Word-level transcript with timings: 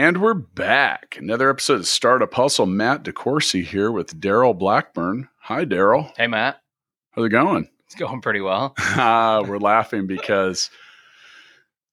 And 0.00 0.22
we're 0.22 0.32
back. 0.32 1.16
Another 1.18 1.50
episode 1.50 1.80
of 1.80 1.88
Startup 1.88 2.32
Hustle. 2.32 2.66
Matt 2.66 3.02
DeCoursey 3.02 3.64
here 3.64 3.90
with 3.90 4.20
Darrell 4.20 4.54
Blackburn. 4.54 5.28
Hi, 5.40 5.64
Darrell. 5.64 6.12
Hey, 6.16 6.28
Matt. 6.28 6.62
How's 7.10 7.24
it 7.24 7.30
going? 7.30 7.68
It's 7.84 7.96
going 7.96 8.20
pretty 8.20 8.40
well. 8.40 8.74
uh, 8.78 9.42
we're 9.48 9.58
laughing 9.58 10.06
because 10.06 10.70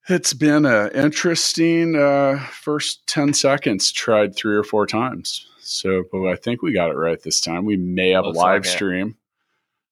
it's 0.08 0.32
been 0.34 0.66
an 0.66 0.92
interesting 0.92 1.96
uh, 1.96 2.38
first 2.52 3.04
10 3.08 3.34
seconds, 3.34 3.90
tried 3.90 4.36
three 4.36 4.54
or 4.54 4.62
four 4.62 4.86
times. 4.86 5.44
So, 5.58 6.04
but 6.12 6.28
I 6.28 6.36
think 6.36 6.62
we 6.62 6.72
got 6.72 6.90
it 6.90 6.96
right 6.96 7.20
this 7.20 7.40
time. 7.40 7.64
We 7.64 7.76
may 7.76 8.10
have 8.10 8.24
Looks 8.24 8.38
a 8.38 8.40
live 8.40 8.62
like 8.62 8.64
stream. 8.66 9.16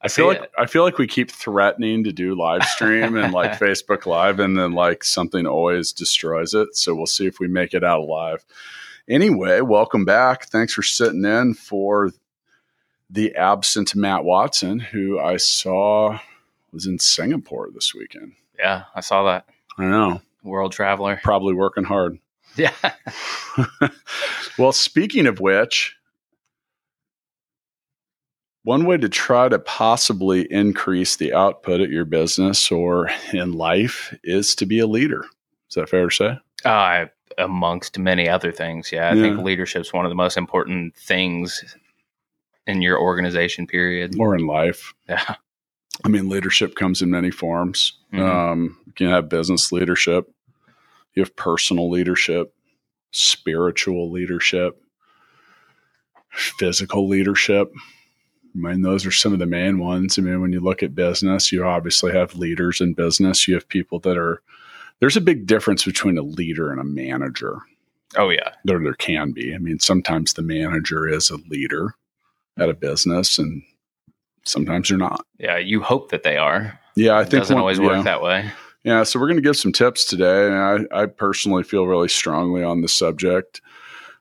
I 0.05 0.09
feel 0.09 0.27
like 0.27 0.43
it. 0.43 0.51
I 0.59 0.67
feel 0.67 0.83
like 0.83 0.99
we 0.99 1.07
keep 1.07 1.31
threatening 1.31 2.05
to 2.05 2.13
do 2.13 2.35
live 2.35 2.65
stream 2.65 3.17
and 3.17 3.33
like 3.33 3.53
Facebook 3.59 4.05
Live, 4.05 4.39
and 4.39 4.57
then 4.59 4.73
like 4.73 5.03
something 5.03 5.47
always 5.47 5.93
destroys 5.93 6.53
it. 6.53 6.77
So 6.77 6.95
we'll 6.95 7.07
see 7.07 7.27
if 7.27 7.41
we 7.41 7.49
make 7.49 7.73
it 7.73 7.83
out 7.83 8.01
alive. 8.01 8.45
Anyway, 9.09 9.61
welcome 9.63 10.05
back. 10.05 10.47
Thanks 10.47 10.75
for 10.75 10.83
sitting 10.83 11.25
in 11.25 11.55
for 11.55 12.13
the 13.09 13.35
absent 13.35 13.95
Matt 13.95 14.25
Watson, 14.25 14.79
who 14.79 15.19
I 15.19 15.39
saw 15.39 16.19
was 16.73 16.87
in 16.87 16.99
Singapore 16.99 17.71
this 17.73 17.95
weekend. 17.95 18.33
Yeah, 18.59 18.85
I 18.95 19.01
saw 19.01 19.25
that. 19.25 19.47
I 19.79 19.87
know, 19.87 20.21
World 20.43 20.73
traveler. 20.73 21.19
probably 21.23 21.55
working 21.55 21.85
hard. 21.85 22.19
Yeah. 22.57 22.73
well, 24.59 24.73
speaking 24.73 25.27
of 25.27 25.41
which, 25.41 25.94
one 28.65 28.85
way 28.87 28.97
to 28.97 29.09
try 29.09 29.49
to 29.49 29.59
possibly 29.59 30.51
increase 30.51 31.17
the 31.17 31.33
output 31.33 31.81
at 31.81 31.91
your 31.91 32.05
business 32.07 32.71
or 32.73 33.11
in 33.33 33.53
life 33.53 34.15
is 34.25 34.55
to 34.57 34.67
be 34.67 34.79
a 34.79 34.87
leader. 34.87 35.25
Is 35.69 35.75
that 35.77 35.89
fair 35.89 36.09
to 36.09 36.15
say? 36.15 36.39
Uh, 36.65 37.07
amongst 37.39 37.99
many 37.99 38.29
other 38.29 38.51
things. 38.53 38.91
Yeah. 38.91 39.11
I 39.11 39.15
Yeah. 39.15 39.23
think 39.37 39.67
is 39.77 39.93
one 39.93 40.07
of 40.07 40.11
the 40.11 40.15
most 40.17 40.37
important 40.37 40.97
things 40.97 41.77
in 42.67 42.81
your 42.81 42.99
organization, 42.99 43.67
period. 43.67 44.15
Or 44.19 44.35
in 44.35 44.47
life? 44.47 44.95
Yeah. 45.09 45.35
I 46.05 46.09
mean, 46.09 46.29
leadership 46.29 46.75
comes 46.75 47.03
in 47.03 47.11
many 47.11 47.31
forms. 47.31 47.99
Mhm. 48.13 48.21
Um, 48.21 48.79
you 48.87 48.93
can 48.95 49.09
have 49.11 49.29
business 49.29 49.71
leadership, 49.73 50.27
you 51.15 51.23
have 51.23 51.37
personal 51.37 51.91
leadership, 51.91 52.53
spiritual 53.11 54.11
leadership, 54.11 54.81
physical 56.31 57.07
leadership. 57.09 57.71
I 58.55 58.59
mean, 58.59 58.83
those 58.83 59.05
are 59.05 59.11
some 59.11 59.33
of 59.33 59.39
the 59.41 59.47
main 59.47 59.79
ones. 59.79 60.19
I 60.19 60.23
mean, 60.23 60.41
when 60.41 60.53
you 60.53 60.61
look 60.61 60.83
at 60.83 60.95
business, 60.95 61.51
you 61.51 61.65
obviously 61.65 62.13
have 62.13 62.37
leaders 62.37 62.81
in 62.81 62.95
business. 62.95 63.49
You 63.49 63.55
have 63.55 63.69
people 63.69 63.99
that 64.01 64.17
are, 64.17 64.41
there's 65.01 65.17
a 65.17 65.21
big 65.21 65.47
difference 65.47 65.85
between 65.85 66.17
a 66.19 66.23
leader 66.23 66.71
and 66.71 66.81
a 66.81 66.85
manager. 66.85 67.59
Oh, 68.17 68.29
yeah. 68.31 68.53
There, 68.65 68.79
there 68.79 68.95
can 68.95 69.33
be. 69.33 69.55
I 69.55 69.59
mean, 69.59 69.81
sometimes 69.81 70.35
the 70.35 70.43
manager 70.43 71.09
is 71.09 71.31
a 71.31 71.37
leader 71.49 71.95
at 72.57 72.69
a 72.69 72.75
business 72.75 73.39
and 73.39 73.63
sometimes 74.45 74.89
they're 74.89 74.99
not. 74.99 75.27
Yeah. 75.39 75.59
You 75.59 75.81
hope 75.83 76.11
that 76.11 76.23
they 76.23 76.37
are. 76.37 76.79
Yeah, 76.95 77.17
I 77.17 77.25
think 77.25 77.35
It 77.35 77.39
doesn't 77.39 77.55
one- 77.55 77.61
always 77.63 77.79
yeah. 77.81 77.87
work 77.87 78.05
that 78.05 78.23
way. 78.23 78.53
Yeah, 78.85 79.03
so 79.03 79.19
we're 79.19 79.27
going 79.29 79.39
to 79.39 79.43
give 79.43 79.57
some 79.57 79.73
tips 79.73 80.05
today. 80.05 80.47
And 80.47 80.89
I, 80.93 81.03
I 81.03 81.07
personally 81.07 81.65
feel 81.65 81.87
really 81.87 82.09
strongly 82.09 82.63
on 82.63 82.83
the 82.83 82.89
subject. 82.89 83.63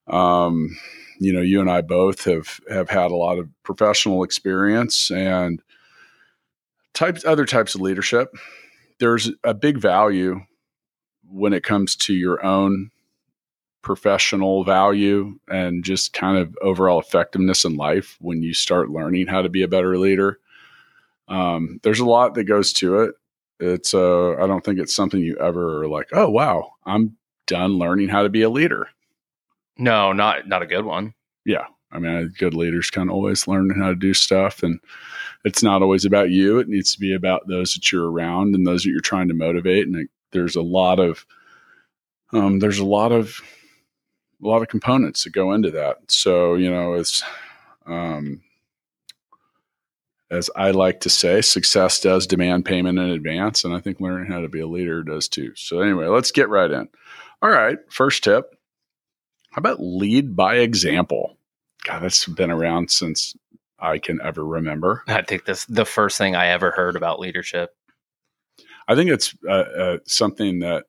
Um, 0.08 0.76
you 1.20 1.34
know, 1.34 1.42
you 1.42 1.60
and 1.60 1.70
I 1.70 1.82
both 1.82 2.26
have 2.26 2.60
have 2.70 2.90
had 2.90 3.12
a 3.12 3.16
lot 3.16 3.40
of 3.40 3.50
professional 3.64 4.24
experience 4.24 5.12
and 5.12 5.62
types 6.94 7.26
other 7.26 7.46
types 7.46 7.76
of 7.76 7.82
leadership. 7.82 8.34
There's 9.00 9.32
a 9.44 9.54
big 9.54 9.78
value 9.78 10.42
when 11.28 11.54
it 11.54 11.64
comes 11.64 11.96
to 11.96 12.14
your 12.14 12.46
own 12.46 12.92
professional 13.82 14.64
value 14.64 15.38
and 15.50 15.84
just 15.84 16.14
kind 16.14 16.38
of 16.38 16.56
overall 16.62 17.00
effectiveness 17.00 17.66
in 17.66 17.76
life 17.76 18.18
when 18.22 18.42
you 18.42 18.54
start 18.54 18.90
learning 18.90 19.28
how 19.28 19.42
to 19.42 19.50
be 19.50 19.62
a 19.62 19.68
better 19.68 19.98
leader. 19.98 20.40
Um, 21.28 21.80
there's 21.84 22.00
a 22.00 22.06
lot 22.06 22.36
that 22.36 22.46
goes 22.46 22.72
to 22.74 23.00
it 23.00 23.16
it's 23.60 23.94
uh 23.94 24.34
i 24.36 24.48
don't 24.48 24.64
think 24.64 24.80
it's 24.80 24.96
something 24.96 25.22
you 25.22 25.38
ever 25.38 25.88
like 25.88 26.10
oh 26.14 26.30
wow 26.30 26.72
i'm 26.86 27.16
done 27.46 27.78
learning 27.78 28.10
how 28.10 28.24
to 28.24 28.30
be 28.30 28.42
a 28.42 28.50
leader 28.50 28.88
No, 29.78 30.14
not 30.14 30.48
not 30.48 30.62
a 30.62 30.68
good 30.68 30.86
one. 30.86 31.14
yeah 31.46 31.66
i 31.92 32.00
mean 32.00 32.34
good 32.40 32.54
leaders 32.54 32.90
kind 32.90 33.10
of 33.10 33.16
always 33.16 33.48
learning 33.48 33.78
how 33.80 33.90
to 33.90 33.96
do 33.96 34.14
stuff 34.14 34.64
and 34.64 34.80
it's 35.46 35.62
not 35.62 35.82
always 35.82 36.06
about 36.06 36.30
you 36.32 36.58
it 36.60 36.68
needs 36.68 36.94
to 36.94 37.00
be 37.00 37.14
about 37.14 37.48
those 37.48 37.74
that 37.74 37.92
you're 37.92 38.10
around 38.10 38.56
and 38.56 38.66
those 38.66 38.84
that 38.84 38.90
you're 38.90 39.00
trying 39.02 39.28
to 39.28 39.34
motivate 39.34 39.86
and 39.86 39.96
it, 39.96 40.10
there's 40.32 40.56
a 40.56 40.62
lot 40.62 41.00
of 41.00 41.26
um 42.32 42.60
there's 42.60 42.80
a 42.80 42.86
lot 42.86 43.12
of 43.12 43.40
a 44.44 44.48
lot 44.48 44.62
of 44.62 44.68
components 44.68 45.24
that 45.24 45.34
go 45.34 45.54
into 45.54 45.70
that 45.72 45.98
so 46.10 46.56
you 46.56 46.70
know 46.70 46.94
it's 46.94 47.22
um 47.86 48.42
as 50.32 50.50
I 50.56 50.72
like 50.72 51.02
to 51.02 51.12
say, 51.12 51.42
success 51.42 52.00
does 52.00 52.26
demand 52.26 52.66
payment 52.66 52.98
in 52.98 53.12
advance. 53.12 53.64
And 53.64 53.76
I 53.76 53.80
think 53.80 54.02
learning 54.02 54.32
how 54.32 54.42
to 54.42 54.50
be 54.50 54.62
a 54.62 54.68
leader 54.68 55.04
does 55.04 55.28
too. 55.28 55.54
So, 55.56 55.80
anyway, 55.80 56.08
let's 56.08 56.32
get 56.32 56.50
right 56.50 56.72
in. 56.72 56.90
All 57.44 57.52
right. 57.52 57.78
First 57.90 58.24
tip 58.24 58.56
How 59.54 59.60
about 59.60 59.80
lead 59.80 60.36
by 60.36 60.56
example? 60.56 61.38
God, 61.86 62.02
that's 62.02 62.26
been 62.26 62.50
around 62.50 62.90
since 62.90 63.36
I 63.78 64.00
can 64.00 64.20
ever 64.24 64.44
remember. 64.44 65.04
I 65.08 65.22
think 65.22 65.46
this 65.46 65.66
the 65.66 65.86
first 65.86 66.18
thing 66.18 66.36
I 66.36 66.48
ever 66.48 66.72
heard 66.72 66.96
about 66.96 67.20
leadership. 67.20 67.70
I 68.88 68.96
think 68.96 69.12
it's 69.12 69.36
uh, 69.48 69.52
uh, 69.52 69.98
something 70.08 70.60
that, 70.60 70.86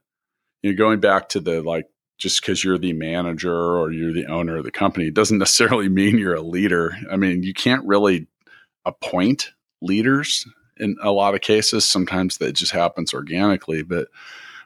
you 0.62 0.72
know, 0.72 0.78
going 0.78 1.00
back 1.00 1.28
to 1.30 1.41
the 1.41 1.60
like, 1.60 1.84
just 2.16 2.41
because 2.41 2.64
you're 2.64 2.78
the 2.78 2.94
manager 2.94 3.54
or 3.54 3.92
you're 3.92 4.14
the 4.14 4.26
owner 4.26 4.56
of 4.56 4.64
the 4.64 4.70
company 4.70 5.10
doesn't 5.10 5.38
necessarily 5.38 5.91
mean 5.91 6.16
you're 6.16 6.34
a 6.34 6.41
leader. 6.41 6.96
I 7.12 7.16
mean, 7.16 7.42
you 7.42 7.52
can't 7.52 7.84
really 7.86 8.28
appoint 8.86 9.50
leaders 9.82 10.46
in 10.78 10.96
a 11.02 11.10
lot 11.10 11.34
of 11.34 11.42
cases. 11.42 11.84
Sometimes 11.84 12.38
that 12.38 12.54
just 12.54 12.72
happens 12.72 13.12
organically. 13.12 13.82
But 13.82 14.08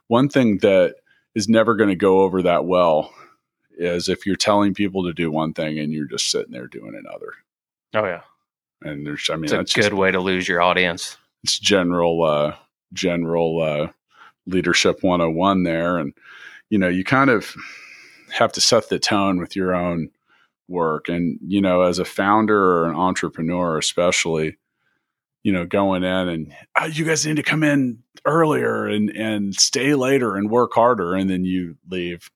one 0.07 0.29
thing 0.29 0.59
that 0.59 0.95
is 1.35 1.49
never 1.49 1.75
going 1.75 1.91
to 1.91 1.97
go 1.97 2.21
over 2.21 2.43
that 2.43 2.65
well 2.65 3.13
is 3.79 4.09
if 4.09 4.27
you're 4.27 4.37
telling 4.37 4.75
people 4.75 5.05
to 5.05 5.13
do 5.15 5.31
one 5.31 5.55
thing 5.55 5.79
and 5.79 5.93
you're 5.93 6.09
just 6.09 6.31
sitting 6.31 6.53
there 6.53 6.67
doing 6.67 6.95
another. 6.95 7.33
Oh 7.95 8.05
yeah. 8.05 8.23
And 8.83 9.07
there's, 9.07 9.29
I 9.31 9.35
mean, 9.37 9.45
It's 9.45 9.53
that's 9.53 9.73
a 9.73 9.75
good 9.75 9.83
just, 9.91 9.93
way 9.95 10.11
to 10.11 10.21
lose 10.21 10.47
your 10.47 10.61
audience. 10.61 11.17
it's 11.43 11.59
general, 11.59 12.23
uh, 12.25 12.55
general, 12.93 13.63
uh, 13.63 13.89
leadership 14.47 15.03
101 15.03 15.63
there. 15.65 15.99
And, 15.99 16.13
you 16.71 16.79
know, 16.79 16.89
you 16.89 17.05
kind 17.05 17.31
of 17.31 17.55
have 18.33 18.53
to 18.53 18.61
set 18.61 18.89
the 18.89 18.99
tone 18.99 19.39
with 19.39 19.57
your 19.57 19.75
own 19.75 20.11
work. 20.69 21.09
And, 21.09 21.39
you 21.43 21.61
know, 21.61 21.83
as 21.83 21.99
a 21.99 22.05
founder 22.05 22.59
or 22.59 22.89
an 22.89 22.95
entrepreneur, 22.97 23.79
especially, 23.79 24.57
you 25.43 25.53
know, 25.53 25.67
going 25.67 26.05
in 26.05 26.29
and 26.29 26.53
oh, 26.79 26.87
you 26.87 27.05
guys 27.05 27.27
need 27.27 27.37
to 27.37 27.43
come 27.43 27.63
in 27.63 28.03
earlier 28.25 28.87
and, 28.87 29.11
and 29.11 29.55
stay 29.55 29.95
later 29.95 30.37
and 30.37 30.51
work 30.51 30.73
harder. 30.75 31.15
And 31.15 31.29
then 31.31 31.45
you 31.45 31.77
leave. 31.89 32.31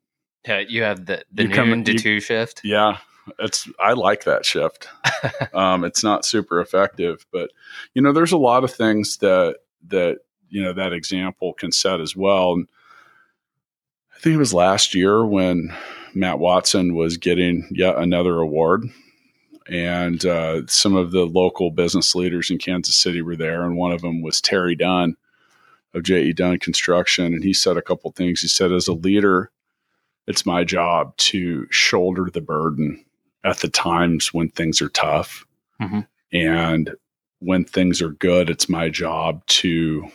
Yeah, 0.46 0.60
you 0.60 0.82
have 0.82 1.06
the 1.06 1.24
the 1.32 1.44
You 1.44 1.48
come- 1.50 1.84
to 1.84 1.92
you- 1.92 1.98
two 1.98 2.20
shift. 2.20 2.60
Yeah. 2.64 2.98
It's, 3.38 3.68
I 3.78 3.92
like 3.92 4.24
that 4.24 4.44
shift. 4.44 4.88
um, 5.54 5.84
it's 5.84 6.02
not 6.02 6.24
super 6.24 6.60
effective, 6.60 7.24
but 7.32 7.50
you 7.94 8.02
know, 8.02 8.12
there's 8.12 8.32
a 8.32 8.36
lot 8.36 8.64
of 8.64 8.72
things 8.74 9.18
that, 9.18 9.58
that, 9.88 10.18
you 10.48 10.60
know, 10.60 10.72
that 10.72 10.92
example 10.92 11.52
can 11.52 11.70
set 11.70 12.00
as 12.00 12.16
well. 12.16 12.54
And 12.54 12.68
I 14.16 14.18
think 14.18 14.34
it 14.34 14.38
was 14.38 14.52
last 14.52 14.92
year 14.94 15.24
when 15.24 15.72
Matt 16.14 16.40
Watson 16.40 16.94
was 16.96 17.16
getting 17.16 17.68
yet 17.70 17.96
another 17.96 18.40
award. 18.40 18.84
And 19.68 20.24
uh, 20.26 20.66
some 20.66 20.96
of 20.96 21.12
the 21.12 21.24
local 21.24 21.70
business 21.70 22.16
leaders 22.16 22.50
in 22.50 22.58
Kansas 22.58 22.96
City 22.96 23.22
were 23.22 23.36
there, 23.36 23.62
and 23.64 23.76
one 23.76 23.92
of 23.92 24.02
them 24.02 24.20
was 24.20 24.40
Terry 24.40 24.74
Dunn 24.74 25.16
of 25.94 26.02
J.E. 26.02 26.32
Dunn 26.32 26.58
Construction. 26.58 27.26
And 27.26 27.44
he 27.44 27.54
said 27.54 27.76
a 27.76 27.82
couple 27.82 28.10
things. 28.10 28.40
He 28.40 28.48
said, 28.48 28.72
as 28.72 28.88
a 28.88 28.92
leader, 28.92 29.52
it's 30.32 30.46
my 30.46 30.64
job 30.64 31.14
to 31.18 31.66
shoulder 31.70 32.30
the 32.32 32.40
burden 32.40 33.04
at 33.44 33.58
the 33.58 33.68
times 33.68 34.32
when 34.32 34.48
things 34.48 34.80
are 34.80 34.88
tough. 34.88 35.44
Mhm. 35.80 36.06
And 36.32 36.94
when 37.40 37.64
things 37.64 38.00
are 38.00 38.08
good, 38.12 38.48
it's 38.48 38.66
my 38.66 38.88
job 38.88 39.44
to 39.46 40.08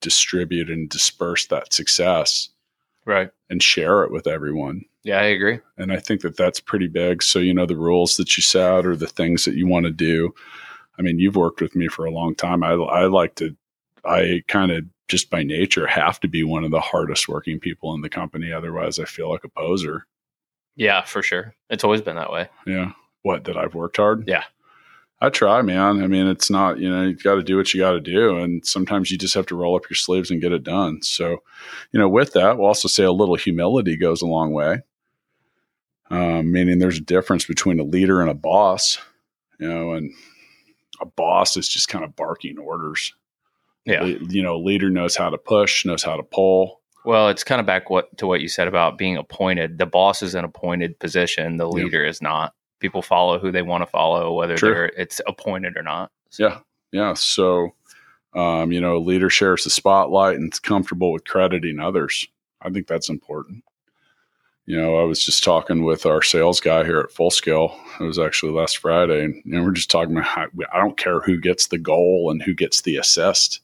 distribute 0.00 0.70
and 0.70 0.88
disperse 0.88 1.46
that 1.48 1.74
success 1.74 2.48
Right. 3.04 3.28
and 3.50 3.62
share 3.62 4.02
it 4.04 4.10
with 4.10 4.26
everyone. 4.26 4.86
Yeah, 5.02 5.18
I 5.20 5.24
agree. 5.24 5.58
And 5.76 5.92
I 5.92 5.98
think 5.98 6.22
that 6.22 6.38
that's 6.38 6.60
pretty 6.60 6.88
big. 6.88 7.22
So, 7.22 7.38
you 7.38 7.52
know, 7.52 7.66
the 7.66 7.76
rules 7.76 8.16
that 8.16 8.34
you 8.38 8.42
set 8.42 8.86
or 8.86 8.96
the 8.96 9.06
things 9.06 9.44
that 9.44 9.56
you 9.56 9.66
want 9.66 9.84
to 9.84 9.92
do. 9.92 10.34
I 10.98 11.02
mean, 11.02 11.18
you've 11.18 11.36
worked 11.36 11.60
with 11.60 11.76
me 11.76 11.88
for 11.88 12.06
a 12.06 12.10
long 12.10 12.34
time. 12.34 12.62
I, 12.64 12.70
I 12.72 13.04
like 13.06 13.34
to, 13.36 13.54
I 14.06 14.42
kind 14.48 14.72
of 14.72 14.84
just 15.08 15.30
by 15.30 15.42
nature 15.42 15.86
have 15.86 16.18
to 16.20 16.28
be 16.28 16.42
one 16.42 16.64
of 16.64 16.70
the 16.70 16.80
hardest 16.80 17.28
working 17.28 17.60
people 17.60 17.94
in 17.94 18.00
the 18.00 18.08
company. 18.08 18.52
Otherwise, 18.52 18.98
I 18.98 19.04
feel 19.04 19.30
like 19.30 19.44
a 19.44 19.48
poser. 19.48 20.06
Yeah, 20.76 21.02
for 21.02 21.22
sure. 21.22 21.54
It's 21.70 21.84
always 21.84 22.02
been 22.02 22.16
that 22.16 22.32
way. 22.32 22.48
Yeah. 22.66 22.92
What, 23.22 23.44
that 23.44 23.56
I've 23.56 23.74
worked 23.74 23.96
hard? 23.96 24.24
Yeah. 24.26 24.44
I 25.20 25.30
try, 25.30 25.62
man. 25.62 26.02
I 26.02 26.06
mean, 26.06 26.26
it's 26.26 26.50
not, 26.50 26.78
you 26.78 26.90
know, 26.90 27.02
you 27.02 27.16
got 27.16 27.36
to 27.36 27.42
do 27.42 27.56
what 27.56 27.72
you 27.72 27.80
got 27.80 27.92
to 27.92 28.00
do. 28.00 28.38
And 28.38 28.66
sometimes 28.66 29.10
you 29.10 29.16
just 29.16 29.34
have 29.34 29.46
to 29.46 29.56
roll 29.56 29.76
up 29.76 29.88
your 29.88 29.96
sleeves 29.96 30.30
and 30.30 30.40
get 30.40 30.52
it 30.52 30.64
done. 30.64 31.02
So, 31.02 31.42
you 31.92 32.00
know, 32.00 32.08
with 32.08 32.32
that, 32.32 32.58
we'll 32.58 32.66
also 32.66 32.88
say 32.88 33.04
a 33.04 33.12
little 33.12 33.36
humility 33.36 33.96
goes 33.96 34.20
a 34.20 34.26
long 34.26 34.52
way. 34.52 34.82
Um, 36.10 36.52
meaning 36.52 36.78
there's 36.78 36.98
a 36.98 37.02
difference 37.02 37.46
between 37.46 37.80
a 37.80 37.84
leader 37.84 38.20
and 38.20 38.30
a 38.30 38.34
boss, 38.34 38.98
you 39.58 39.68
know, 39.68 39.94
and 39.94 40.12
a 41.00 41.06
boss 41.06 41.56
is 41.56 41.68
just 41.68 41.88
kind 41.88 42.04
of 42.04 42.16
barking 42.16 42.58
orders. 42.58 43.14
Yeah. 43.84 44.04
You 44.04 44.42
know, 44.42 44.58
leader 44.58 44.90
knows 44.90 45.16
how 45.16 45.30
to 45.30 45.38
push, 45.38 45.84
knows 45.84 46.02
how 46.02 46.16
to 46.16 46.22
pull. 46.22 46.80
Well, 47.04 47.28
it's 47.28 47.44
kind 47.44 47.60
of 47.60 47.66
back 47.66 47.90
what 47.90 48.16
to 48.18 48.26
what 48.26 48.40
you 48.40 48.48
said 48.48 48.66
about 48.66 48.96
being 48.96 49.16
appointed. 49.16 49.78
The 49.78 49.86
boss 49.86 50.22
is 50.22 50.34
an 50.34 50.44
appointed 50.44 50.98
position. 50.98 51.58
The 51.58 51.68
leader 51.68 52.04
is 52.04 52.22
not. 52.22 52.54
People 52.80 53.02
follow 53.02 53.38
who 53.38 53.52
they 53.52 53.62
want 53.62 53.82
to 53.82 53.86
follow, 53.86 54.32
whether 54.32 54.56
they're 54.56 54.86
it's 54.86 55.20
appointed 55.26 55.76
or 55.76 55.82
not. 55.82 56.10
Yeah. 56.38 56.60
Yeah. 56.92 57.12
So, 57.14 57.74
um, 58.34 58.72
you 58.72 58.80
know, 58.80 58.96
a 58.96 58.98
leader 58.98 59.28
shares 59.28 59.64
the 59.64 59.70
spotlight 59.70 60.36
and 60.36 60.52
is 60.52 60.58
comfortable 60.58 61.12
with 61.12 61.24
crediting 61.24 61.78
others. 61.78 62.26
I 62.62 62.70
think 62.70 62.86
that's 62.86 63.10
important. 63.10 63.64
You 64.66 64.78
know, 64.78 64.96
I 64.96 65.02
was 65.04 65.22
just 65.22 65.44
talking 65.44 65.84
with 65.84 66.06
our 66.06 66.22
sales 66.22 66.58
guy 66.60 66.84
here 66.84 67.00
at 67.00 67.12
Full 67.12 67.30
Scale. 67.30 67.78
It 68.00 68.04
was 68.04 68.18
actually 68.18 68.52
last 68.52 68.78
Friday, 68.78 69.22
and 69.22 69.34
you 69.44 69.52
know, 69.52 69.62
we're 69.62 69.72
just 69.72 69.90
talking 69.90 70.12
about 70.12 70.24
how 70.24 70.46
I 70.72 70.78
don't 70.78 70.96
care 70.96 71.20
who 71.20 71.38
gets 71.38 71.66
the 71.66 71.76
goal 71.76 72.30
and 72.30 72.42
who 72.42 72.54
gets 72.54 72.80
the 72.80 72.96
assist. 72.96 73.60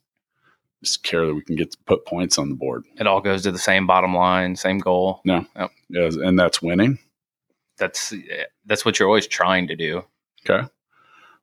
Just 0.82 1.02
care 1.02 1.26
that 1.26 1.34
we 1.34 1.42
can 1.42 1.56
get 1.56 1.72
to 1.72 1.78
put 1.86 2.06
points 2.06 2.38
on 2.38 2.48
the 2.48 2.54
board. 2.54 2.84
It 2.98 3.06
all 3.06 3.20
goes 3.20 3.42
to 3.42 3.52
the 3.52 3.58
same 3.58 3.86
bottom 3.86 4.14
line, 4.14 4.56
same 4.56 4.78
goal. 4.78 5.20
No, 5.24 5.44
Yeah, 5.90 6.10
and 6.12 6.38
that's 6.38 6.62
winning. 6.62 6.98
That's 7.78 8.14
that's 8.64 8.84
what 8.84 8.98
you're 8.98 9.08
always 9.08 9.26
trying 9.26 9.68
to 9.68 9.76
do. 9.76 10.04
Okay. 10.48 10.66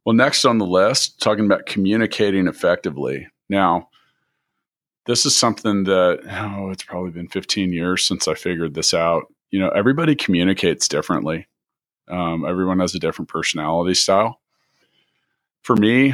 Well, 0.06 0.16
next 0.16 0.46
on 0.46 0.58
the 0.58 0.66
list, 0.66 1.20
talking 1.22 1.46
about 1.46 1.66
communicating 1.66 2.48
effectively. 2.48 3.28
Now, 3.50 3.90
this 5.06 5.26
is 5.26 5.36
something 5.36 5.84
that, 5.84 6.20
oh, 6.30 6.70
it's 6.70 6.84
probably 6.84 7.12
been 7.12 7.28
15 7.28 7.74
years 7.74 8.06
since 8.06 8.28
I 8.28 8.34
figured 8.34 8.74
this 8.74 8.94
out. 8.94 9.26
You 9.52 9.60
know, 9.60 9.70
everybody 9.70 10.16
communicates 10.16 10.88
differently, 10.88 11.48
um, 12.10 12.46
everyone 12.46 12.80
has 12.80 12.96
a 12.96 13.00
different 13.00 13.30
personality 13.30 13.94
style. 13.94 14.40
For 15.64 15.76
me, 15.76 16.14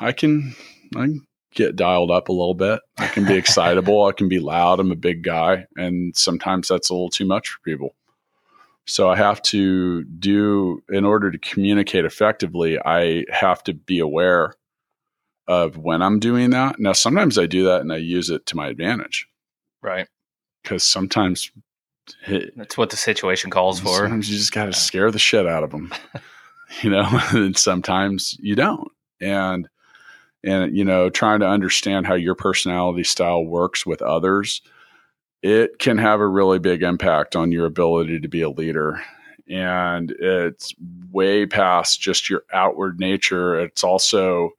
I 0.00 0.12
can, 0.12 0.54
I 0.94 1.06
can 1.06 1.26
get 1.54 1.76
dialed 1.76 2.10
up 2.10 2.28
a 2.28 2.32
little 2.32 2.54
bit. 2.54 2.80
I 2.98 3.06
can 3.08 3.26
be 3.26 3.34
excitable. 3.34 4.04
I 4.06 4.12
can 4.12 4.28
be 4.28 4.38
loud. 4.38 4.78
I'm 4.80 4.92
a 4.92 4.96
big 4.96 5.22
guy. 5.22 5.66
And 5.76 6.16
sometimes 6.16 6.68
that's 6.68 6.90
a 6.90 6.94
little 6.94 7.10
too 7.10 7.26
much 7.26 7.48
for 7.48 7.58
people. 7.64 7.94
So 8.86 9.08
I 9.10 9.16
have 9.16 9.42
to 9.42 10.04
do, 10.04 10.82
in 10.88 11.04
order 11.04 11.30
to 11.30 11.38
communicate 11.38 12.04
effectively, 12.04 12.78
I 12.84 13.24
have 13.30 13.62
to 13.64 13.74
be 13.74 13.98
aware 13.98 14.54
of 15.46 15.76
when 15.76 16.02
I'm 16.02 16.18
doing 16.20 16.50
that. 16.50 16.78
Now, 16.78 16.92
sometimes 16.92 17.38
I 17.38 17.46
do 17.46 17.64
that 17.64 17.80
and 17.80 17.92
I 17.92 17.96
use 17.96 18.30
it 18.30 18.46
to 18.46 18.56
my 18.56 18.68
advantage 18.68 19.26
Right. 19.82 20.06
because 20.62 20.82
sometimes, 20.84 21.50
it, 22.26 22.52
That's 22.56 22.76
what 22.76 22.90
the 22.90 22.96
situation 22.96 23.50
calls 23.50 23.80
for. 23.80 23.96
sometimes 23.96 24.30
you 24.30 24.36
just 24.38 24.52
got 24.52 24.66
to 24.66 24.72
scare 24.72 25.10
the 25.10 25.18
shit 25.18 25.46
out 25.46 25.62
of 25.64 25.70
them, 25.70 25.92
you 26.82 26.90
know, 26.90 27.06
and 27.32 27.56
sometimes 27.56 28.36
you 28.40 28.54
don't. 28.54 28.88
And, 29.20 29.68
and, 30.44 30.76
you 30.76 30.84
know, 30.84 31.10
trying 31.10 31.40
to 31.40 31.48
understand 31.48 32.06
how 32.06 32.14
your 32.14 32.34
personality 32.34 33.04
style 33.04 33.44
works 33.44 33.84
with 33.84 34.02
others 34.02 34.62
it 35.42 35.78
can 35.78 35.98
have 35.98 36.20
a 36.20 36.26
really 36.26 36.58
big 36.58 36.82
impact 36.82 37.34
on 37.34 37.52
your 37.52 37.66
ability 37.66 38.20
to 38.20 38.28
be 38.28 38.42
a 38.42 38.50
leader. 38.50 39.02
And 39.48 40.10
it's 40.10 40.74
way 41.10 41.46
past 41.46 42.00
just 42.00 42.28
your 42.28 42.44
outward 42.52 43.00
nature. 43.00 43.58
It's 43.60 43.82
also 43.82 44.50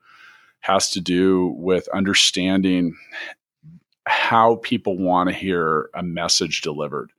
has 0.60 0.92
to 0.92 1.02
do 1.02 1.54
with 1.58 1.88
understanding 1.90 2.98
how 4.06 4.56
people 4.58 4.98
want 4.98 5.30
to 5.30 5.36
hear 5.36 5.90
a 5.94 6.04
message 6.04 6.62
delivered. 6.62 7.12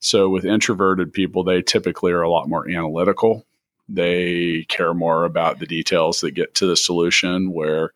So, 0.00 0.28
with 0.28 0.44
introverted 0.44 1.12
people, 1.12 1.44
they 1.44 1.62
typically 1.62 2.12
are 2.12 2.22
a 2.22 2.30
lot 2.30 2.48
more 2.48 2.68
analytical. 2.68 3.46
They 3.88 4.64
care 4.68 4.94
more 4.94 5.24
about 5.24 5.58
the 5.58 5.66
details 5.66 6.20
that 6.20 6.32
get 6.32 6.54
to 6.56 6.66
the 6.66 6.76
solution, 6.76 7.52
where 7.52 7.92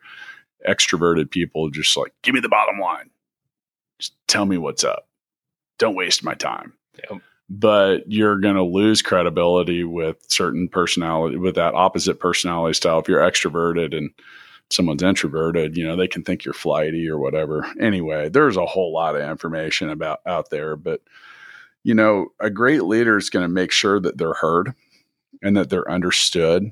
extroverted 0.67 1.31
people 1.31 1.69
just 1.69 1.95
like, 1.97 2.13
give 2.21 2.35
me 2.35 2.41
the 2.41 2.49
bottom 2.49 2.79
line. 2.79 3.09
Just 3.99 4.13
tell 4.27 4.45
me 4.45 4.57
what's 4.57 4.83
up 4.83 5.09
don't 5.79 5.95
waste 5.95 6.23
my 6.23 6.35
time. 6.35 6.73
Yep. 7.09 7.21
But 7.49 8.03
you're 8.05 8.37
going 8.37 8.57
to 8.57 8.63
lose 8.63 9.01
credibility 9.01 9.83
with 9.83 10.17
certain 10.27 10.67
personality, 10.67 11.37
with 11.37 11.55
that 11.55 11.73
opposite 11.73 12.19
personality 12.19 12.75
style. 12.75 12.99
If 12.99 13.07
you're 13.07 13.21
extroverted 13.21 13.97
and 13.97 14.11
someone's 14.69 15.01
introverted, 15.01 15.75
you 15.75 15.87
know, 15.87 15.95
they 15.95 16.07
can 16.07 16.21
think 16.23 16.45
you're 16.45 16.53
flighty 16.53 17.09
or 17.09 17.17
whatever. 17.17 17.65
Anyway, 17.79 18.29
there's 18.29 18.57
a 18.57 18.67
whole 18.67 18.93
lot 18.93 19.15
of 19.15 19.27
information 19.27 19.89
about 19.89 20.19
out 20.27 20.51
there, 20.51 20.75
but 20.75 21.01
you 21.83 21.95
know, 21.95 22.27
a 22.39 22.51
great 22.51 22.83
leader 22.83 23.17
is 23.17 23.31
going 23.31 23.43
to 23.43 23.51
make 23.51 23.71
sure 23.71 23.99
that 23.99 24.17
they're 24.17 24.33
heard 24.33 24.75
and 25.41 25.55
that 25.57 25.69
they're 25.69 25.89
understood 25.89 26.71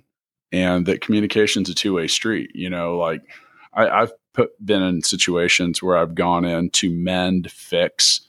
and 0.51 0.85
that 0.85 1.01
communication's 1.01 1.69
a 1.69 1.73
two-way 1.73 2.07
street. 2.07 2.51
You 2.53 2.69
know, 2.69 2.97
like 2.97 3.21
I, 3.73 3.87
I've 3.89 4.11
put, 4.33 4.51
been 4.65 4.81
in 4.81 5.01
situations 5.01 5.81
where 5.83 5.97
I've 5.97 6.15
gone 6.15 6.45
in 6.45 6.69
to 6.71 6.89
mend, 6.89 7.51
fix, 7.51 8.21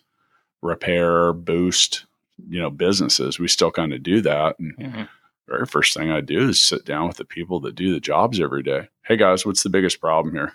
repair, 0.62 1.32
boost, 1.32 2.06
you 2.48 2.60
know, 2.60 2.70
businesses. 2.70 3.38
We 3.38 3.48
still 3.48 3.70
kind 3.70 3.92
of 3.92 4.02
do 4.02 4.20
that. 4.22 4.58
And 4.58 4.76
Mhm. 4.76 5.08
very 5.48 5.66
first 5.66 5.94
thing 5.94 6.10
I 6.10 6.20
do 6.20 6.48
is 6.48 6.60
sit 6.60 6.84
down 6.84 7.06
with 7.08 7.16
the 7.16 7.24
people 7.24 7.60
that 7.60 7.74
do 7.74 7.92
the 7.92 8.00
jobs 8.00 8.40
every 8.40 8.62
day. 8.62 8.88
Hey 9.04 9.16
guys, 9.16 9.46
what's 9.46 9.62
the 9.62 9.70
biggest 9.70 10.00
problem 10.00 10.34
here? 10.34 10.52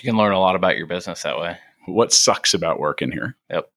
You 0.00 0.04
can 0.10 0.16
learn 0.16 0.32
a 0.32 0.38
lot 0.40 0.54
about 0.56 0.76
your 0.76 0.86
business 0.86 1.22
that 1.22 1.38
way. 1.38 1.58
What 1.86 2.12
sucks 2.12 2.54
about 2.54 2.78
working 2.78 3.10
here? 3.10 3.36
Yep. 3.50 3.70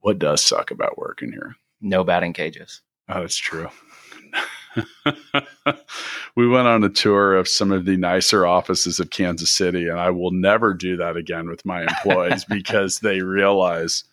What 0.00 0.18
does 0.18 0.42
suck 0.42 0.70
about 0.70 0.96
working 0.98 1.32
here? 1.32 1.56
No 1.80 2.02
batting 2.04 2.32
cages. 2.32 2.80
Oh, 3.08 3.20
that's 3.20 3.36
true. 3.36 3.68
we 6.36 6.48
went 6.48 6.66
on 6.68 6.84
a 6.84 6.88
tour 6.88 7.36
of 7.36 7.48
some 7.48 7.72
of 7.72 7.84
the 7.84 7.96
nicer 7.96 8.46
offices 8.46 9.00
of 9.00 9.10
Kansas 9.10 9.50
City, 9.50 9.88
and 9.88 9.98
I 9.98 10.10
will 10.10 10.30
never 10.30 10.74
do 10.74 10.96
that 10.96 11.16
again 11.16 11.48
with 11.48 11.64
my 11.64 11.82
employees 11.82 12.44
because 12.48 13.00
they 13.00 13.20
realize 13.20 14.04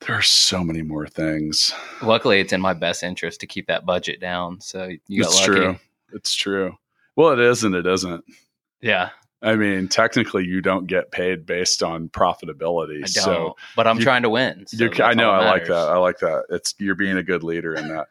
there 0.00 0.16
are 0.16 0.22
so 0.22 0.62
many 0.62 0.82
more 0.82 1.06
things. 1.06 1.72
Luckily, 2.02 2.40
it's 2.40 2.52
in 2.52 2.60
my 2.60 2.74
best 2.74 3.02
interest 3.02 3.40
to 3.40 3.46
keep 3.46 3.66
that 3.68 3.86
budget 3.86 4.20
down. 4.20 4.60
So 4.60 4.90
you 5.06 5.22
got 5.22 5.30
it's 5.30 5.40
lucky. 5.40 5.52
true. 5.52 5.76
It's 6.12 6.34
true. 6.34 6.76
Well, 7.16 7.32
it 7.32 7.40
is 7.40 7.64
and 7.64 7.74
it 7.74 7.86
isn't. 7.86 8.24
Yeah, 8.80 9.10
I 9.44 9.56
mean, 9.56 9.88
technically, 9.88 10.46
you 10.46 10.62
don't 10.62 10.86
get 10.86 11.10
paid 11.10 11.44
based 11.44 11.82
on 11.82 12.08
profitability. 12.08 13.06
So 13.06 13.56
but 13.76 13.86
I'm 13.86 13.98
you- 13.98 14.04
trying 14.04 14.22
to 14.22 14.30
win. 14.30 14.66
so 14.66 14.88
I 15.02 15.12
know. 15.12 15.30
I 15.30 15.44
like 15.44 15.66
that. 15.66 15.88
I 15.88 15.98
like 15.98 16.18
that. 16.20 16.44
It's 16.48 16.74
you're 16.78 16.94
being 16.94 17.18
a 17.18 17.22
good 17.22 17.42
leader 17.42 17.74
in 17.74 17.88
that. 17.88 18.08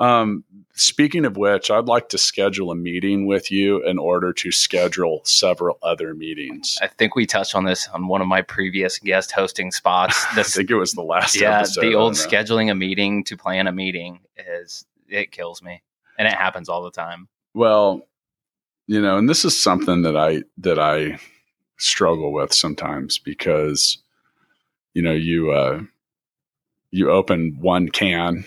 Um, 0.00 0.44
speaking 0.72 1.26
of 1.26 1.36
which, 1.36 1.70
I'd 1.70 1.84
like 1.84 2.08
to 2.08 2.18
schedule 2.18 2.70
a 2.70 2.74
meeting 2.74 3.26
with 3.26 3.50
you 3.50 3.86
in 3.86 3.98
order 3.98 4.32
to 4.32 4.50
schedule 4.50 5.20
several 5.24 5.78
other 5.82 6.14
meetings. 6.14 6.78
I 6.80 6.86
think 6.86 7.14
we 7.14 7.26
touched 7.26 7.54
on 7.54 7.64
this 7.64 7.86
on 7.88 8.08
one 8.08 8.22
of 8.22 8.26
my 8.26 8.40
previous 8.40 8.98
guest 8.98 9.30
hosting 9.30 9.70
spots. 9.70 10.24
I 10.32 10.42
think 10.42 10.70
it 10.70 10.76
was 10.76 10.94
the 10.94 11.02
last 11.02 11.38
yeah, 11.38 11.58
episode. 11.58 11.82
the 11.82 11.94
old 11.94 12.14
scheduling 12.14 12.70
a 12.70 12.74
meeting 12.74 13.22
to 13.24 13.36
plan 13.36 13.66
a 13.66 13.72
meeting 13.72 14.20
is 14.36 14.86
it 15.06 15.32
kills 15.32 15.62
me, 15.62 15.82
and 16.18 16.26
it 16.26 16.34
happens 16.34 16.70
all 16.70 16.82
the 16.82 16.90
time. 16.90 17.28
Well, 17.52 18.08
you 18.86 19.02
know, 19.02 19.18
and 19.18 19.28
this 19.28 19.44
is 19.44 19.60
something 19.60 20.02
that 20.02 20.16
I 20.16 20.42
that 20.58 20.78
I 20.78 21.18
struggle 21.76 22.32
with 22.32 22.54
sometimes 22.54 23.18
because 23.18 23.98
you 24.94 25.02
know 25.02 25.12
you 25.12 25.50
uh, 25.50 25.82
you 26.90 27.10
open 27.10 27.58
one 27.60 27.90
can 27.90 28.46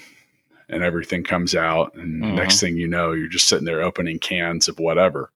and 0.69 0.83
everything 0.83 1.23
comes 1.23 1.55
out, 1.55 1.93
and 1.95 2.21
Mhm. 2.23 2.33
next 2.35 2.59
thing 2.59 2.77
you 2.77 2.87
know, 2.87 3.11
you're 3.11 3.27
just 3.27 3.47
sitting 3.47 3.65
there 3.65 3.81
opening 3.81 4.19
cans 4.19 4.67
of 4.67 4.79
whatever, 4.79 5.31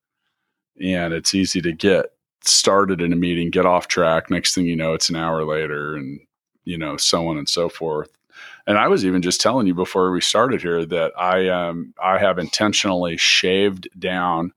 and 0.81 1.13
it's 1.13 1.35
easy 1.35 1.61
to 1.61 1.71
get 1.71 2.13
started 2.41 3.01
in 3.01 3.11
a 3.13 3.15
meeting, 3.15 3.49
get 3.49 3.65
off 3.65 3.87
track. 3.87 4.29
Next 4.29 4.53
thing 4.55 4.65
you 4.65 4.75
know, 4.75 4.93
it's 4.93 5.09
an 5.09 5.15
hour 5.15 5.43
later, 5.43 5.95
and 5.95 6.19
you 6.63 6.77
know, 6.77 6.97
so 6.97 7.27
on 7.27 7.37
and 7.37 7.47
so 7.49 7.69
forth. 7.69 8.09
And 8.67 8.77
I 8.77 8.87
was 8.89 9.05
even 9.05 9.21
just 9.21 9.39
telling 9.41 9.65
you 9.67 9.73
before 9.73 10.11
we 10.11 10.19
started 10.21 10.61
here 10.61 10.85
that 10.85 11.13
I 11.17 11.47
um 11.49 11.93
I 12.01 12.17
have 12.19 12.37
intentionally 12.37 13.17
shaved 13.17 13.87
down 13.97 14.53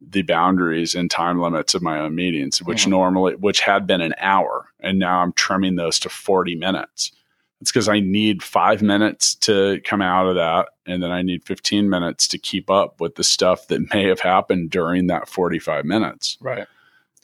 the 0.00 0.22
boundaries 0.22 0.94
and 0.94 1.10
time 1.10 1.40
limits 1.40 1.74
of 1.74 1.82
my 1.82 1.98
own 1.98 2.14
meetings, 2.14 2.62
which 2.62 2.84
Mhm. 2.84 2.90
normally 2.90 3.34
which 3.36 3.60
had 3.60 3.86
been 3.86 4.02
an 4.02 4.14
hour, 4.18 4.68
and 4.80 4.98
now 4.98 5.20
I'm 5.20 5.32
trimming 5.32 5.76
those 5.76 5.98
to 6.00 6.08
40 6.10 6.54
minutes. 6.54 7.12
It's 7.60 7.72
because 7.72 7.88
I 7.88 8.00
need 8.00 8.42
five 8.42 8.82
minutes 8.82 9.34
to 9.36 9.80
come 9.84 10.02
out 10.02 10.26
of 10.26 10.34
that. 10.34 10.68
And 10.86 11.02
then 11.02 11.10
I 11.10 11.22
need 11.22 11.44
15 11.44 11.88
minutes 11.88 12.28
to 12.28 12.38
keep 12.38 12.70
up 12.70 13.00
with 13.00 13.14
the 13.14 13.24
stuff 13.24 13.68
that 13.68 13.92
may 13.94 14.04
have 14.04 14.20
happened 14.20 14.70
during 14.70 15.06
that 15.06 15.28
45 15.28 15.84
minutes. 15.84 16.36
Right. 16.40 16.66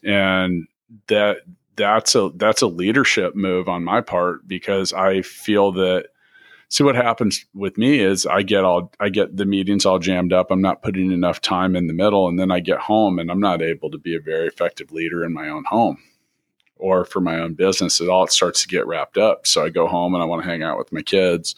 And 0.02 0.66
that 1.08 1.38
that's 1.76 2.14
a 2.14 2.30
that's 2.34 2.62
a 2.62 2.66
leadership 2.66 3.34
move 3.34 3.68
on 3.68 3.84
my 3.84 4.00
part 4.00 4.46
because 4.46 4.92
I 4.92 5.22
feel 5.22 5.72
that 5.72 6.08
see 6.68 6.84
what 6.84 6.96
happens 6.96 7.44
with 7.54 7.78
me 7.78 8.00
is 8.00 8.26
I 8.26 8.42
get 8.42 8.64
all 8.64 8.92
I 9.00 9.08
get 9.08 9.36
the 9.36 9.46
meetings 9.46 9.86
all 9.86 9.98
jammed 9.98 10.32
up. 10.32 10.50
I'm 10.50 10.62
not 10.62 10.82
putting 10.82 11.12
enough 11.12 11.40
time 11.40 11.76
in 11.76 11.86
the 11.86 11.94
middle 11.94 12.28
and 12.28 12.38
then 12.38 12.50
I 12.50 12.60
get 12.60 12.78
home 12.78 13.18
and 13.18 13.30
I'm 13.30 13.40
not 13.40 13.62
able 13.62 13.90
to 13.90 13.98
be 13.98 14.14
a 14.14 14.20
very 14.20 14.48
effective 14.48 14.92
leader 14.92 15.24
in 15.24 15.32
my 15.32 15.48
own 15.48 15.64
home 15.64 15.98
or 16.76 17.04
for 17.04 17.20
my 17.20 17.38
own 17.38 17.54
business. 17.54 18.00
It 18.00 18.08
all 18.08 18.26
starts 18.26 18.62
to 18.62 18.68
get 18.68 18.86
wrapped 18.86 19.18
up. 19.18 19.46
So 19.46 19.64
I 19.64 19.68
go 19.68 19.86
home 19.86 20.14
and 20.14 20.22
I 20.22 20.26
want 20.26 20.42
to 20.42 20.48
hang 20.48 20.62
out 20.62 20.78
with 20.78 20.92
my 20.92 21.02
kids. 21.02 21.54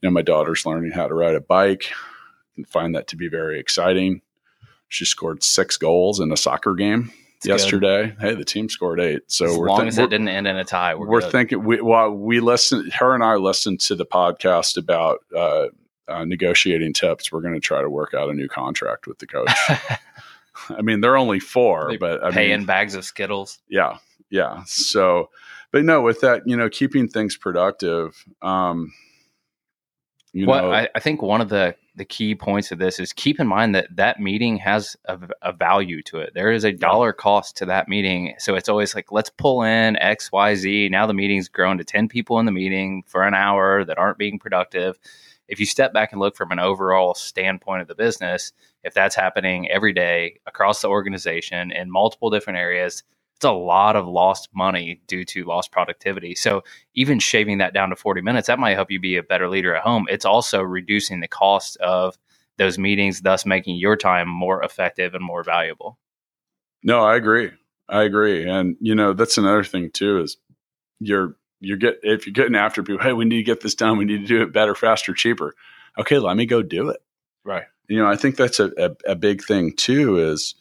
You 0.00 0.08
know, 0.08 0.12
my 0.12 0.22
daughter's 0.22 0.66
learning 0.66 0.92
how 0.92 1.08
to 1.08 1.14
ride 1.14 1.34
a 1.34 1.40
bike 1.40 1.90
and 2.56 2.66
find 2.68 2.94
that 2.94 3.08
to 3.08 3.16
be 3.16 3.28
very 3.28 3.58
exciting. 3.58 4.22
She 4.88 5.04
scored 5.04 5.42
six 5.42 5.76
goals 5.76 6.20
in 6.20 6.32
a 6.32 6.36
soccer 6.36 6.74
game 6.74 7.12
it's 7.40 7.46
yesterday. 7.46 8.08
Good. 8.08 8.16
Hey, 8.20 8.34
the 8.34 8.44
team 8.44 8.68
scored 8.68 9.00
eight. 9.00 9.22
So 9.28 9.46
as 9.46 9.56
long 9.56 9.78
th- 9.78 9.88
as 9.88 9.98
it 9.98 10.10
didn't 10.10 10.28
end 10.28 10.46
in 10.46 10.56
a 10.56 10.64
tie, 10.64 10.94
we're, 10.94 11.08
we're 11.08 11.30
thinking. 11.30 11.64
We 11.64 11.80
well, 11.80 12.10
we 12.10 12.40
listened. 12.40 12.92
Her 12.92 13.14
and 13.14 13.24
I 13.24 13.36
listened 13.36 13.80
to 13.80 13.94
the 13.94 14.04
podcast 14.04 14.76
about 14.76 15.20
uh, 15.34 15.68
uh, 16.06 16.24
negotiating 16.26 16.92
tips. 16.92 17.32
We're 17.32 17.40
going 17.40 17.54
to 17.54 17.60
try 17.60 17.80
to 17.80 17.88
work 17.88 18.12
out 18.12 18.28
a 18.28 18.34
new 18.34 18.48
contract 18.48 19.06
with 19.06 19.18
the 19.20 19.26
coach. 19.26 19.50
I 20.68 20.82
mean, 20.82 21.00
they're 21.00 21.16
only 21.16 21.40
four, 21.40 21.88
they 21.90 21.96
but 21.96 22.22
I 22.22 22.30
pay 22.30 22.48
mean, 22.48 22.60
in 22.60 22.64
bags 22.66 22.94
of 22.94 23.06
Skittles. 23.06 23.58
Yeah, 23.68 23.96
yeah. 24.30 24.62
So, 24.66 25.30
but 25.72 25.84
no, 25.84 26.00
with 26.00 26.20
that, 26.20 26.42
you 26.46 26.56
know, 26.56 26.68
keeping 26.68 27.08
things 27.08 27.36
productive. 27.36 28.24
Um, 28.42 28.92
you 30.32 30.46
well, 30.46 30.62
know, 30.62 30.72
I, 30.72 30.88
I 30.94 31.00
think 31.00 31.22
one 31.22 31.40
of 31.40 31.48
the 31.48 31.74
the 31.96 32.04
key 32.04 32.34
points 32.34 32.70
of 32.70 32.78
this 32.78 32.98
is 32.98 33.12
keep 33.12 33.40
in 33.40 33.46
mind 33.46 33.74
that 33.74 33.94
that 33.94 34.20
meeting 34.20 34.56
has 34.56 34.96
a, 35.06 35.18
a 35.42 35.52
value 35.52 36.02
to 36.02 36.18
it. 36.18 36.32
There 36.34 36.52
is 36.52 36.64
a 36.64 36.72
dollar 36.72 37.12
cost 37.12 37.56
to 37.58 37.66
that 37.66 37.88
meeting. 37.88 38.34
So 38.38 38.54
it's 38.54 38.68
always 38.68 38.94
like, 38.94 39.10
let's 39.10 39.28
pull 39.28 39.62
in 39.64 39.96
X, 39.96 40.30
Y, 40.32 40.54
Z. 40.54 40.88
Now 40.90 41.06
the 41.06 41.14
meeting's 41.14 41.48
grown 41.48 41.78
to 41.78 41.84
10 41.84 42.08
people 42.08 42.38
in 42.38 42.46
the 42.46 42.52
meeting 42.52 43.02
for 43.06 43.24
an 43.24 43.34
hour 43.34 43.84
that 43.84 43.98
aren't 43.98 44.18
being 44.18 44.38
productive. 44.38 44.98
If 45.48 45.58
you 45.58 45.66
step 45.66 45.92
back 45.92 46.12
and 46.12 46.20
look 46.20 46.36
from 46.36 46.52
an 46.52 46.60
overall 46.60 47.14
standpoint 47.14 47.82
of 47.82 47.88
the 47.88 47.96
business, 47.96 48.52
if 48.84 48.94
that's 48.94 49.16
happening 49.16 49.68
every 49.68 49.92
day 49.92 50.38
across 50.46 50.80
the 50.80 50.88
organization 50.88 51.72
in 51.72 51.90
multiple 51.90 52.30
different 52.30 52.60
areas, 52.60 53.02
it's 53.40 53.46
a 53.46 53.52
lot 53.52 53.96
of 53.96 54.06
lost 54.06 54.50
money 54.54 55.00
due 55.06 55.24
to 55.24 55.44
lost 55.44 55.72
productivity. 55.72 56.34
So 56.34 56.62
even 56.92 57.18
shaving 57.18 57.56
that 57.56 57.72
down 57.72 57.88
to 57.88 57.96
40 57.96 58.20
minutes, 58.20 58.48
that 58.48 58.58
might 58.58 58.74
help 58.74 58.90
you 58.90 59.00
be 59.00 59.16
a 59.16 59.22
better 59.22 59.48
leader 59.48 59.74
at 59.74 59.82
home. 59.82 60.04
It's 60.10 60.26
also 60.26 60.60
reducing 60.60 61.20
the 61.20 61.26
cost 61.26 61.78
of 61.78 62.18
those 62.58 62.76
meetings, 62.76 63.22
thus 63.22 63.46
making 63.46 63.76
your 63.76 63.96
time 63.96 64.28
more 64.28 64.62
effective 64.62 65.14
and 65.14 65.24
more 65.24 65.42
valuable. 65.42 65.98
No, 66.82 67.02
I 67.02 67.16
agree. 67.16 67.50
I 67.88 68.02
agree. 68.02 68.46
And 68.46 68.76
you 68.78 68.94
know, 68.94 69.14
that's 69.14 69.38
another 69.38 69.64
thing 69.64 69.90
too 69.90 70.20
is 70.20 70.36
you're 70.98 71.34
you're 71.60 71.78
get 71.78 72.00
if 72.02 72.26
you're 72.26 72.34
getting 72.34 72.56
after 72.56 72.82
people, 72.82 73.02
hey, 73.02 73.14
we 73.14 73.24
need 73.24 73.38
to 73.38 73.42
get 73.42 73.62
this 73.62 73.74
done, 73.74 73.96
we 73.96 74.04
need 74.04 74.20
to 74.20 74.26
do 74.26 74.42
it 74.42 74.52
better, 74.52 74.74
faster, 74.74 75.14
cheaper. 75.14 75.54
Okay, 75.96 76.18
let 76.18 76.36
me 76.36 76.44
go 76.44 76.60
do 76.60 76.90
it. 76.90 77.00
Right. 77.42 77.64
You 77.88 78.00
know, 78.00 78.06
I 78.06 78.16
think 78.16 78.36
that's 78.36 78.60
a, 78.60 78.70
a, 78.76 79.12
a 79.12 79.16
big 79.16 79.42
thing 79.42 79.74
too 79.74 80.18
is 80.18 80.56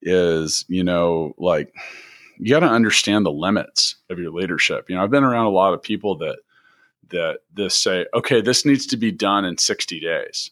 is, 0.00 0.64
you 0.68 0.84
know, 0.84 1.34
like 1.36 1.74
you 2.38 2.50
got 2.50 2.60
to 2.60 2.66
understand 2.66 3.24
the 3.24 3.32
limits 3.32 3.96
of 4.10 4.18
your 4.18 4.30
leadership. 4.30 4.88
You 4.88 4.96
know, 4.96 5.02
I've 5.02 5.10
been 5.10 5.24
around 5.24 5.46
a 5.46 5.50
lot 5.50 5.74
of 5.74 5.82
people 5.82 6.18
that 6.18 6.38
that 7.10 7.40
this 7.52 7.78
say, 7.78 8.06
okay, 8.14 8.40
this 8.40 8.64
needs 8.64 8.86
to 8.86 8.96
be 8.96 9.12
done 9.12 9.44
in 9.44 9.58
60 9.58 10.00
days. 10.00 10.50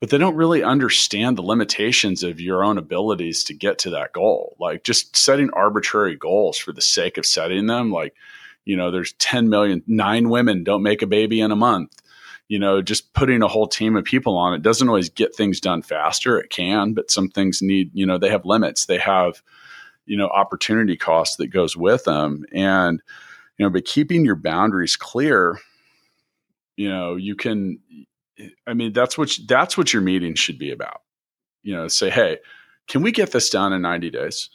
But 0.00 0.10
they 0.10 0.18
don't 0.18 0.36
really 0.36 0.62
understand 0.62 1.38
the 1.38 1.42
limitations 1.42 2.22
of 2.22 2.40
your 2.40 2.64
own 2.64 2.78
abilities 2.78 3.44
to 3.44 3.54
get 3.54 3.78
to 3.80 3.90
that 3.90 4.12
goal. 4.12 4.56
Like 4.58 4.82
just 4.82 5.16
setting 5.16 5.50
arbitrary 5.50 6.16
goals 6.16 6.58
for 6.58 6.72
the 6.72 6.82
sake 6.82 7.16
of 7.16 7.24
setting 7.24 7.66
them, 7.66 7.90
like, 7.90 8.14
you 8.64 8.76
know, 8.76 8.90
there's 8.90 9.12
10 9.14 9.48
million, 9.48 9.82
nine 9.86 10.28
women 10.28 10.64
don't 10.64 10.82
make 10.82 11.02
a 11.02 11.06
baby 11.06 11.40
in 11.40 11.52
a 11.52 11.56
month. 11.56 12.02
You 12.48 12.58
know, 12.58 12.82
just 12.82 13.14
putting 13.14 13.42
a 13.42 13.48
whole 13.48 13.66
team 13.66 13.96
of 13.96 14.04
people 14.04 14.36
on 14.36 14.52
it 14.52 14.62
doesn't 14.62 14.88
always 14.88 15.08
get 15.08 15.34
things 15.34 15.60
done 15.60 15.80
faster. 15.80 16.38
It 16.38 16.50
can, 16.50 16.92
but 16.92 17.10
some 17.10 17.28
things 17.28 17.62
need, 17.62 17.90
you 17.94 18.04
know, 18.04 18.18
they 18.18 18.28
have 18.28 18.44
limits. 18.44 18.84
They 18.84 18.98
have, 18.98 19.42
you 20.06 20.16
know 20.16 20.28
opportunity 20.28 20.96
cost 20.96 21.38
that 21.38 21.48
goes 21.48 21.76
with 21.76 22.04
them. 22.04 22.44
And 22.52 23.02
you 23.58 23.64
know 23.64 23.70
but 23.70 23.84
keeping 23.84 24.24
your 24.24 24.36
boundaries 24.36 24.96
clear 24.96 25.58
you 26.76 26.88
know 26.88 27.14
you 27.14 27.36
can 27.36 27.78
i 28.66 28.74
mean 28.74 28.92
that's 28.92 29.16
what 29.16 29.30
that's 29.46 29.78
what 29.78 29.92
your 29.92 30.02
meeting 30.02 30.34
should 30.34 30.58
be 30.58 30.70
about. 30.70 31.02
You 31.62 31.74
know 31.74 31.88
say 31.88 32.10
hey 32.10 32.38
can 32.86 33.02
we 33.02 33.12
get 33.12 33.32
this 33.32 33.48
done 33.48 33.72
in 33.72 33.80
90 33.80 34.10
days? 34.10 34.50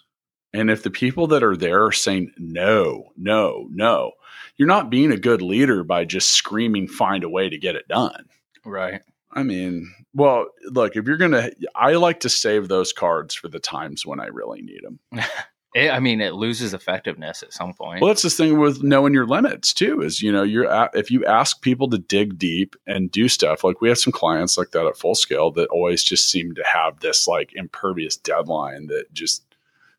And 0.53 0.69
if 0.69 0.83
the 0.83 0.91
people 0.91 1.27
that 1.27 1.43
are 1.43 1.57
there 1.57 1.85
are 1.85 1.91
saying 1.91 2.31
no 2.37 3.11
no 3.17 3.67
no 3.71 4.11
you're 4.57 4.67
not 4.67 4.89
being 4.89 5.11
a 5.11 5.17
good 5.17 5.41
leader 5.41 5.83
by 5.83 6.03
just 6.03 6.31
screaming 6.31 6.87
find 6.87 7.23
a 7.23 7.29
way 7.29 7.49
to 7.49 7.57
get 7.57 7.75
it 7.75 7.87
done. 7.87 8.25
Right. 8.65 9.01
I 9.31 9.43
mean, 9.43 9.89
well, 10.13 10.47
look, 10.65 10.95
if 10.95 11.05
you're 11.05 11.17
going 11.17 11.31
to, 11.31 11.51
I 11.75 11.93
like 11.93 12.21
to 12.21 12.29
save 12.29 12.67
those 12.67 12.93
cards 12.93 13.35
for 13.35 13.47
the 13.47 13.59
times 13.59 14.05
when 14.05 14.19
I 14.19 14.27
really 14.27 14.61
need 14.61 14.81
them. 14.83 14.99
It, 15.75 15.91
I 15.91 15.99
mean, 15.99 16.19
it 16.19 16.33
loses 16.33 16.73
effectiveness 16.73 17.43
at 17.43 17.53
some 17.53 17.73
point. 17.73 18.01
Well, 18.01 18.07
that's 18.07 18.23
the 18.23 18.31
thing 18.31 18.57
with 18.57 18.81
knowing 18.81 19.13
your 19.13 19.27
limits 19.27 19.71
too. 19.71 20.01
Is 20.01 20.21
you 20.21 20.31
know, 20.31 20.41
you're 20.41 20.67
at, 20.67 20.95
if 20.95 21.11
you 21.11 21.23
ask 21.25 21.61
people 21.61 21.87
to 21.91 21.99
dig 21.99 22.39
deep 22.39 22.75
and 22.87 23.11
do 23.11 23.27
stuff, 23.27 23.63
like 23.63 23.79
we 23.79 23.89
have 23.89 23.99
some 23.99 24.11
clients 24.11 24.57
like 24.57 24.71
that 24.71 24.87
at 24.87 24.97
Full 24.97 25.13
Scale 25.13 25.51
that 25.51 25.69
always 25.69 26.03
just 26.03 26.31
seem 26.31 26.55
to 26.55 26.63
have 26.63 27.01
this 27.01 27.27
like 27.27 27.51
impervious 27.53 28.17
deadline 28.17 28.87
that 28.87 29.13
just 29.13 29.43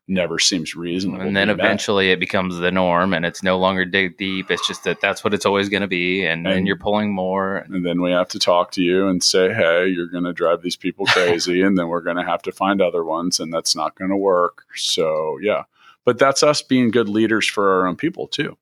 never 0.07 0.39
seems 0.39 0.75
reasonable. 0.75 1.21
And 1.21 1.35
then 1.35 1.49
eventually 1.49 2.11
it 2.11 2.19
becomes 2.19 2.57
the 2.57 2.71
norm 2.71 3.13
and 3.13 3.25
it's 3.25 3.43
no 3.43 3.57
longer 3.57 3.85
dig 3.85 4.17
deep. 4.17 4.51
It's 4.51 4.67
just 4.67 4.83
that 4.83 4.99
that's 4.99 5.23
what 5.23 5.33
it's 5.33 5.45
always 5.45 5.69
going 5.69 5.81
to 5.81 5.87
be. 5.87 6.25
And, 6.25 6.45
then 6.45 6.65
you're 6.65 6.77
pulling 6.77 7.13
more. 7.13 7.57
And 7.57 7.85
then 7.85 8.01
we 8.01 8.11
have 8.11 8.27
to 8.29 8.39
talk 8.39 8.71
to 8.71 8.81
you 8.81 9.07
and 9.07 9.23
say, 9.23 9.53
hey, 9.53 9.87
you're 9.87 10.07
going 10.07 10.25
to 10.25 10.33
drive 10.33 10.61
these 10.61 10.75
people 10.75 11.05
crazy. 11.07 11.61
and 11.61 11.77
then 11.77 11.87
we're 11.87 12.01
going 12.01 12.17
to 12.17 12.25
have 12.25 12.41
to 12.43 12.51
find 12.51 12.81
other 12.81 13.03
ones 13.03 13.39
and 13.39 13.53
that's 13.53 13.75
not 13.75 13.95
going 13.95 14.11
to 14.11 14.17
work. 14.17 14.65
So, 14.75 15.37
yeah. 15.41 15.63
But 16.03 16.17
that's 16.17 16.43
us 16.43 16.61
being 16.61 16.91
good 16.91 17.07
leaders 17.07 17.47
for 17.47 17.71
our 17.73 17.87
own 17.87 17.95
people 17.95 18.27
too. 18.27 18.57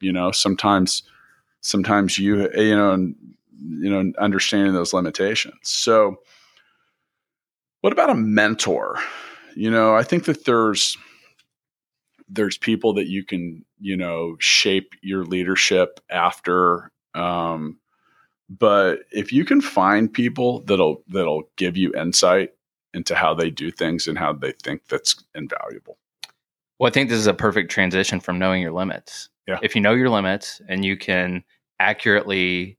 You 0.00 0.12
know, 0.12 0.32
sometimes, 0.32 1.02
sometimes 1.60 2.18
you, 2.18 2.50
you 2.54 2.76
know, 2.76 3.14
you 3.62 3.90
know, 3.90 4.12
understanding 4.18 4.72
those 4.72 4.92
limitations. 4.92 5.58
So, 5.62 6.20
what 7.80 7.92
about 7.92 8.10
a 8.10 8.14
mentor? 8.14 8.98
You 9.60 9.70
know, 9.70 9.94
I 9.94 10.04
think 10.04 10.24
that 10.24 10.46
there's 10.46 10.96
there's 12.30 12.56
people 12.56 12.94
that 12.94 13.08
you 13.08 13.26
can 13.26 13.62
you 13.78 13.94
know 13.94 14.36
shape 14.38 14.94
your 15.02 15.22
leadership 15.26 16.00
after. 16.08 16.90
Um, 17.14 17.78
but 18.48 19.00
if 19.12 19.34
you 19.34 19.44
can 19.44 19.60
find 19.60 20.10
people 20.10 20.60
that'll 20.60 21.04
that'll 21.08 21.42
give 21.56 21.76
you 21.76 21.92
insight 21.92 22.54
into 22.94 23.14
how 23.14 23.34
they 23.34 23.50
do 23.50 23.70
things 23.70 24.08
and 24.08 24.16
how 24.16 24.32
they 24.32 24.52
think, 24.62 24.88
that's 24.88 25.22
invaluable. 25.34 25.98
Well, 26.78 26.88
I 26.88 26.90
think 26.90 27.10
this 27.10 27.18
is 27.18 27.26
a 27.26 27.34
perfect 27.34 27.70
transition 27.70 28.18
from 28.18 28.38
knowing 28.38 28.62
your 28.62 28.72
limits. 28.72 29.28
Yeah. 29.46 29.58
If 29.62 29.74
you 29.74 29.82
know 29.82 29.92
your 29.92 30.08
limits 30.08 30.62
and 30.70 30.86
you 30.86 30.96
can 30.96 31.44
accurately 31.78 32.78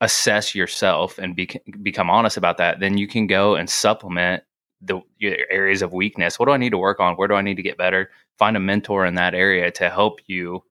assess 0.00 0.54
yourself 0.54 1.18
and 1.18 1.34
be, 1.34 1.50
become 1.82 2.08
honest 2.08 2.36
about 2.36 2.58
that, 2.58 2.78
then 2.78 2.98
you 2.98 3.08
can 3.08 3.26
go 3.26 3.56
and 3.56 3.68
supplement 3.68 4.44
the 4.86 5.00
areas 5.20 5.82
of 5.82 5.92
weakness. 5.92 6.38
What 6.38 6.46
do 6.46 6.52
I 6.52 6.56
need 6.56 6.70
to 6.70 6.78
work 6.78 7.00
on? 7.00 7.14
Where 7.14 7.28
do 7.28 7.34
I 7.34 7.42
need 7.42 7.56
to 7.56 7.62
get 7.62 7.78
better? 7.78 8.10
Find 8.38 8.56
a 8.56 8.60
mentor 8.60 9.06
in 9.06 9.14
that 9.14 9.34
area 9.34 9.70
to 9.72 9.90
help 9.90 10.20
you 10.26 10.64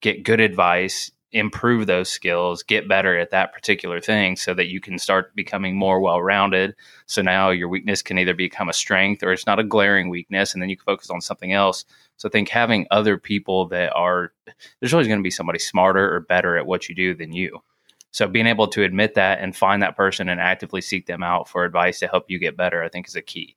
get 0.00 0.22
good 0.22 0.40
advice, 0.40 1.10
improve 1.32 1.86
those 1.86 2.08
skills, 2.08 2.62
get 2.62 2.88
better 2.88 3.18
at 3.18 3.30
that 3.30 3.52
particular 3.52 4.00
thing 4.00 4.36
so 4.36 4.54
that 4.54 4.68
you 4.68 4.80
can 4.80 4.98
start 4.98 5.34
becoming 5.34 5.76
more 5.76 6.00
well 6.00 6.22
rounded. 6.22 6.74
So 7.06 7.20
now 7.20 7.50
your 7.50 7.68
weakness 7.68 8.00
can 8.00 8.18
either 8.18 8.34
become 8.34 8.68
a 8.68 8.72
strength 8.72 9.22
or 9.22 9.32
it's 9.32 9.46
not 9.46 9.58
a 9.58 9.64
glaring 9.64 10.08
weakness, 10.08 10.52
and 10.54 10.62
then 10.62 10.70
you 10.70 10.76
can 10.76 10.84
focus 10.84 11.10
on 11.10 11.20
something 11.20 11.52
else. 11.52 11.84
So 12.16 12.28
I 12.28 12.32
think 12.32 12.48
having 12.48 12.86
other 12.90 13.18
people 13.18 13.66
that 13.68 13.92
are, 13.94 14.32
there's 14.80 14.94
always 14.94 15.08
going 15.08 15.20
to 15.20 15.24
be 15.24 15.30
somebody 15.30 15.58
smarter 15.58 16.14
or 16.14 16.20
better 16.20 16.56
at 16.56 16.66
what 16.66 16.88
you 16.88 16.94
do 16.94 17.14
than 17.14 17.32
you. 17.32 17.62
So 18.10 18.26
being 18.26 18.46
able 18.46 18.68
to 18.68 18.82
admit 18.82 19.14
that 19.14 19.40
and 19.40 19.54
find 19.54 19.82
that 19.82 19.96
person 19.96 20.30
and 20.30 20.40
actively 20.40 20.80
seek 20.80 21.06
them 21.06 21.22
out 21.22 21.46
for 21.46 21.64
advice 21.64 21.98
to 22.00 22.08
help 22.08 22.24
you 22.28 22.38
get 22.38 22.56
better, 22.56 22.82
I 22.82 22.88
think 22.88 23.06
is 23.06 23.16
a 23.16 23.22
key. 23.22 23.54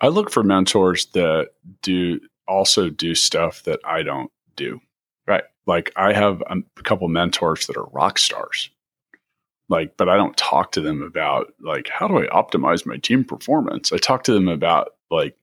I 0.00 0.08
look 0.08 0.30
for 0.30 0.42
mentors 0.42 1.06
that 1.06 1.50
do 1.82 2.20
also 2.46 2.88
do 2.90 3.14
stuff 3.14 3.62
that 3.64 3.80
I 3.84 4.02
don't 4.02 4.30
do. 4.56 4.80
Right. 5.26 5.44
Like 5.66 5.92
I 5.96 6.12
have 6.12 6.42
a 6.48 6.82
couple 6.82 7.08
mentors 7.08 7.66
that 7.66 7.76
are 7.76 7.88
rock 7.92 8.18
stars. 8.18 8.70
Like, 9.68 9.98
but 9.98 10.08
I 10.08 10.16
don't 10.16 10.36
talk 10.36 10.72
to 10.72 10.80
them 10.80 11.02
about 11.02 11.52
like 11.60 11.88
how 11.88 12.08
do 12.08 12.18
I 12.18 12.26
optimize 12.26 12.86
my 12.86 12.96
team 12.96 13.24
performance? 13.24 13.92
I 13.92 13.98
talk 13.98 14.24
to 14.24 14.32
them 14.32 14.48
about 14.48 14.94
like 15.10 15.36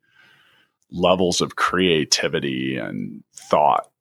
levels 0.92 1.42
of 1.42 1.58
creativity 1.58 2.78
and 2.78 3.24
thought, 3.36 3.92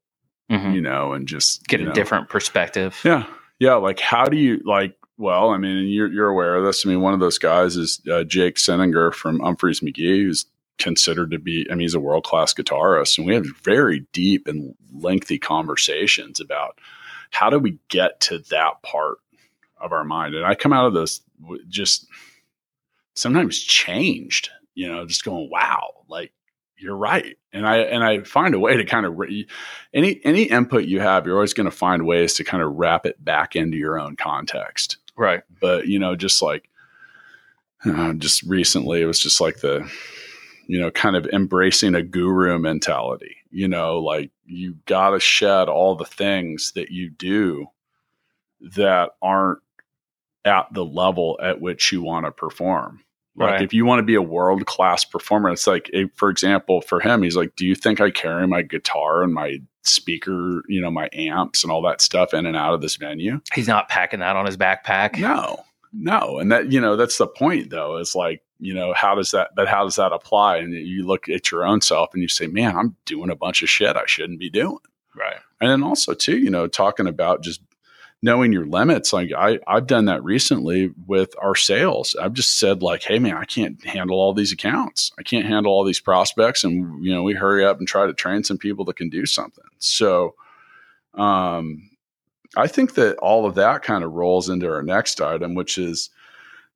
mm-hmm. 0.51 0.73
you 0.73 0.81
know, 0.81 1.13
and 1.13 1.29
just 1.29 1.67
get 1.67 1.81
a 1.81 1.85
know. 1.85 1.93
different 1.93 2.31
perspective. 2.31 2.99
Yeah 3.05 3.27
yeah, 3.59 3.75
like 3.75 4.01
how 4.01 4.27
do 4.27 4.37
you 4.37 4.61
like? 4.65 4.97
Well, 5.17 5.51
I 5.51 5.59
mean, 5.59 5.87
you're 5.89 6.11
you're 6.11 6.29
aware 6.29 6.57
of 6.57 6.65
this. 6.65 6.85
I 6.85 6.89
mean, 6.89 7.01
one 7.01 7.15
of 7.15 7.21
those 7.21 7.39
guys 7.39 7.77
is 7.77 8.01
uh, 8.11 8.25
Jake 8.25 8.57
Cinninger 8.57 9.15
from 9.15 9.39
Umphrey's 9.41 9.81
McGee, 9.81 10.25
who's 10.25 10.47
considered 10.79 11.31
to 11.31 11.39
be. 11.39 11.67
I 11.71 11.75
mean, 11.75 11.83
he's 11.83 11.95
a 11.95 12.01
world 12.01 12.25
class 12.25 12.53
guitarist, 12.53 13.19
and 13.19 13.27
we 13.27 13.35
have 13.35 13.47
very 13.63 14.07
deep 14.13 14.49
and 14.49 14.75
lengthy 14.93 15.39
conversations 15.39 16.41
about 16.41 16.79
how 17.31 17.49
do 17.49 17.59
we 17.59 17.79
get 17.89 18.21
to 18.23 18.39
that 18.51 18.83
part 18.83 19.19
of 19.81 19.93
our 19.93 20.05
mind. 20.05 20.35
And 20.35 20.45
I 20.45 20.55
come 20.55 20.73
out 20.73 20.87
of 20.87 20.95
this 20.95 21.21
just 21.69 22.07
sometimes 23.15 23.59
changed, 23.61 24.51
you 24.75 24.89
know, 24.89 25.07
just 25.07 25.25
going, 25.25 25.49
wow, 25.51 26.05
like 26.09 26.33
you're 26.77 26.97
right. 26.97 27.37
And 27.53 27.67
I 27.67 27.79
and 27.79 28.03
I 28.03 28.25
find 28.25 28.55
a 28.55 28.59
way 28.59 28.77
to 28.77 28.85
kind 28.85 29.07
of 29.07 29.17
re- 29.17 29.47
any 29.93 30.21
any 30.25 30.43
input 30.45 30.85
you 30.85 31.01
have, 31.01 31.27
you're 31.27 31.37
always 31.37 31.55
going 31.55 31.71
to 31.71 31.77
find 31.77 32.05
ways 32.05 32.35
to 32.35 32.45
kind 32.45 32.63
of 32.63 32.75
wrap 32.75 33.07
it 33.07 33.25
back 33.25 33.55
into 33.55 33.77
your 33.77 33.99
own 33.99 34.17
context. 34.17 34.99
Right. 35.17 35.43
But 35.61 35.87
you 35.87 35.99
know, 35.99 36.17
just 36.17 36.43
like 36.43 36.69
uh, 37.85 38.15
just 38.15 38.43
recently, 38.43 39.03
it 39.03 39.07
was 39.07 39.21
just 39.21 39.41
like 39.41 39.59
the 39.61 39.89
you 40.67 40.81
know 40.81 40.91
kind 40.91 41.17
of 41.17 41.27
embracing 41.27 41.95
a 41.95 42.03
guru 42.03 42.59
mentality. 42.59 43.37
You 43.51 43.69
know, 43.69 43.99
like 43.99 44.31
you 44.45 44.77
got 44.87 45.11
to 45.11 45.21
shed 45.21 45.69
all 45.69 45.95
the 45.95 46.05
things 46.05 46.73
that 46.75 46.91
you 46.91 47.11
do 47.11 47.67
that 48.61 49.11
aren't 49.23 49.61
at 50.45 50.73
the 50.73 50.85
level 50.85 51.39
at 51.43 51.61
which 51.61 51.93
you 51.93 52.03
want 52.03 52.27
to 52.27 52.33
perform. 52.33 53.01
Like 53.37 53.51
Right. 53.51 53.63
if 53.63 53.73
you 53.73 53.85
want 53.85 53.99
to 53.99 54.05
be 54.05 54.15
a 54.15 54.23
world 54.23 54.65
class 54.67 55.05
performer, 55.05 55.51
it's 55.51 55.67
like, 55.67 55.91
for 56.15 56.31
example, 56.31 56.81
for 56.83 57.01
him, 57.01 57.23
he's 57.23 57.37
like, 57.37 57.57
"Do 57.57 57.67
you 57.67 57.75
think 57.75 58.01
I 58.01 58.11
carry 58.11 58.47
my 58.47 58.63
guitar 58.63 59.23
and 59.25 59.35
my 59.35 59.59
speaker, 59.83 60.63
you 60.69 60.81
know, 60.81 60.91
my 60.91 61.09
amps 61.13 61.63
and 61.63 61.73
all 61.73 61.83
that 61.83 62.01
stuff 62.01 62.33
in 62.33 62.47
and 62.47 62.57
out 62.57 62.75
of 62.75 62.81
this 62.81 62.97
venue?" 62.97 63.41
He's 63.53 63.69
not 63.69 63.89
packing 63.89 64.21
that 64.21 64.37
on 64.37 64.47
his 64.47 64.57
backpack. 64.57 65.19
No, 65.19 65.65
no, 65.93 66.39
and 66.39 66.51
that 66.53 66.71
you 66.73 66.81
know 66.81 66.97
that's 66.97 67.19
the 67.19 67.27
point 67.27 67.71
though. 67.71 67.97
Is 67.97 68.15
like 68.15 68.43
you 68.61 68.73
know 68.73 68.93
how 68.95 69.15
does 69.17 69.33
that? 69.33 69.51
But 69.57 69.67
how 69.69 69.83
does 69.85 69.97
that 69.97 70.13
apply? 70.13 70.59
And 70.59 70.73
you 70.73 71.05
look 71.05 71.29
at 71.29 71.51
your 71.51 71.65
own 71.67 71.81
self 71.81 72.11
and 72.15 72.23
you 72.23 72.29
say, 72.29 72.47
"Man, 72.47 72.77
I'm 72.77 72.97
doing 73.05 73.31
a 73.31 73.37
bunch 73.37 73.63
of 73.63 73.69
shit 73.69 73.97
I 73.97 74.05
shouldn't 74.07 74.39
be 74.39 74.49
doing." 74.51 74.79
Right. 75.17 75.37
And 75.61 75.71
then 75.71 75.83
also 75.83 76.15
too, 76.15 76.39
you 76.39 76.51
know, 76.51 76.67
talking 76.67 77.07
about 77.07 77.43
just 77.43 77.61
knowing 78.25 78.55
your 78.55 78.65
limits. 78.65 79.13
Like 79.13 79.31
I, 79.37 79.59
I've 79.67 79.87
done 79.87 80.07
that 80.07 80.25
recently 80.25 80.91
with 81.07 81.35
our 81.43 81.55
sales. 81.55 82.17
I've 82.19 82.33
just 82.33 82.59
said 82.59 82.83
like, 82.83 83.03
hey 83.03 83.19
man, 83.19 83.37
I 83.37 83.45
can't 83.45 83.85
handle 83.85 84.19
all 84.19 84.33
these 84.33 84.51
accounts. 84.51 85.13
I 85.19 85.23
can't 85.23 85.45
handle 85.45 85.71
all 85.71 85.85
these 85.85 86.01
prospects. 86.01 86.65
And 86.65 87.05
you 87.05 87.13
know, 87.13 87.23
we 87.23 87.35
hurry 87.35 87.67
up 87.67 87.79
and 87.79 87.87
try 87.87 88.07
to 88.07 88.15
train 88.15 88.43
some 88.43 88.57
people 88.57 88.87
that 88.87 88.97
can 88.97 89.11
do 89.11 89.27
something. 89.27 89.65
So 89.79 90.35
um 91.13 91.91
I 92.57 92.67
think 92.67 92.95
that 92.95 93.19
all 93.19 93.45
of 93.45 93.57
that 93.57 93.83
kind 93.83 94.03
of 94.03 94.13
rolls 94.13 94.49
into 94.49 94.73
our 94.73 94.83
next 94.83 95.21
item, 95.21 95.55
which 95.55 95.77
is 95.77 96.09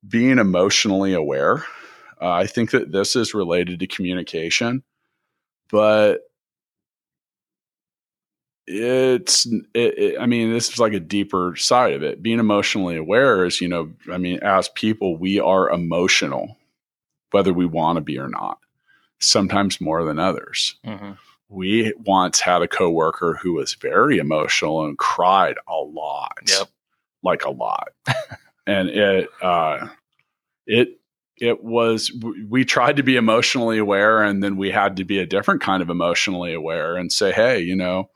being 0.07 0.37
emotionally 0.37 1.13
aware. 1.13 1.65
Uh, 2.21 2.29
I 2.29 2.45
think 2.45 2.71
that 2.71 2.91
this 2.91 3.15
is 3.15 3.33
related 3.33 3.79
to 3.79 3.87
communication, 3.87 4.83
but 5.71 6.28
it's 8.71 9.45
it, 9.73 9.97
it, 9.97 10.21
i 10.21 10.25
mean 10.25 10.53
this 10.53 10.69
is 10.69 10.79
like 10.79 10.93
a 10.93 10.99
deeper 10.99 11.55
side 11.55 11.93
of 11.93 12.03
it. 12.03 12.21
Being 12.21 12.39
emotionally 12.39 12.97
aware 12.97 13.45
is 13.45 13.61
you 13.61 13.67
know 13.67 13.91
i 14.11 14.17
mean 14.17 14.39
as 14.41 14.69
people 14.69 15.17
we 15.17 15.39
are 15.39 15.69
emotional 15.69 16.57
whether 17.31 17.53
we 17.53 17.65
want 17.65 17.97
to 17.97 18.01
be 18.01 18.17
or 18.17 18.27
not 18.27 18.59
sometimes 19.19 19.81
more 19.81 20.03
than 20.03 20.19
others. 20.19 20.75
Hmm 20.85 21.11
we 21.49 21.91
once 22.05 22.39
had 22.39 22.61
a 22.61 22.67
coworker 22.67 23.39
who 23.41 23.53
was 23.53 23.73
very 23.73 24.19
emotional 24.19 24.85
and 24.85 24.97
cried 24.97 25.55
a 25.67 25.75
lot. 25.75 26.37
Yep. 26.47 26.69
like 27.23 27.43
a 27.43 27.49
lot. 27.49 27.89
And 28.67 28.89
it 28.89 29.29
uh 29.41 29.87
it 30.67 30.99
it 31.37 31.63
was 31.63 32.11
we 32.47 32.63
tried 32.65 32.97
to 32.97 33.03
be 33.03 33.15
emotionally 33.15 33.79
aware 33.79 34.21
and 34.21 34.43
then 34.43 34.57
we 34.57 34.69
had 34.69 34.97
to 34.97 35.03
be 35.03 35.17
a 35.17 35.25
different 35.25 35.61
kind 35.61 35.81
of 35.81 35.89
emotionally 35.89 36.53
aware 36.53 36.95
and 36.95 37.11
say 37.11 37.31
hey 37.31 37.59
you 37.61 37.75
know 37.75 38.11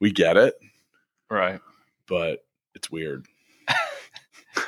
we 0.00 0.10
get 0.10 0.36
it 0.36 0.54
Right. 1.30 1.60
but 2.08 2.44
it's 2.74 2.90
weird 2.90 3.26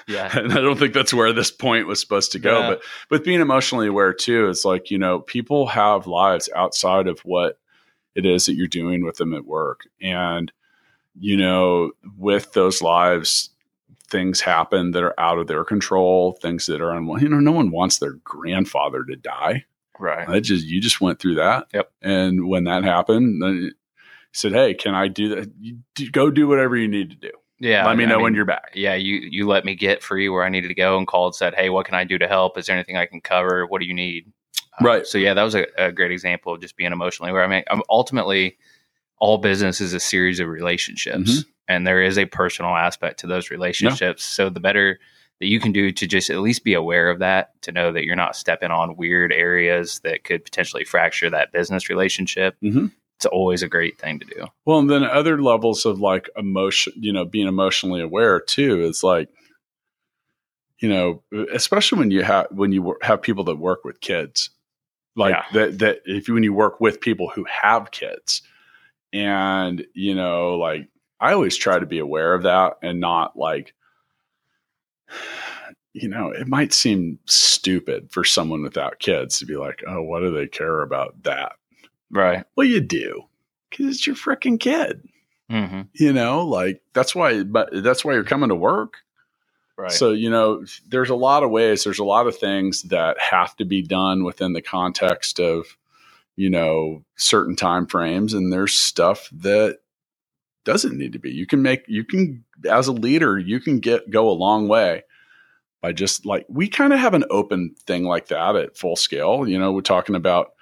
Yeah. 0.09 0.31
and 0.39 0.53
i 0.53 0.57
don't 0.61 0.79
think 0.79 0.95
that's 0.95 1.13
where 1.15 1.33
this 1.33 1.51
point 1.51 1.87
was 1.87 2.01
supposed 2.01 2.33
to 2.33 2.39
go 2.39 2.61
Yeah. 2.61 2.69
but 2.71 2.83
with 3.11 3.25
being 3.25 3.41
emotionally 3.41 3.89
aware 3.89 4.13
too 4.13 4.49
it's 4.49 4.65
like 4.65 4.91
you 4.91 4.99
know 4.99 5.21
people 5.21 5.67
have 5.67 6.07
lives 6.07 6.49
outside 6.55 7.07
of 7.09 7.21
what 7.21 7.59
it 8.15 8.25
is 8.27 8.47
that 8.47 8.55
you're 8.55 8.67
doing 8.67 9.05
with 9.05 9.17
them 9.17 9.35
at 9.35 9.45
work 9.47 9.81
and 10.01 10.53
you 11.19 11.37
know 11.37 11.93
with 12.17 12.53
those 12.53 12.81
lives 12.83 13.51
things 14.09 14.41
happen 14.41 14.91
that 14.93 15.03
are 15.03 15.19
out 15.19 15.39
of 15.39 15.47
their 15.47 15.65
control 15.65 16.33
things 16.43 16.67
that 16.67 16.81
are 16.81 16.93
un- 16.95 17.09
you 17.21 17.29
know 17.29 17.41
no 17.41 17.53
one 17.53 17.71
wants 17.71 17.99
their 17.99 18.13
grandfather 18.25 19.05
to 19.05 19.17
die 19.17 19.65
Right. 19.99 20.29
I 20.29 20.41
just 20.41 20.67
you 20.67 20.81
just 20.81 21.01
went 21.01 21.21
through 21.21 21.37
that. 21.37 21.69
Yep. 21.73 21.93
And 22.03 22.49
when 22.49 22.65
that 22.65 22.83
happened, 22.83 23.73
said, 24.33 24.53
"Hey, 24.53 24.75
can 24.75 24.95
I 24.95 25.09
do 25.09 25.29
that? 25.35 25.51
You 25.61 25.79
do, 25.95 26.11
go 26.11 26.31
do 26.31 26.47
whatever 26.49 26.77
you 26.77 26.89
need 26.89 27.11
to 27.11 27.17
do. 27.17 27.31
Yeah. 27.59 27.87
Let 27.87 27.97
me 27.97 28.05
I 28.05 28.09
know 28.09 28.21
when 28.21 28.35
you're 28.35 28.45
back." 28.45 28.73
Yeah, 28.75 28.95
you 28.95 29.17
you 29.17 29.47
let 29.47 29.65
me 29.65 29.75
get 29.75 30.03
free 30.03 30.29
where 30.29 30.45
I 30.45 30.49
needed 30.49 30.69
to 30.69 30.75
go 30.75 30.99
and 30.99 31.07
called 31.07 31.35
said, 31.37 31.55
"Hey, 31.55 31.69
what 31.71 31.87
can 31.87 31.95
I 31.95 32.05
do 32.05 32.19
to 32.19 32.27
help? 32.29 32.59
Is 32.59 32.67
there 32.67 32.77
anything 32.77 32.97
I 32.97 33.07
can 33.07 33.21
cover? 33.21 33.67
What 33.67 33.81
do 33.81 33.87
you 33.87 33.95
need?" 33.95 34.33
Uh, 34.81 34.85
Right. 34.85 35.07
So 35.07 35.19
yeah, 35.19 35.35
that 35.35 35.43
was 35.43 35.55
a, 35.55 35.67
a 35.79 35.93
great 35.93 36.11
example 36.13 36.55
of 36.55 36.61
just 36.61 36.77
being 36.77 36.93
emotionally 36.93 37.33
where 37.33 37.45
I 37.45 37.47
mean, 37.47 37.63
um, 37.71 37.83
ultimately, 37.91 38.57
all 39.19 39.39
business 39.39 39.81
is 39.81 39.93
a 39.95 40.01
series 40.01 40.41
of 40.41 40.49
relationships, 40.49 41.31
Mm-hmm. 41.31 41.51
and 41.69 41.87
there 41.87 42.03
is 42.03 42.19
a 42.19 42.25
personal 42.27 42.75
aspect 42.75 43.21
to 43.21 43.27
those 43.27 43.51
relationships. 43.51 44.25
So 44.25 44.49
the 44.49 44.61
better 44.61 44.99
that 45.41 45.47
you 45.49 45.61
can 45.61 45.73
do 45.73 45.91
to 45.93 46.07
just 46.07 46.31
at 46.31 46.39
least 46.39 46.63
be 46.65 46.73
aware 46.75 47.11
of 47.11 47.19
that, 47.19 47.61
to 47.63 47.73
know 47.73 47.93
that 47.93 48.05
you're 48.05 48.15
not 48.17 48.37
stepping 48.37 48.71
on 48.71 48.97
weird 48.97 49.33
areas 49.33 49.99
that 50.05 50.23
could 50.25 50.45
potentially 50.45 50.85
fracture 50.85 51.29
that 51.31 51.53
business 51.53 51.89
relationship. 51.89 52.57
Mhm. 52.63 52.93
It's 53.23 53.27
always 53.27 53.63
a 53.63 53.69
great 53.69 54.01
thing 54.01 54.19
to 54.19 54.25
do. 54.27 54.47
Well, 54.65 54.81
and 54.81 54.91
then 54.91 55.05
other 55.05 55.41
levels 55.41 55.87
of 55.87 56.01
like 56.01 56.29
emotion, 56.37 56.93
you 56.97 57.13
know, 57.13 57.25
being 57.25 57.47
emotionally 57.47 58.01
aware 58.01 58.41
too 58.41 58.83
is 58.83 59.05
like, 59.05 59.29
you 60.81 60.89
know, 60.89 61.23
especially 61.55 62.01
when 62.01 62.11
you 62.11 62.25
have 62.25 62.49
when 62.51 62.73
you 62.73 62.97
have 63.03 63.23
people 63.23 63.45
that 63.45 63.59
work 63.61 63.85
with 63.85 64.01
kids, 64.01 64.51
like 65.15 65.35
Yeah. 65.35 65.45
that. 65.53 65.79
That 65.79 66.01
if 66.05 66.27
you, 66.27 66.35
when 66.35 66.43
you 66.43 66.53
work 66.53 66.81
with 66.81 67.01
people 67.01 67.29
who 67.29 67.45
have 67.45 67.93
kids, 67.93 68.43
and 69.13 69.87
you 69.95 70.17
know, 70.17 70.57
like 70.57 70.89
I 71.21 71.33
always 71.33 71.57
try 71.57 71.79
to 71.79 71.87
be 71.87 72.01
aware 72.01 72.35
of 72.35 72.43
that 72.43 72.79
and 72.83 72.99
not 72.99 73.37
like, 73.39 73.73
you 75.93 76.09
know, 76.09 76.33
it 76.33 76.49
might 76.49 76.73
seem 76.73 77.21
stupid 77.27 78.11
for 78.11 78.25
someone 78.25 78.63
without 78.63 78.99
kids 78.99 79.39
to 79.39 79.47
be 79.47 79.55
like, 79.57 79.85
oh, 79.87 80.03
what 80.03 80.21
do 80.21 80.33
they 80.33 80.49
care 80.49 80.81
about 80.81 81.23
that? 81.23 81.53
Right. 82.13 82.45
Well, 82.55 82.67
you 82.67 82.81
do 82.81 83.25
because 83.71 83.87
it's 83.87 84.07
your 84.07 84.17
freaking 84.17 84.61
kid 84.61 85.03
hmm 85.51 85.83
you 85.95 86.13
know 86.13 86.47
like 86.47 86.81
that's 86.93 87.15
why 87.15 87.43
but 87.43 87.71
that's 87.83 88.05
why 88.05 88.13
you're 88.13 88.25
coming 88.25 88.49
to 88.49 88.55
work 88.55 88.99
Right. 89.77 89.91
so 89.91 90.13
you 90.13 90.31
know 90.31 90.65
there's 90.89 91.11
a 91.11 91.15
lot 91.15 91.43
of 91.43 91.51
ways 91.51 91.83
there's 91.83 91.99
a 91.99 92.05
lot 92.05 92.27
of 92.27 92.37
things 92.39 92.83
that 92.85 93.19
have 93.19 93.57
to 93.57 93.65
be 93.65 93.83
done 93.83 94.23
within 94.23 94.53
the 94.53 94.63
context 94.63 95.41
of 95.41 95.77
you 96.37 96.51
know 96.51 97.05
certain 97.17 97.57
time 97.57 97.87
frames 97.87 98.33
and 98.33 98.53
there's 98.53 98.79
stuff 98.79 99.29
that 99.33 99.79
doesn't 100.65 100.97
need 100.97 101.13
to 101.15 101.19
be 101.19 101.31
you 101.31 101.47
can 101.47 101.63
make 101.63 101.85
you 101.89 102.05
can 102.05 102.45
as 102.71 102.87
a 102.87 102.93
leader 102.93 103.39
you 103.39 103.59
can 103.61 103.81
get 103.81 104.09
go 104.11 104.29
a 104.29 104.33
long 104.33 104.69
way 104.69 105.03
by 105.81 105.93
just 105.93 106.25
like 106.25 106.47
we 106.49 106.69
kind 106.69 106.93
of 106.93 106.99
have 106.99 107.15
an 107.15 107.25
open 107.31 107.75
thing 107.87 108.05
like 108.05 108.29
that 108.29 108.55
at 108.55 108.77
full 108.77 108.95
scale 108.95 109.49
you 109.49 109.59
know 109.59 109.73
we're 109.73 109.81
talking 109.81 110.15
about 110.15 110.53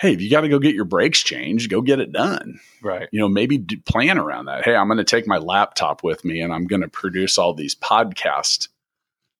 hey 0.00 0.12
if 0.12 0.20
you 0.20 0.30
got 0.30 0.40
to 0.40 0.48
go 0.48 0.58
get 0.58 0.74
your 0.74 0.84
brakes 0.84 1.22
changed 1.22 1.70
go 1.70 1.80
get 1.80 2.00
it 2.00 2.12
done 2.12 2.58
right. 2.82 3.08
you 3.12 3.20
know, 3.20 3.28
maybe 3.28 3.58
do, 3.58 3.78
plan 3.80 4.18
around 4.18 4.46
that. 4.46 4.64
Hey, 4.64 4.74
I'm 4.74 4.88
going 4.88 4.98
to 4.98 5.04
take 5.04 5.26
my 5.26 5.38
laptop 5.38 6.02
with 6.02 6.24
me 6.24 6.40
and 6.40 6.52
I'm 6.52 6.66
going 6.66 6.82
to 6.82 6.88
produce 6.88 7.38
all 7.38 7.54
these 7.54 7.74
podcast 7.74 8.68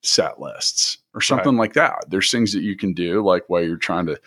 set 0.03 0.41
lists 0.41 0.99
or 1.13 1.21
something 1.21 1.57
like 1.57 1.75
that. 1.75 2.05
There's 2.09 2.31
things 2.31 2.53
that 2.55 2.63
you 2.63 2.77
can 2.77 2.95
do, 2.95 3.23
like 3.23 3.45
while 3.49 3.63
you're 3.63 3.77
trying 3.77 4.07
to, 4.07 4.19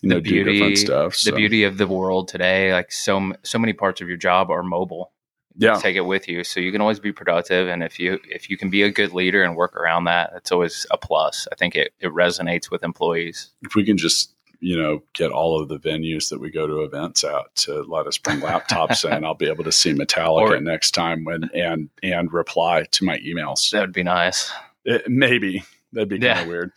you 0.00 0.08
know, 0.08 0.20
do 0.20 0.44
different 0.44 0.78
stuff. 0.78 1.20
the 1.22 1.32
beauty 1.32 1.64
of 1.64 1.78
the 1.78 1.86
world 1.86 2.28
today 2.28 2.72
like 2.72 2.92
so 2.92 3.32
so 3.42 3.58
many 3.58 3.72
parts 3.72 4.00
of 4.00 4.08
your 4.08 4.16
job 4.16 4.50
are 4.50 4.62
mobile 4.62 5.12
yeah, 5.58 5.78
take 5.78 5.96
it 5.96 6.02
with 6.02 6.28
you 6.28 6.44
so 6.44 6.60
you 6.60 6.70
can 6.70 6.82
always 6.82 7.00
be 7.00 7.12
productive 7.12 7.66
and 7.66 7.82
if 7.82 7.98
you 7.98 8.20
if 8.28 8.50
you 8.50 8.58
can 8.58 8.68
be 8.68 8.82
a 8.82 8.90
good 8.90 9.14
leader 9.14 9.42
and 9.42 9.56
work 9.56 9.74
around 9.74 10.04
that 10.04 10.30
it's 10.36 10.52
always 10.52 10.86
a 10.90 10.98
plus 10.98 11.48
i 11.50 11.54
think 11.54 11.74
it, 11.74 11.94
it 11.98 12.12
resonates 12.12 12.70
with 12.70 12.84
employees 12.84 13.52
if 13.62 13.74
we 13.74 13.82
can 13.82 13.96
just, 13.96 14.35
you 14.60 14.76
know, 14.80 15.02
get 15.12 15.30
all 15.30 15.60
of 15.60 15.68
the 15.68 15.78
venues 15.78 16.30
that 16.30 16.40
we 16.40 16.50
go 16.50 16.66
to 16.66 16.82
events 16.82 17.24
at 17.24 17.54
to 17.56 17.82
let 17.82 18.06
us 18.06 18.18
bring 18.18 18.40
laptops 18.40 19.04
in, 19.10 19.24
I'll 19.24 19.34
be 19.34 19.48
able 19.48 19.64
to 19.64 19.72
see 19.72 19.92
Metallica 19.94 20.56
Or- 20.56 20.60
next 20.60 20.92
time 20.92 21.24
when 21.24 21.44
and 21.54 21.88
and 22.02 22.32
reply 22.32 22.84
to 22.92 23.04
my 23.04 23.18
emails. 23.18 23.70
that 23.70 23.80
would 23.80 23.92
be 23.92 24.02
nice 24.02 24.50
It- 24.84 25.08
maybe 25.08 25.62
that'd 25.92 26.08
be 26.08 26.16
kind 26.16 26.22
Yeah. 26.24 26.42
of 26.42 26.48
weird. 26.48 26.72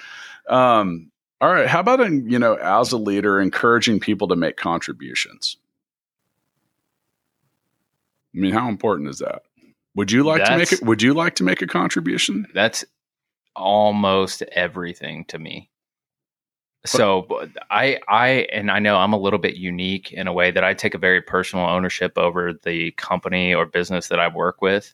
Um, 0.48 1.12
all 1.42 1.54
right, 1.54 1.68
how 1.68 1.80
about 1.80 2.00
you 2.12 2.38
know, 2.40 2.56
as 2.56 2.92
a 2.92 2.98
leader, 2.98 3.40
encouraging 3.40 4.00
people 4.00 4.28
to 4.30 4.36
make 4.36 4.58
contributions? 4.58 5.56
I 8.36 8.40
mean, 8.40 8.54
how 8.54 8.70
important 8.70 9.10
is 9.10 9.20
that? 9.20 9.44
Would 9.96 10.12
you 10.12 10.24
like 10.24 10.44
to 10.46 10.58
make 10.58 10.72
it? 10.72 10.84
Would 10.84 11.02
you 11.02 11.14
like 11.14 11.36
to 11.36 11.44
make 11.44 11.62
a 11.62 11.68
contribution? 11.68 12.46
That's 12.54 12.86
almost 13.56 14.42
everything 14.52 15.26
to 15.26 15.40
me. 15.40 15.70
So 16.86 17.28
I 17.70 18.00
I 18.08 18.48
and 18.54 18.72
I 18.72 18.80
know 18.80 18.96
I'm 18.98 19.14
a 19.14 19.20
little 19.20 19.40
bit 19.40 19.56
unique 19.56 20.14
in 20.14 20.28
a 20.28 20.34
way 20.34 20.50
that 20.52 20.64
I 20.64 20.74
take 20.74 20.94
a 20.94 20.98
very 21.00 21.22
personal 21.22 21.66
ownership 21.66 22.18
over 22.18 22.54
the 22.54 22.92
company 22.92 23.54
or 23.54 23.66
business 23.66 24.08
that 24.08 24.20
I 24.20 24.30
work 24.30 24.62
with. 24.62 24.94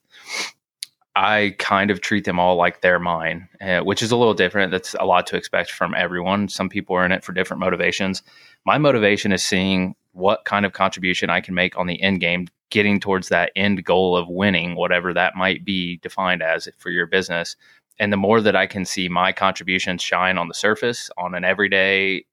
I 1.15 1.56
kind 1.60 1.91
of 1.91 2.02
treat 2.02 2.26
them 2.26 2.39
all 2.39 2.58
like 2.58 2.82
they're 2.82 3.00
mine, 3.00 3.48
uh, 3.62 3.80
which 3.80 4.02
is 4.02 4.12
a 4.12 4.17
little 4.17 4.34
different. 4.34 4.71
That's 4.71 4.95
a 5.00 5.06
lot 5.06 5.28
to 5.28 5.38
expect 5.38 5.71
from 5.71 5.93
everyone. 5.95 6.50
Some 6.50 6.67
people 6.67 6.95
are 6.95 7.06
in 7.06 7.13
it 7.13 7.24
for 7.24 7.32
different 7.32 7.62
motivations. 7.62 8.21
My 8.65 8.78
motivation 8.78 9.32
is 9.32 9.41
seeing 9.41 9.95
what 10.12 10.43
kind 10.43 10.65
of 10.65 10.74
contribution 10.74 11.30
I 11.30 11.39
can 11.39 11.54
make 11.54 11.78
on 11.78 11.88
the 11.88 12.02
end 12.02 12.19
game, 12.19 12.48
getting 12.69 13.00
towards 13.00 13.30
that 13.30 13.52
end 13.56 13.86
goal 13.86 14.17
of 14.17 14.28
winning, 14.28 14.76
whatever 14.76 15.13
that 15.13 15.36
might 15.36 15.63
be 15.63 15.98
defined 15.98 16.41
as 16.41 16.67
for 16.78 16.89
your 16.89 17.06
business. 17.06 17.56
And 17.99 18.12
the 18.12 18.17
more 18.17 18.41
that 18.41 18.55
I 18.55 18.67
can 18.67 18.86
see 18.86 19.08
my 19.08 19.31
contributions 19.31 20.01
shine 20.01 20.38
on 20.38 20.47
the 20.47 20.53
surface 20.53 21.10
on 21.17 21.34
an 21.34 21.45
everyday 21.45 22.25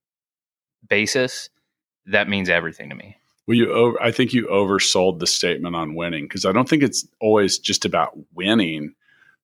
basis, 0.88 1.50
that 2.06 2.28
means 2.28 2.48
everything 2.48 2.88
to 2.90 2.96
me. 2.96 3.16
Well, 3.46 3.56
you 3.56 3.72
over, 3.72 4.00
I 4.02 4.10
think 4.10 4.32
you 4.32 4.46
oversold 4.46 5.18
the 5.18 5.26
statement 5.26 5.76
on 5.76 5.94
winning 5.94 6.24
because 6.24 6.44
I 6.44 6.52
don't 6.52 6.68
think 6.68 6.82
it's 6.82 7.06
always 7.20 7.58
just 7.58 7.84
about 7.84 8.12
winning 8.34 8.94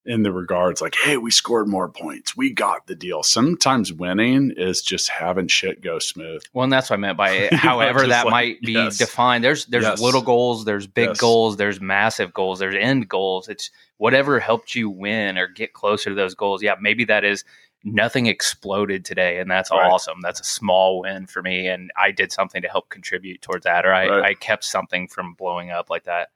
in 0.09 0.23
the 0.23 0.33
regards 0.33 0.81
like, 0.81 0.97
hey, 0.97 1.19
we 1.19 1.31
scored 1.31 1.69
more 1.69 1.89
points, 1.89 2.37
we 2.37 2.51
got 2.53 2.87
the 2.87 2.95
deal. 2.97 3.23
Sometimes 3.23 3.93
winning 3.93 4.53
is 4.57 4.83
just 4.83 5.09
having 5.11 5.47
shit 5.47 5.81
go 5.83 5.99
smooth. 5.99 6.43
Well, 6.53 6.65
and 6.65 6.73
that's 6.73 6.91
what 6.91 6.97
I 6.97 7.01
meant 7.01 7.17
by 7.19 7.31
it. 7.33 7.53
However, 7.53 8.07
that 8.07 8.25
like- 8.25 8.31
might 8.33 8.61
be 8.63 8.73
yes. 8.73 8.99
defined. 8.99 9.45
There's 9.45 9.67
there's 9.67 9.85
Yes. 9.85 10.01
little 10.01 10.23
goals, 10.23 10.65
there's 10.65 10.87
big 10.87 11.11
Yes. 11.11 11.19
goals, 11.21 11.57
there's 11.59 11.81
massive 11.81 12.33
goals, 12.33 12.59
there's 12.59 12.75
end 12.75 13.09
goals. 13.09 13.49
It's 13.49 13.71
whatever 13.99 14.41
helped 14.41 14.75
you 14.75 14.91
win 14.91 15.39
or 15.39 15.47
get 15.47 15.73
closer 15.75 16.11
to 16.11 16.17
those 16.17 16.35
goals. 16.35 16.63
Yeah, 16.63 16.75
maybe 16.81 17.05
that 17.05 17.25
is 17.25 17.45
nothing 17.85 18.27
exploded 18.27 19.05
today, 19.05 19.39
and 19.39 19.51
that's 19.51 19.71
Right. 19.71 19.87
awesome. 19.91 20.21
That's 20.23 20.41
a 20.41 20.45
small 20.45 21.01
win 21.01 21.27
for 21.27 21.43
me, 21.43 21.69
and 21.69 21.91
I 21.97 22.11
did 22.13 22.33
something 22.33 22.61
to 22.63 22.69
help 22.69 22.89
contribute 22.89 23.41
towards 23.43 23.65
that, 23.65 23.87
or 23.87 23.93
I, 23.95 24.09
Right. 24.09 24.23
I 24.25 24.35
kept 24.35 24.65
something 24.65 25.07
from 25.07 25.35
blowing 25.35 25.71
up 25.71 25.89
like 25.91 26.05
that. 26.05 26.31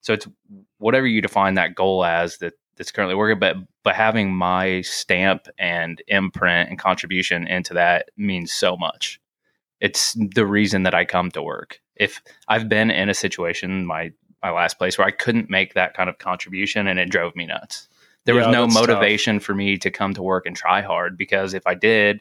So 0.00 0.12
it's 0.12 0.26
whatever 0.78 1.06
you 1.06 1.20
define 1.20 1.54
that 1.54 1.74
goal 1.74 2.04
as 2.04 2.38
that 2.38 2.54
that's 2.78 2.92
currently 2.92 3.16
working, 3.16 3.38
but 3.38 3.56
but 3.82 3.94
having 3.94 4.32
my 4.32 4.80
stamp 4.82 5.48
and 5.58 6.00
imprint 6.08 6.70
and 6.70 6.78
contribution 6.78 7.46
into 7.46 7.74
that 7.74 8.10
means 8.16 8.52
so 8.52 8.76
much. 8.76 9.20
It's 9.80 10.14
the 10.14 10.46
reason 10.46 10.84
that 10.84 10.94
I 10.94 11.04
come 11.04 11.30
to 11.32 11.42
work. 11.42 11.80
If 11.96 12.22
I've 12.48 12.68
been 12.68 12.90
in 12.90 13.08
a 13.08 13.14
situation, 13.14 13.84
my 13.84 14.12
my 14.42 14.50
last 14.50 14.78
place 14.78 14.96
where 14.96 15.06
I 15.06 15.10
couldn't 15.10 15.50
make 15.50 15.74
that 15.74 15.94
kind 15.94 16.08
of 16.08 16.18
contribution 16.18 16.86
and 16.86 16.98
it 16.98 17.10
drove 17.10 17.34
me 17.34 17.46
nuts. 17.46 17.88
There 18.24 18.34
was 18.34 18.46
no 18.46 18.62
that's 18.62 18.74
tough. 18.74 18.88
motivation 18.88 19.40
for 19.40 19.54
me 19.54 19.78
to 19.78 19.90
come 19.90 20.14
to 20.14 20.22
work 20.22 20.46
and 20.46 20.54
try 20.54 20.82
hard 20.82 21.16
because 21.16 21.54
if 21.54 21.66
I 21.66 21.74
did, 21.74 22.20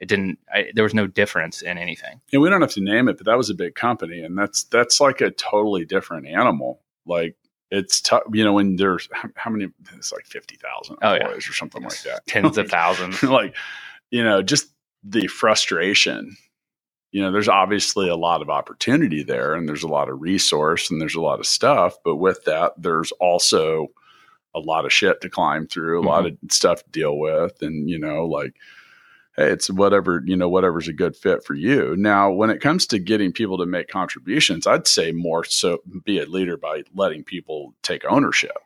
it 0.00 0.08
didn't. 0.08 0.38
I, 0.52 0.70
there 0.74 0.84
was 0.84 0.94
no 0.94 1.06
difference 1.06 1.62
in 1.62 1.78
anything. 1.78 2.20
And 2.32 2.42
we 2.42 2.50
don't 2.50 2.60
have 2.60 2.72
to 2.72 2.80
name 2.80 3.08
it, 3.08 3.16
but 3.16 3.26
that 3.26 3.38
was 3.38 3.50
a 3.50 3.54
big 3.54 3.74
company, 3.74 4.20
and 4.20 4.36
that's 4.36 4.64
that's 4.64 5.00
like 5.00 5.20
a 5.20 5.30
totally 5.30 5.84
different 5.84 6.26
animal. 6.26 6.80
Like 7.06 7.36
it's 7.70 8.00
tough, 8.00 8.22
you 8.32 8.44
know, 8.44 8.52
when 8.52 8.76
there's 8.76 9.08
how, 9.34 9.50
many? 9.50 9.68
It's 9.96 10.12
like 10.12 10.26
fifty 10.26 10.56
thousand 10.56 10.98
Oh, 11.02 11.14
yeah. 11.14 11.28
or 11.28 11.40
something 11.40 11.82
like 11.82 12.02
that. 12.02 12.26
Tens 12.26 12.58
of 12.58 12.68
thousands. 12.70 13.22
like 13.22 13.54
you 14.14 14.22
know 14.22 14.42
just 14.42 14.72
the 15.02 15.26
frustration 15.26 16.36
you 17.10 17.20
know 17.20 17.32
there's 17.32 17.48
obviously 17.48 18.08
a 18.08 18.16
lot 18.16 18.42
of 18.42 18.48
opportunity 18.48 19.24
there 19.24 19.54
and 19.54 19.68
there's 19.68 19.82
a 19.82 19.88
lot 19.88 20.08
of 20.08 20.20
resource 20.20 20.88
and 20.88 21.00
there's 21.00 21.16
a 21.16 21.20
lot 21.20 21.40
of 21.40 21.46
stuff 21.46 21.96
but 22.04 22.16
with 22.16 22.44
that 22.44 22.72
there's 22.78 23.10
also 23.12 23.88
a 24.54 24.60
lot 24.60 24.84
of 24.84 24.92
shit 24.92 25.20
to 25.20 25.28
climb 25.28 25.66
through 25.66 26.00
a 26.00 26.06
lot 26.06 26.24
mm-hmm. 26.24 26.46
of 26.46 26.52
stuff 26.52 26.84
to 26.84 26.90
deal 26.90 27.18
with 27.18 27.60
and 27.60 27.90
you 27.90 27.98
know 27.98 28.24
like 28.24 28.54
hey 29.36 29.50
it's 29.50 29.70
whatever 29.70 30.22
you 30.24 30.36
know 30.36 30.48
whatever's 30.48 30.88
a 30.88 30.92
good 30.92 31.16
fit 31.16 31.44
for 31.44 31.54
you. 31.54 31.94
Now 31.96 32.30
when 32.30 32.50
it 32.50 32.60
comes 32.60 32.86
to 32.88 32.98
getting 32.98 33.32
people 33.32 33.58
to 33.58 33.66
make 33.66 33.88
contributions 33.88 34.66
i'd 34.66 34.86
say 34.86 35.12
more 35.12 35.44
so 35.44 35.78
be 36.04 36.18
a 36.18 36.26
leader 36.26 36.56
by 36.56 36.82
letting 36.94 37.24
people 37.24 37.74
take 37.82 38.04
ownership. 38.04 38.56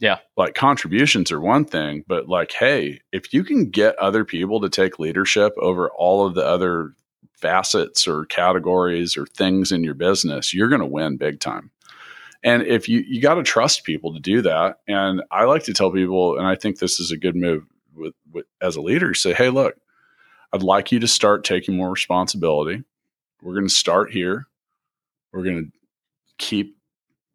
Yeah. 0.00 0.18
like 0.36 0.54
contributions 0.54 1.32
are 1.32 1.40
one 1.40 1.64
thing 1.64 2.04
but 2.06 2.28
like 2.28 2.52
hey 2.52 3.00
if 3.12 3.34
you 3.34 3.42
can 3.42 3.70
get 3.70 3.98
other 3.98 4.24
people 4.24 4.60
to 4.60 4.68
take 4.68 5.00
leadership 5.00 5.54
over 5.58 5.90
all 5.90 6.24
of 6.24 6.34
the 6.34 6.46
other 6.46 6.94
facets 7.32 8.06
or 8.06 8.24
categories 8.26 9.16
or 9.16 9.26
things 9.26 9.72
in 9.72 9.82
your 9.82 9.94
business 9.94 10.54
you're 10.54 10.68
going 10.68 10.80
to 10.80 10.86
win 10.86 11.16
big 11.16 11.40
time. 11.40 11.70
And 12.44 12.62
if 12.62 12.88
you 12.88 13.00
you 13.00 13.20
got 13.20 13.34
to 13.34 13.42
trust 13.42 13.82
people 13.84 14.14
to 14.14 14.20
do 14.20 14.42
that. 14.42 14.78
And 14.86 15.22
i 15.32 15.44
like 15.44 15.64
to 15.64 15.72
tell 15.72 15.90
people 15.90 16.38
and 16.38 16.46
i 16.46 16.54
think 16.54 16.78
this 16.78 17.00
is 17.00 17.10
a 17.10 17.16
good 17.16 17.34
move 17.34 17.64
with, 17.96 18.14
with 18.32 18.46
as 18.62 18.76
a 18.76 18.80
leader 18.80 19.14
say 19.14 19.32
hey 19.34 19.50
look 19.50 19.76
i'd 20.52 20.62
like 20.62 20.92
you 20.92 20.98
to 21.00 21.08
start 21.08 21.44
taking 21.44 21.76
more 21.76 21.90
responsibility. 21.90 22.82
We're 23.42 23.54
going 23.54 23.68
to 23.68 23.74
start 23.74 24.10
here. 24.10 24.46
We're 25.32 25.44
going 25.44 25.66
to 25.66 25.72
keep 26.38 26.76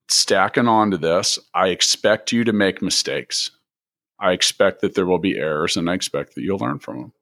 stacking 0.10 0.68
onto 0.68 0.98
this. 0.98 1.40
I 1.54 1.70
expect 1.70 2.32
you 2.32 2.44
to 2.44 2.52
make 2.52 2.82
mistakes. 2.82 3.52
I 4.20 4.32
expect 4.32 4.82
that 4.82 4.96
there 4.96 5.06
will 5.06 5.20
be 5.20 5.38
errors 5.38 5.76
and 5.78 5.90
i 5.90 5.94
expect 5.94 6.36
that 6.36 6.42
you'll 6.42 6.60
learn 6.60 6.80
from 6.80 6.98
them 7.00 7.14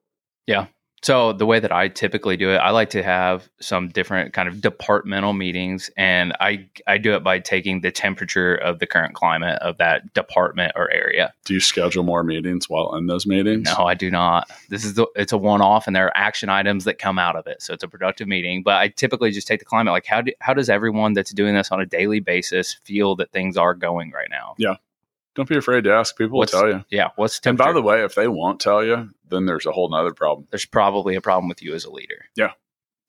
So 1.04 1.34
the 1.34 1.46
way 1.46 1.60
that 1.60 1.72
I 1.72 1.88
typically 1.88 2.38
do 2.38 2.52
it, 2.52 2.58
I 2.58 2.70
like 2.70 2.92
to 2.92 3.02
have 3.02 3.50
some 3.60 3.90
different 3.90 4.34
kind 4.34 4.48
of 4.48 4.62
departmental 4.62 5.34
meetings, 5.34 5.90
and 5.98 6.34
I 6.40 6.70
I 6.86 6.98
do 6.98 7.14
it 7.16 7.24
by 7.24 7.40
taking 7.40 7.82
the 7.82 7.92
temperature 7.92 8.56
of 8.56 8.80
the 8.80 8.86
current 8.86 9.16
climate 9.16 9.58
of 9.62 9.78
that 9.78 10.14
department 10.14 10.74
or 10.76 10.92
area. 10.92 11.34
do 11.46 11.56
you 11.56 11.60
schedule 11.60 12.04
more 12.04 12.24
meetings 12.24 12.70
while 12.70 12.96
in 12.96 13.08
those 13.08 13.26
meetings 13.26 13.68
No, 13.78 13.86
I 13.86 13.96
do 13.96 14.12
not. 14.12 14.50
This 14.70 14.86
is 14.86 14.94
the, 14.94 15.08
it's 15.16 15.32
a 15.32 15.38
one 15.38 15.62
off, 15.62 15.88
and 15.88 15.96
there 15.96 16.06
are 16.06 16.16
action 16.16 16.50
items 16.50 16.86
that 16.86 17.00
come 17.00 17.18
out 17.18 17.36
of 17.36 17.48
it. 17.48 17.62
So 17.62 17.74
it's 17.74 17.84
a 17.84 17.88
productive 17.88 18.28
meeting. 18.28 18.62
But 18.62 18.76
I 18.76 18.90
typically 18.90 19.32
just 19.32 19.48
take 19.48 19.60
the 19.60 19.66
climate. 19.66 19.94
Like 19.94 20.06
how 20.06 20.22
do, 20.22 20.32
how 20.40 20.54
does 20.54 20.70
everyone 20.70 21.14
that's 21.14 21.32
doing 21.32 21.56
this 21.56 21.72
on 21.72 21.82
a 21.82 21.86
daily 21.86 22.20
basis 22.20 22.78
feel 22.84 23.16
that 23.16 23.32
things 23.32 23.58
are 23.58 23.74
going 23.74 24.12
right 24.12 24.30
now? 24.30 24.56
Don't 25.36 25.48
be 25.50 25.58
afraid 25.58 25.84
to 25.86 25.94
ask 25.94 26.18
people 26.18 26.38
What's- 26.38 26.54
will 26.54 26.62
tell 26.62 26.70
you 26.72 26.86
Yeah. 26.90 27.10
What's 27.16 27.40
and 27.46 27.58
by 27.58 27.72
the 27.74 27.82
way 27.82 28.04
if 28.04 28.16
they 28.16 28.28
won't 28.28 28.60
tell 28.60 28.84
you 28.84 29.10
then 29.30 29.46
there's 29.46 29.66
a 29.66 29.72
whole 29.72 29.90
nother 29.90 30.14
problem 30.14 30.48
there's 30.52 30.66
probably 30.66 31.16
a 31.16 31.22
problem 31.22 31.48
with 31.50 31.62
you 31.62 31.74
as 31.74 31.86
a 31.86 31.92
leader. 31.92 32.26
Yeah. 32.36 32.52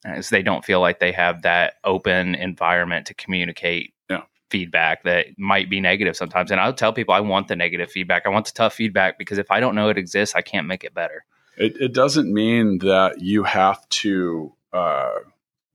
As 0.05 0.31
they 0.31 0.43
don't 0.43 0.65
feel 0.65 0.81
like 0.81 0.99
they 0.99 1.13
have 1.13 1.43
that 1.43 1.75
open 1.85 2.35
environment 2.35 3.07
to 3.07 3.15
communicate 3.15 3.93
Yeah. 4.11 4.23
feedback 4.51 5.05
that 5.05 5.27
might 5.39 5.71
be 5.71 5.81
negative 5.81 6.17
sometimes. 6.17 6.51
And 6.51 6.61
I'll 6.61 6.73
tell 6.73 6.93
people 6.93 7.15
I 7.15 7.21
want 7.21 7.49
the 7.49 7.57
negative 7.57 7.91
feedback. 7.91 8.27
I 8.27 8.29
want 8.31 8.47
the 8.47 8.53
tough 8.53 8.75
feedback 8.75 9.19
because 9.19 9.39
if 9.39 9.51
I 9.51 9.61
don't 9.61 9.75
know 9.75 9.89
it 9.89 9.99
exists, 9.99 10.35
I 10.35 10.43
can't 10.43 10.67
make 10.67 10.85
it 10.85 10.95
better. 10.95 11.25
it, 11.57 11.77
it 11.81 11.93
doesn't 11.93 12.33
mean 12.33 12.79
that 12.79 13.21
you 13.21 13.43
have 13.45 13.87
to 13.91 14.53
uh, 14.73 15.11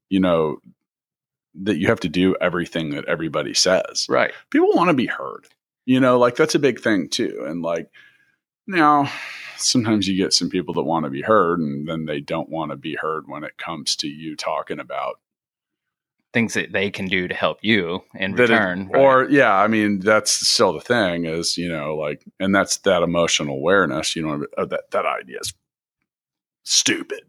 you 0.09 0.19
know 0.19 0.57
that 1.53 1.77
you 1.77 1.87
have 1.87 1.99
to 1.99 2.09
do 2.09 2.35
everything 2.41 2.89
that 2.91 3.05
everybody 3.05 3.53
says 3.53 4.05
Right. 4.09 4.31
people 4.49 4.69
want 4.73 4.89
to 4.89 4.93
be 4.95 5.05
heard 5.07 5.47
you 5.87 5.99
know 5.99 6.19
like 6.19 6.35
that's 6.35 6.53
a 6.55 6.59
big 6.59 6.79
thing 6.79 7.09
too 7.09 7.43
and 7.47 7.61
like 7.63 7.89
now 8.67 9.09
sometimes 9.57 10.07
you 10.07 10.15
get 10.15 10.33
some 10.33 10.49
people 10.49 10.73
that 10.75 10.83
want 10.83 11.05
to 11.05 11.09
be 11.09 11.21
heard 11.21 11.59
and 11.59 11.87
then 11.87 12.05
they 12.05 12.19
don't 12.19 12.49
want 12.49 12.69
to 12.71 12.75
be 12.77 12.95
heard 12.95 13.23
when 13.27 13.43
it 13.43 13.57
comes 13.57 13.95
to 13.95 14.07
you 14.07 14.35
talking 14.35 14.79
about 14.79 15.19
Things 16.33 16.53
that 16.55 16.73
they 16.73 16.91
can 16.91 17.07
do 17.07 17.27
to 17.29 17.33
help 17.33 17.59
you 17.63 18.03
in 18.13 18.35
that 18.35 18.51
it- 18.51 18.53
return. 18.53 18.89
right. 18.89 19.01
or 19.01 19.23
yeah 19.29 19.55
i 19.55 19.67
mean 19.67 19.99
that's 19.99 20.29
still 20.47 20.73
the 20.73 20.81
thing 20.81 21.25
is 21.25 21.57
you 21.57 21.69
know 21.69 21.95
like 21.95 22.23
and 22.39 22.53
that's 22.53 22.77
that 22.79 23.01
emotional 23.01 23.55
awareness 23.55 24.15
you 24.15 24.21
know 24.27 24.45
that 24.65 24.91
that 24.91 25.05
idea 25.05 25.39
is 25.39 25.53
stupid 26.63 27.21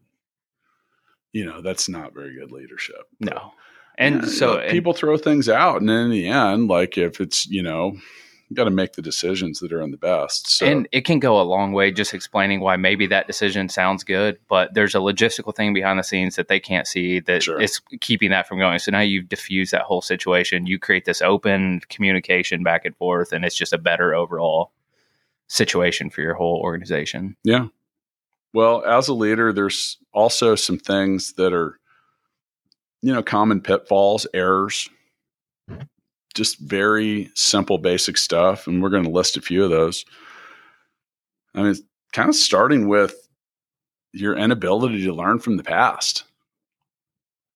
you 1.32 1.46
know 1.46 1.62
that's 1.62 1.88
not 1.88 2.12
very 2.12 2.34
good 2.34 2.50
leadership 2.52 3.06
no. 3.20 3.52
And 4.00 4.28
so 4.28 4.50
you 4.52 4.56
know, 4.56 4.62
and- 4.62 4.70
people 4.72 4.92
throw 4.92 5.16
things 5.16 5.48
out 5.48 5.80
and 5.80 5.88
in 5.90 6.10
the 6.10 6.26
end 6.28 6.68
like 6.68 6.98
if 6.98 7.20
it's 7.20 7.46
you 7.46 7.62
know 7.62 7.96
you 8.48 8.56
got 8.56 8.64
to 8.64 8.70
make 8.70 8.94
the 8.94 9.02
decisions 9.02 9.60
that 9.60 9.72
are 9.72 9.82
in 9.82 9.90
the 9.90 9.98
best 9.98 10.48
so 10.48 10.66
And 10.66 10.88
it 10.90 11.04
can 11.04 11.18
go 11.18 11.40
a 11.40 11.42
long 11.42 11.72
way 11.72 11.90
just 11.90 12.14
explaining 12.14 12.60
why 12.60 12.76
maybe 12.76 13.06
that 13.08 13.26
decision 13.26 13.68
sounds 13.68 14.04
good, 14.04 14.38
but 14.48 14.72
there's 14.72 14.94
a 14.94 14.98
logistical 14.98 15.54
thing 15.54 15.74
behind 15.74 15.98
the 15.98 16.02
scenes 16.02 16.36
that 16.36 16.48
they 16.48 16.58
can't 16.58 16.86
see 16.86 17.20
that 17.20 17.42
Sure. 17.42 17.60
is 17.60 17.80
keeping 18.00 18.30
that 18.30 18.48
from 18.48 18.58
going. 18.58 18.78
So 18.78 18.90
now 18.90 19.00
you've 19.00 19.28
diffused 19.28 19.72
that 19.72 19.82
whole 19.82 20.00
situation. 20.00 20.66
You 20.66 20.78
create 20.78 21.04
this 21.04 21.20
open 21.20 21.80
communication 21.90 22.62
back 22.62 22.84
and 22.86 22.96
forth, 22.96 23.32
and 23.32 23.44
it's 23.44 23.56
just 23.56 23.72
a 23.74 23.78
better 23.78 24.14
overall 24.14 24.72
situation 25.48 26.08
for 26.10 26.22
your 26.22 26.34
whole 26.34 26.60
organization. 26.62 27.36
Yeah. 27.44 27.66
Well, 28.54 28.82
as 28.84 29.08
a 29.08 29.14
leader, 29.14 29.52
there's 29.52 29.98
also 30.14 30.54
some 30.54 30.78
things 30.78 31.34
that 31.34 31.52
are, 31.52 31.78
you 33.02 33.12
know, 33.12 33.22
common 33.22 33.60
pitfalls, 33.60 34.26
errors, 34.32 34.88
just 36.38 36.58
very 36.58 37.30
simple, 37.34 37.76
basic 37.76 38.16
stuff. 38.16 38.66
And 38.66 38.82
we're 38.82 38.88
going 38.88 39.04
to 39.04 39.10
list 39.10 39.36
a 39.36 39.42
few 39.42 39.62
of 39.62 39.70
those. 39.70 40.06
I 41.54 41.62
mean, 41.62 41.74
kind 42.12 42.30
of 42.30 42.34
starting 42.34 42.88
with 42.88 43.28
your 44.12 44.36
inability 44.36 45.04
to 45.04 45.12
learn 45.12 45.38
from 45.38 45.58
the 45.58 45.64
past. 45.64 46.24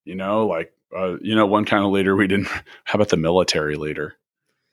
You 0.05 0.17
know, 0.17 0.47
like, 0.47 0.73
uh, 0.95 1.17
you 1.23 1.35
know, 1.35 1.47
one 1.47 1.65
kind 1.65 1.85
of 1.85 1.93
leader 1.93 2.15
we 2.15 2.27
didn't, 2.27 2.49
how 2.85 2.97
about 2.97 3.09
the 3.09 3.17
military 3.17 3.77
leader? 3.77 4.17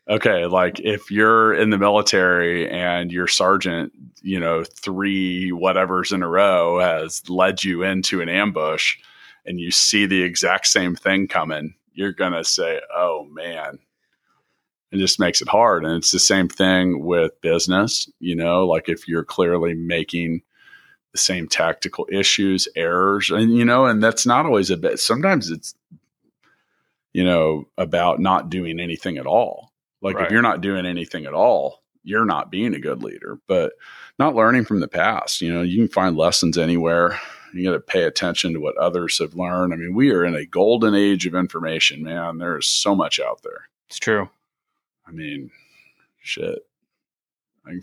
okay, 0.09 0.45
like 0.47 0.79
if 0.79 1.11
you're 1.11 1.53
in 1.53 1.69
the 1.69 1.77
military 1.77 2.69
and 2.69 3.11
your 3.11 3.27
sergeant, 3.27 3.93
you 4.21 4.39
know, 4.39 4.63
three 4.63 5.51
whatever's 5.51 6.11
in 6.11 6.23
a 6.23 6.27
row 6.27 6.79
has 6.79 7.29
led 7.29 7.63
you 7.63 7.83
into 7.83 8.21
an 8.21 8.29
ambush 8.29 8.97
and 9.45 9.59
you 9.59 9.71
see 9.71 10.05
the 10.05 10.23
exact 10.23 10.67
same 10.67 10.95
thing 10.95 11.27
coming, 11.27 11.75
you're 11.93 12.11
going 12.11 12.33
to 12.33 12.43
say, 12.43 12.81
oh 12.93 13.27
man, 13.31 13.77
it 14.91 14.97
just 14.97 15.19
makes 15.19 15.41
it 15.41 15.47
hard. 15.47 15.85
And 15.85 15.95
it's 15.95 16.11
the 16.11 16.19
same 16.19 16.47
thing 16.47 17.03
with 17.03 17.39
business, 17.41 18.09
you 18.19 18.35
know, 18.35 18.65
like 18.65 18.89
if 18.89 19.07
you're 19.07 19.23
clearly 19.23 19.73
making 19.73 20.41
the 21.11 21.17
same 21.19 21.47
tactical 21.47 22.07
issues, 22.11 22.67
errors, 22.75 23.29
and, 23.29 23.55
you 23.55 23.65
know, 23.65 23.85
and 23.85 24.01
that's 24.01 24.25
not 24.25 24.45
always 24.45 24.69
a 24.69 24.77
bit, 24.77 24.99
sometimes 24.99 25.49
it's, 25.49 25.73
you 27.13 27.23
know, 27.23 27.67
about 27.77 28.19
not 28.19 28.49
doing 28.49 28.79
anything 28.79 29.17
at 29.17 29.25
all. 29.25 29.71
Like 30.01 30.15
Right. 30.15 30.25
if 30.25 30.31
you're 30.31 30.41
not 30.41 30.61
doing 30.61 30.85
anything 30.85 31.25
at 31.25 31.33
all, 31.33 31.83
you're 32.03 32.25
not 32.25 32.51
being 32.51 32.73
a 32.73 32.79
good 32.79 33.03
leader, 33.03 33.39
but 33.47 33.73
not 34.17 34.35
learning 34.35 34.65
from 34.65 34.79
the 34.79 34.87
past. 34.87 35.41
You 35.41 35.53
know, 35.53 35.61
you 35.61 35.77
can 35.77 35.87
find 35.89 36.15
lessons 36.15 36.57
anywhere. 36.57 37.19
You 37.53 37.65
got 37.65 37.73
to 37.73 37.79
pay 37.79 38.03
attention 38.03 38.53
to 38.53 38.59
what 38.59 38.77
others 38.77 39.17
have 39.19 39.33
learned. 39.35 39.73
I 39.73 39.75
mean, 39.75 39.93
we 39.93 40.11
are 40.11 40.23
in 40.23 40.35
a 40.35 40.45
golden 40.45 40.93
age 40.93 41.25
of 41.25 41.35
information, 41.35 42.03
man. 42.03 42.37
There 42.37 42.57
is 42.57 42.67
so 42.67 42.95
much 42.95 43.19
out 43.19 43.41
there. 43.43 43.67
It's 43.87 43.97
true. 43.99 44.29
I 45.09 45.11
mean, 45.11 45.49
shit. 46.21 46.59
I, 47.65 47.79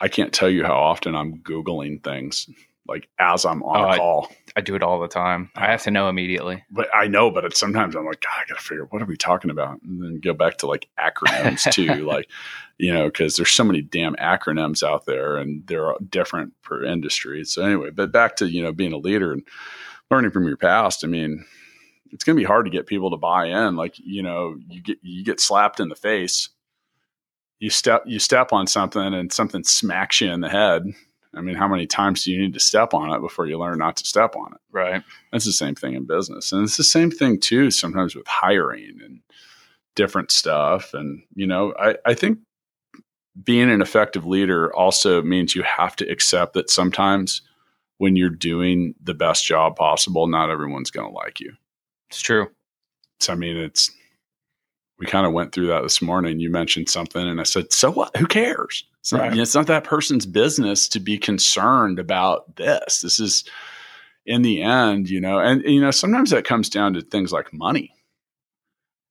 I 0.00 0.08
can't 0.08 0.32
tell 0.32 0.48
you 0.48 0.64
how 0.64 0.74
often 0.78 1.14
I'm 1.16 1.40
Googling 1.40 2.02
things 2.02 2.48
like 2.86 3.08
as 3.18 3.44
I'm 3.44 3.62
on 3.64 3.76
Oh, 3.76 3.84
a 3.84 3.88
I- 3.88 3.96
call. 3.98 4.32
I 4.56 4.60
do 4.62 4.74
it 4.74 4.82
all 4.82 4.98
the 4.98 5.08
time. 5.08 5.50
I 5.54 5.66
have 5.70 5.82
to 5.82 5.90
know 5.90 6.08
immediately. 6.08 6.64
But 6.70 6.88
I 6.94 7.06
know, 7.06 7.30
but 7.30 7.44
it's, 7.44 7.60
sometimes 7.60 7.94
I'm 7.94 8.06
like, 8.06 8.20
God, 8.22 8.32
I 8.38 8.48
got 8.48 8.58
to 8.58 8.64
figure 8.64 8.84
out 8.84 8.92
what 8.92 9.02
are 9.02 9.06
we 9.06 9.16
talking 9.16 9.50
about? 9.50 9.80
And 9.82 10.02
then 10.02 10.20
go 10.20 10.32
back 10.32 10.56
to 10.58 10.66
like 10.66 10.88
acronyms 10.98 11.70
too. 11.72 11.86
like, 12.06 12.28
you 12.78 12.92
know, 12.92 13.04
because 13.06 13.36
there's 13.36 13.50
so 13.50 13.62
many 13.64 13.82
damn 13.82 14.16
acronyms 14.16 14.82
out 14.82 15.04
there 15.06 15.36
and 15.36 15.64
they're 15.66 15.92
different 16.08 16.54
per 16.62 16.82
industry. 16.84 17.44
So 17.44 17.62
anyway, 17.62 17.90
but 17.90 18.10
back 18.10 18.36
to, 18.36 18.48
you 18.48 18.62
know, 18.62 18.72
being 18.72 18.92
a 18.94 18.98
leader 18.98 19.32
and 19.32 19.42
learning 20.10 20.30
from 20.30 20.46
your 20.48 20.56
past. 20.56 21.04
I 21.04 21.08
mean, 21.08 21.44
it's 22.12 22.24
going 22.24 22.36
to 22.36 22.40
be 22.40 22.46
hard 22.46 22.66
to 22.66 22.70
get 22.70 22.86
people 22.86 23.10
to 23.10 23.16
buy 23.16 23.46
in. 23.46 23.76
Like, 23.76 23.94
you 23.98 24.22
know, 24.22 24.56
you 24.68 24.82
get, 24.82 24.98
you 25.02 25.24
get 25.24 25.40
slapped 25.40 25.80
in 25.80 25.88
the 25.88 25.94
face. 25.94 26.48
You 27.58 27.70
step, 27.70 28.04
you 28.06 28.18
step 28.18 28.52
on 28.52 28.66
something 28.66 29.14
and 29.14 29.32
something 29.32 29.64
smacks 29.64 30.20
you 30.20 30.30
in 30.30 30.40
the 30.40 30.48
head. 30.48 30.84
I 31.34 31.40
mean, 31.40 31.56
how 31.56 31.68
many 31.68 31.86
times 31.86 32.24
do 32.24 32.32
you 32.32 32.40
need 32.40 32.54
to 32.54 32.60
step 32.60 32.94
on 32.94 33.12
it 33.12 33.20
before 33.20 33.46
you 33.46 33.58
learn 33.58 33.78
not 33.78 33.96
to 33.96 34.06
step 34.06 34.36
on 34.36 34.52
it? 34.52 34.60
Right. 34.70 35.02
That's 35.32 35.44
the 35.44 35.52
same 35.52 35.74
thing 35.74 35.94
in 35.94 36.06
business. 36.06 36.52
And 36.52 36.64
it's 36.64 36.76
the 36.76 36.84
same 36.84 37.10
thing 37.10 37.38
too, 37.38 37.70
sometimes 37.70 38.14
with 38.14 38.26
hiring 38.26 38.98
and 39.04 39.20
different 39.94 40.30
stuff. 40.30 40.94
And, 40.94 41.22
you 41.34 41.46
know, 41.46 41.74
I, 41.78 41.96
I 42.06 42.14
think 42.14 42.38
being 43.42 43.70
an 43.70 43.82
effective 43.82 44.24
leader 44.24 44.74
also 44.74 45.22
means 45.22 45.54
you 45.54 45.62
have 45.62 45.96
to 45.96 46.08
accept 46.08 46.54
that 46.54 46.70
sometimes 46.70 47.42
when 47.98 48.16
you're 48.16 48.30
doing 48.30 48.94
the 49.02 49.14
best 49.14 49.44
job 49.44 49.76
possible, 49.76 50.26
not 50.28 50.50
everyone's 50.50 50.90
going 50.90 51.08
to 51.08 51.14
like 51.14 51.40
you. 51.40 51.52
It's 52.10 52.20
true. 52.20 52.48
So, 53.20 53.32
I 53.32 53.36
mean, 53.36 53.56
it's, 53.56 53.90
we 54.98 55.06
kind 55.06 55.26
of 55.26 55.32
went 55.32 55.52
through 55.52 55.68
that 55.68 55.82
this 55.82 56.00
morning. 56.02 56.40
You 56.40 56.50
mentioned 56.50 56.88
something, 56.88 57.26
and 57.26 57.40
I 57.40 57.44
said, 57.44 57.72
"So 57.72 57.90
what? 57.90 58.16
Who 58.16 58.26
cares? 58.26 58.84
It's 59.00 59.12
not, 59.12 59.20
Right. 59.22 59.30
you 59.30 59.36
know, 59.36 59.42
it's 59.42 59.54
not 59.54 59.66
that 59.68 59.84
person's 59.84 60.26
business 60.26 60.88
to 60.88 61.00
be 61.00 61.18
concerned 61.18 61.98
about 61.98 62.56
this. 62.56 63.00
This 63.02 63.20
is, 63.20 63.44
in 64.26 64.42
the 64.42 64.62
end, 64.62 65.08
you 65.08 65.20
know, 65.20 65.38
and 65.38 65.62
you 65.64 65.80
know, 65.80 65.90
sometimes 65.90 66.30
that 66.30 66.44
comes 66.44 66.68
down 66.68 66.94
to 66.94 67.00
things 67.00 67.32
like 67.32 67.52
money, 67.52 67.92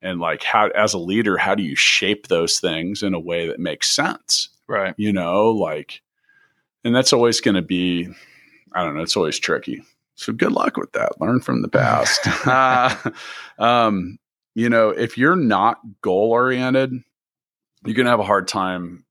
and 0.02 0.20
like 0.20 0.42
how, 0.42 0.68
as 0.68 0.92
a 0.94 0.98
leader, 0.98 1.36
how 1.38 1.54
do 1.54 1.62
you 1.62 1.74
shape 1.74 2.28
those 2.28 2.60
things 2.60 3.02
in 3.02 3.14
a 3.14 3.20
way 3.20 3.46
that 3.48 3.58
makes 3.58 3.90
sense? 3.90 4.50
Right. 4.68 4.94
You 4.98 5.12
know, 5.12 5.50
like, 5.50 6.02
and 6.84 6.94
that's 6.94 7.12
always 7.14 7.40
going 7.40 7.54
to 7.54 7.62
be, 7.62 8.08
I 8.74 8.84
don't 8.84 8.94
know, 8.94 9.02
it's 9.02 9.16
always 9.16 9.38
tricky. 9.38 9.82
So 10.18 10.32
good 10.32 10.50
luck 10.50 10.76
with 10.76 10.90
that. 10.92 11.20
Learn 11.20 11.40
from 11.40 11.62
the 11.62 11.68
past. 11.70 12.26
Uh, 12.46 12.94
um, 13.58 14.18
you 14.54 14.68
know, 14.68 14.90
if 14.90 15.16
you're 15.16 15.36
not 15.36 15.78
goal 16.02 16.30
oriented, 16.32 16.92
you're 17.84 17.94
going 17.94 18.06
to 18.06 18.10
have 18.10 18.18
a 18.18 18.24
hard 18.24 18.48
time 18.48 19.04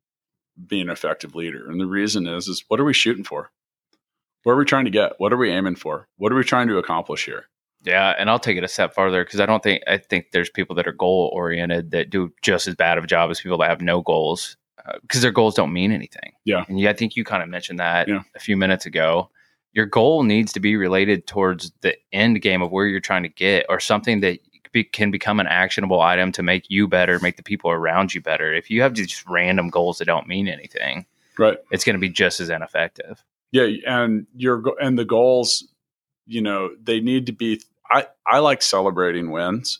being 0.68 0.84
an 0.84 0.90
effective 0.90 1.34
leader. 1.34 1.70
And 1.72 1.80
the 1.80 1.86
reason 1.86 2.28
is, 2.28 2.50
is 2.50 2.66
what 2.68 2.82
are 2.82 2.84
we 2.84 2.94
shooting 2.94 3.24
for? 3.24 3.52
Where 4.44 4.54
are 4.56 4.60
we 4.60 4.66
trying 4.66 4.84
to 4.86 4.92
get? 4.92 5.14
What 5.18 5.32
are 5.32 5.38
we 5.38 5.50
aiming 5.50 5.76
for? 5.78 6.10
What 6.18 6.32
are 6.34 6.36
we 6.36 6.44
trying 6.44 6.68
to 6.68 6.78
accomplish 6.78 7.26
here? 7.26 7.46
Yeah, 7.84 8.14
and 8.18 8.30
I'll 8.30 8.40
take 8.40 8.58
it 8.58 8.64
a 8.64 8.68
step 8.68 8.94
farther 8.94 9.24
because 9.24 9.40
I 9.40 9.46
don't 9.46 9.64
think 9.64 9.84
I 9.88 9.98
think 9.98 10.32
there's 10.34 10.50
people 10.50 10.76
that 10.76 10.88
are 10.88 10.92
goal 10.92 11.30
oriented 11.34 11.92
that 11.92 12.10
do 12.10 12.34
just 12.42 12.68
as 12.68 12.76
bad 12.76 12.98
of 12.98 13.04
a 13.04 13.08
job 13.08 13.30
as 13.32 13.40
people 13.40 13.58
that 13.60 13.70
have 13.70 13.82
no 13.82 14.02
goals 14.02 14.58
because 15.04 15.22
their 15.22 15.32
goals 15.32 15.54
don't 15.56 15.72
mean 15.72 15.92
anything. 15.92 16.34
Yeah. 16.44 16.66
and 16.68 16.80
yeah, 16.80 16.90
I 16.90 16.94
think 16.94 17.16
you 17.16 17.24
kind 17.24 17.44
of 17.44 17.50
mentioned 17.50 17.80
that 17.80 18.08
Yeah. 18.08 18.24
a 18.36 18.40
few 18.40 18.58
minutes 18.58 18.86
ago. 18.86 19.30
Your 19.78 19.86
goal 19.86 20.24
needs 20.24 20.52
to 20.54 20.60
be 20.60 20.76
related 20.76 21.28
towards 21.28 21.72
the 21.82 21.96
end 22.12 22.42
game 22.42 22.64
of 22.64 22.72
where 22.72 22.88
you're 22.88 23.00
trying 23.00 23.22
to 23.22 23.30
get, 23.30 23.68
or 23.70 23.80
something 23.80 24.22
that 24.22 24.40
be, 24.72 24.84
can 24.84 25.12
become 25.12 25.40
an 25.40 25.46
actionable 25.46 26.02
item 26.02 26.32
to 26.32 26.42
make 26.42 26.66
you 26.68 26.88
better, 26.88 27.20
make 27.20 27.38
the 27.38 27.44
people 27.44 27.70
around 27.70 28.16
you 28.16 28.20
better. 28.20 28.52
If 28.52 28.72
you 28.72 28.82
have 28.82 28.94
just 28.94 29.24
random 29.28 29.70
goals 29.70 30.00
that 30.00 30.06
don't 30.06 30.28
mean 30.28 30.48
anything, 30.48 31.06
Right. 31.38 31.60
it's 31.70 31.84
going 31.84 31.94
to 31.94 32.00
be 32.00 32.10
just 32.10 32.40
as 32.40 32.50
ineffective. 32.50 33.24
Yeah, 33.52 33.68
and 33.86 34.26
your 34.36 34.64
and 34.82 34.98
the 34.98 35.06
goals, 35.06 35.68
you 36.26 36.42
know, 36.42 36.72
they 36.82 37.00
need 37.00 37.28
to 37.28 37.32
be. 37.32 37.62
I 37.88 38.08
I 38.26 38.40
like 38.40 38.64
celebrating 38.64 39.30
wins. 39.30 39.80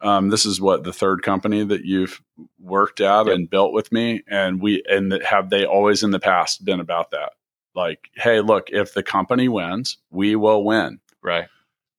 Um, 0.00 0.30
this 0.30 0.46
is 0.46 0.62
what 0.62 0.82
the 0.84 0.94
third 0.94 1.22
company 1.22 1.62
that 1.62 1.84
you've 1.84 2.22
worked 2.58 3.02
at 3.02 3.26
Yep. 3.26 3.34
and 3.34 3.50
built 3.50 3.74
with 3.74 3.92
me, 3.92 4.22
and 4.28 4.62
we 4.62 4.82
and 4.88 5.12
have 5.24 5.50
they 5.50 5.66
always 5.66 6.02
in 6.02 6.10
the 6.10 6.18
past 6.18 6.64
been 6.64 6.80
about 6.80 7.10
that. 7.10 7.32
Like, 7.76 8.08
hey, 8.14 8.40
look, 8.40 8.70
if 8.70 8.94
the 8.94 9.02
company 9.02 9.48
wins, 9.48 9.98
we 10.10 10.34
will 10.34 10.64
win. 10.64 10.98
Right. 11.22 11.46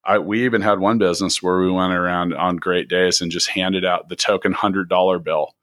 I, 0.04 0.20
we 0.20 0.44
even 0.46 0.62
had 0.62 0.80
one 0.80 0.98
business 0.98 1.44
where 1.44 1.60
we 1.60 1.70
went 1.72 1.94
around 1.94 2.34
on 2.34 2.56
great 2.58 2.90
days 2.90 3.22
and 3.22 3.32
just 3.32 3.50
handed 3.50 3.86
out 3.86 4.10
the 4.10 4.16
token 4.16 4.54
hundred 4.54 4.90
dollar 4.90 5.20
bill 5.20 5.54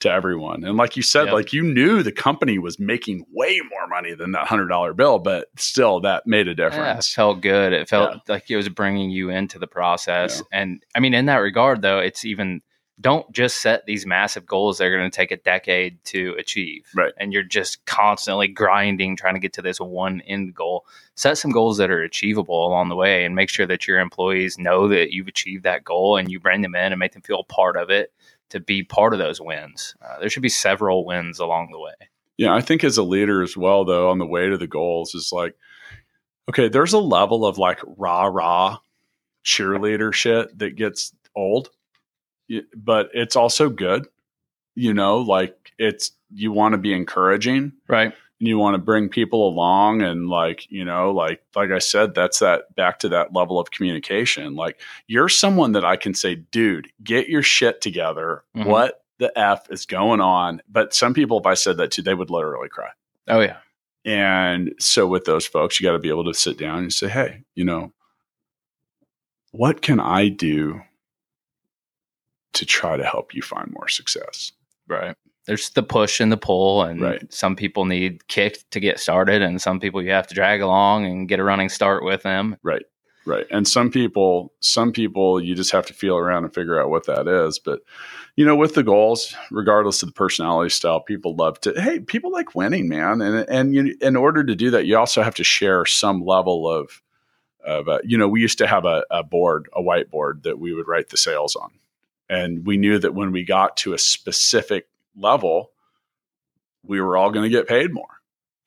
to 0.00 0.10
everyone. 0.10 0.64
And 0.64 0.76
like 0.76 0.96
you 0.96 1.02
said, 1.02 1.24
Yep. 1.26 1.32
like 1.34 1.52
you 1.52 1.62
knew 1.62 2.02
the 2.02 2.10
company 2.10 2.58
was 2.58 2.80
making 2.80 3.24
way 3.32 3.60
more 3.70 3.86
money 3.86 4.14
than 4.14 4.32
that 4.32 4.46
hundred 4.48 4.68
dollar 4.68 4.92
bill, 4.94 5.18
but 5.18 5.48
still 5.56 6.00
that 6.00 6.26
made 6.26 6.48
a 6.48 6.50
Yeah, 6.50 6.52
it 6.52 6.56
difference. 6.70 7.12
felt 7.14 7.40
good. 7.42 7.72
It 7.72 7.88
felt 7.88 8.14
Yeah. 8.14 8.34
like 8.34 8.50
it 8.50 8.56
was 8.56 8.68
bringing 8.68 9.10
you 9.10 9.30
into 9.30 9.58
the 9.58 9.66
process. 9.66 10.42
And 10.50 10.82
I 10.96 11.00
mean, 11.00 11.14
in 11.14 11.26
that 11.26 11.36
regard, 11.36 11.80
though, 11.82 11.98
it's 11.98 12.24
even 12.24 12.62
don't 13.00 13.30
just 13.32 13.62
set 13.62 13.86
these 13.86 14.04
massive 14.04 14.46
goals 14.46 14.78
that 14.78 14.84
are 14.84 14.96
going 14.96 15.10
to 15.10 15.16
take 15.16 15.30
a 15.30 15.36
decade 15.36 16.02
to 16.04 16.34
achieve. 16.38 16.86
Right. 16.94 17.12
And 17.16 17.32
you're 17.32 17.42
just 17.42 17.84
constantly 17.86 18.48
grinding, 18.48 19.16
trying 19.16 19.34
to 19.34 19.40
get 19.40 19.52
to 19.54 19.62
this 19.62 19.80
one 19.80 20.20
end 20.22 20.54
goal. 20.54 20.84
Set 21.14 21.38
some 21.38 21.50
goals 21.50 21.78
that 21.78 21.90
are 21.90 22.02
achievable 22.02 22.66
along 22.66 22.88
the 22.88 22.96
way 22.96 23.24
and 23.24 23.34
make 23.34 23.48
sure 23.48 23.66
that 23.66 23.88
your 23.88 24.00
employees 24.00 24.58
know 24.58 24.88
that 24.88 25.12
you've 25.12 25.28
achieved 25.28 25.64
that 25.64 25.84
goal 25.84 26.16
and 26.16 26.30
you 26.30 26.38
bring 26.38 26.60
them 26.62 26.74
in 26.74 26.92
and 26.92 26.98
make 26.98 27.12
them 27.12 27.22
feel 27.22 27.44
part 27.44 27.76
of 27.76 27.90
it 27.90 28.12
to 28.50 28.60
be 28.60 28.82
part 28.82 29.12
of 29.12 29.18
those 29.18 29.40
wins. 29.40 29.94
Uh, 30.02 30.18
there 30.18 30.28
should 30.28 30.42
be 30.42 30.48
several 30.48 31.04
wins 31.06 31.38
along 31.38 31.70
the 31.70 31.78
way. 31.78 31.94
Yeah, 32.36 32.54
I 32.54 32.60
think 32.60 32.84
as 32.84 32.96
a 32.96 33.02
leader 33.02 33.42
as 33.42 33.56
well, 33.56 33.84
though, 33.84 34.10
on 34.10 34.18
the 34.18 34.26
way 34.26 34.48
to 34.48 34.56
the 34.56 34.66
goals 34.66 35.14
is 35.14 35.30
like, 35.32 35.54
okay, 36.48 36.68
there's 36.68 36.92
a 36.92 36.98
level 36.98 37.46
of 37.46 37.58
like 37.58 37.80
rah 37.98 38.24
rah 38.24 38.78
cheerleader 39.44 40.12
shit 40.12 40.58
that 40.58 40.74
gets 40.74 41.12
old, 41.36 41.70
but 42.76 43.10
it's 43.14 43.36
also 43.36 43.68
good. 43.68 44.06
You 44.74 44.94
know, 44.94 45.18
like 45.18 45.72
it's 45.78 46.12
you 46.32 46.52
want 46.52 46.72
to 46.72 46.78
be 46.78 46.92
encouraging 46.92 47.72
Right. 47.88 48.12
and 48.38 48.48
you 48.48 48.56
want 48.56 48.74
to 48.74 48.78
bring 48.78 49.08
people 49.08 49.48
along 49.48 50.00
and 50.02 50.28
like 50.28 50.70
you 50.70 50.84
know 50.84 51.10
like 51.10 51.42
like 51.56 51.70
i 51.72 51.80
said 51.80 52.14
that's 52.14 52.38
that 52.38 52.72
back 52.76 53.00
to 53.00 53.08
that 53.08 53.32
level 53.34 53.58
of 53.58 53.72
communication 53.72 54.54
like 54.54 54.80
you're 55.08 55.28
someone 55.28 55.72
that 55.72 55.84
i 55.84 55.96
can 55.96 56.14
say 56.14 56.36
dude 56.36 56.88
get 57.02 57.28
your 57.28 57.42
shit 57.42 57.80
together 57.80 58.44
Mhm. 58.56 58.66
what 58.66 59.02
the 59.18 59.36
f 59.36 59.68
is 59.70 59.84
going 59.86 60.20
on 60.20 60.62
but 60.70 60.94
some 60.94 61.12
people 61.14 61.40
if 61.40 61.46
i 61.46 61.54
said 61.54 61.78
that 61.78 61.90
to 61.92 62.02
they 62.02 62.14
would 62.14 62.30
literally 62.30 62.68
cry 62.68 62.90
Oh, 63.26 63.40
yeah. 63.40 63.56
and 64.04 64.72
so 64.78 65.08
with 65.08 65.24
those 65.24 65.46
folks 65.46 65.80
you 65.80 65.84
got 65.84 65.92
to 65.92 65.98
be 65.98 66.10
able 66.10 66.24
to 66.26 66.34
sit 66.34 66.56
down 66.56 66.78
and 66.78 66.92
say 66.92 67.08
hey 67.08 67.42
you 67.56 67.64
know 67.64 67.92
what 69.50 69.82
can 69.82 69.98
i 69.98 70.28
do 70.28 70.80
to 72.52 72.66
try 72.66 72.96
to 72.96 73.04
help 73.04 73.34
you 73.34 73.42
find 73.42 73.72
more 73.72 73.88
success 73.88 74.52
Right. 74.90 75.14
There's 75.46 75.70
the 75.70 75.82
push 75.82 76.20
and 76.20 76.30
the 76.30 76.36
pull, 76.36 76.82
and 76.82 77.00
Right. 77.00 77.32
some 77.32 77.56
people 77.56 77.84
need 77.84 78.26
kicked 78.28 78.70
to 78.72 78.80
get 78.80 79.00
started, 79.00 79.40
and 79.40 79.60
some 79.62 79.80
people 79.80 80.02
you 80.02 80.10
have 80.10 80.26
to 80.26 80.34
drag 80.34 80.60
along 80.60 81.06
and 81.06 81.28
get 81.28 81.38
a 81.38 81.44
running 81.44 81.68
start 81.68 82.04
with 82.04 82.22
them. 82.22 82.56
Right. 82.62 82.82
Right. 83.24 83.46
And 83.50 83.68
some 83.68 83.90
people, 83.90 84.52
some 84.60 84.92
people 84.92 85.40
you 85.40 85.54
just 85.54 85.70
have 85.72 85.86
to 85.86 85.92
feel 85.94 86.16
around 86.16 86.44
and 86.44 86.54
figure 86.54 86.80
out 86.80 86.90
what 86.90 87.06
that 87.06 87.28
is. 87.28 87.58
But, 87.58 87.80
you 88.34 88.44
know, 88.44 88.56
with 88.56 88.74
the 88.74 88.82
goals, 88.82 89.34
regardless 89.50 90.02
of 90.02 90.08
the 90.08 90.14
personality 90.14 90.70
style, 90.70 91.00
people 91.00 91.36
love 91.36 91.60
to, 91.60 91.80
hey, 91.80 92.00
people 92.00 92.32
like 92.32 92.54
winning, 92.54 92.88
man. 92.88 93.20
And, 93.20 93.48
and 93.48 93.74
you, 93.74 93.96
in 94.00 94.16
order 94.16 94.42
to 94.42 94.56
do 94.56 94.70
that, 94.70 94.86
you 94.86 94.96
also 94.96 95.22
have 95.22 95.34
to 95.36 95.44
share 95.44 95.84
some 95.84 96.24
level 96.24 96.68
of, 96.68 97.02
of, 97.64 97.88
uh, 97.88 97.98
you 98.02 98.16
know, 98.16 98.26
we 98.26 98.40
used 98.40 98.58
to 98.58 98.66
have 98.66 98.84
a, 98.86 99.04
a 99.10 99.22
board, 99.22 99.68
a 99.74 99.82
whiteboard 99.82 100.42
that 100.44 100.58
we 100.58 100.72
would 100.72 100.88
write 100.88 101.10
the 101.10 101.18
sales 101.18 101.54
on. 101.54 101.70
And 102.30 102.64
we 102.64 102.76
knew 102.76 102.96
that 103.00 103.12
when 103.12 103.32
we 103.32 103.44
got 103.44 103.76
to 103.78 103.92
a 103.92 103.98
specific 103.98 104.86
level, 105.16 105.72
we 106.84 107.00
were 107.00 107.16
all 107.16 107.32
going 107.32 107.42
to 107.42 107.50
get 107.50 107.66
paid 107.66 107.92
more. 107.92 108.06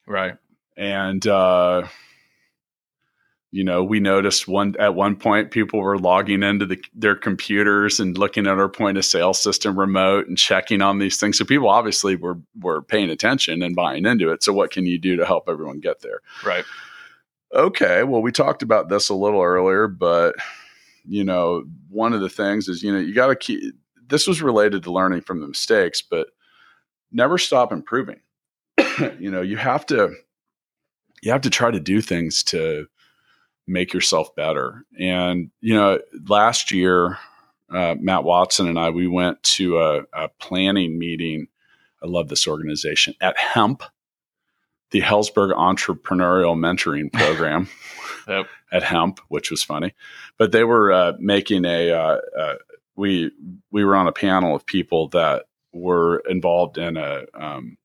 Right. 0.06 0.36
And, 0.76 1.26
uh, 1.26 1.88
you 3.52 3.64
know, 3.64 3.82
we 3.82 4.02
noticed 4.02 4.50
one 4.50 4.76
at 4.80 4.96
one 4.96 5.16
point 5.16 5.52
people 5.52 5.80
were 5.80 5.98
logging 5.98 6.44
into 6.44 6.66
the, 6.66 6.84
their 6.94 7.16
computers 7.16 8.02
and 8.02 8.18
looking 8.18 8.48
at 8.48 8.58
our 8.58 8.68
point 8.68 8.98
of 8.98 9.06
sale 9.06 9.34
system 9.34 9.80
remote 9.80 10.28
and 10.28 10.38
checking 10.38 10.82
on 10.82 11.00
these 11.00 11.18
things. 11.18 11.38
So 11.38 11.46
people 11.46 11.70
obviously 11.70 12.18
were 12.18 12.40
were 12.60 12.82
paying 12.82 13.10
attention 13.10 13.62
and 13.62 13.78
buying 13.78 14.06
into 14.06 14.30
it. 14.32 14.44
So 14.44 14.52
what 14.52 14.72
can 14.72 14.86
you 14.86 15.00
do 15.00 15.16
to 15.16 15.26
help 15.26 15.48
everyone 15.48 15.80
get 15.80 16.02
there? 16.02 16.20
Right. 16.46 16.66
Okay, 17.54 18.04
well, 18.04 18.22
we 18.22 18.32
talked 18.32 18.64
about 18.64 18.90
this 18.90 19.10
a 19.10 19.14
little 19.14 19.42
earlier, 19.42 19.88
but 19.88 20.36
you 21.06 21.24
know, 21.24 21.64
one 21.90 22.14
of 22.14 22.22
the 22.22 22.30
things 22.30 22.68
is 22.68 22.84
you 22.84 22.92
know 22.92 23.00
you 23.00 23.14
got 23.14 23.28
to 23.28 23.36
keep. 23.36 23.76
This 24.08 24.28
was 24.28 24.42
related 24.42 24.84
to 24.84 24.92
learning 24.92 25.22
from 25.22 25.40
the 25.40 25.48
mistakes, 25.48 26.02
but 26.02 26.28
never 27.12 27.38
stop 27.38 27.72
improving. 27.72 28.20
you 29.20 29.32
know, 29.32 29.42
you 29.42 29.58
have 29.58 29.86
to 29.88 30.14
you 31.22 31.32
have 31.32 31.42
to 31.42 31.50
try 31.50 31.72
to 31.72 31.80
do 31.80 32.02
things 32.02 32.44
to 32.44 32.88
make 33.66 33.94
yourself 33.94 34.36
better. 34.36 34.84
And 35.00 35.52
you 35.62 35.74
know, 35.74 36.00
last 36.28 36.72
year, 36.72 37.18
uh, 37.74 37.96
Matt 38.00 38.24
Watson 38.24 38.68
and 38.68 38.80
I 38.80 38.90
we 38.90 39.08
went 39.08 39.42
to 39.44 39.80
a, 39.80 40.02
a 40.14 40.30
planning 40.40 41.00
meeting. 41.00 41.48
I 42.04 42.08
love 42.08 42.28
this 42.28 42.48
organization 42.48 43.14
at 43.22 43.38
Hemp, 43.38 43.84
the 44.92 45.02
Helzberg 45.02 45.54
Entrepreneurial 45.54 46.58
Mentoring 46.58 47.12
Program 47.12 47.70
Yep. 48.28 48.48
At 48.74 48.84
Hemp, 48.84 49.22
which 49.30 49.50
was 49.50 49.64
funny. 49.64 49.94
But 50.38 50.52
they 50.52 50.66
were 50.66 50.92
uh, 50.92 51.14
making 51.20 51.64
a 51.64 51.92
uh, 51.92 52.18
uh, 52.38 52.56
we 52.96 53.32
we 53.72 53.86
were 53.86 53.96
on 53.96 54.08
a 54.08 54.12
panel 54.12 54.56
of 54.56 54.66
people 54.66 55.08
that 55.10 55.46
were 55.72 56.20
involved 56.28 56.78
in 56.78 56.98
a 56.98 57.24
um, 57.34 57.78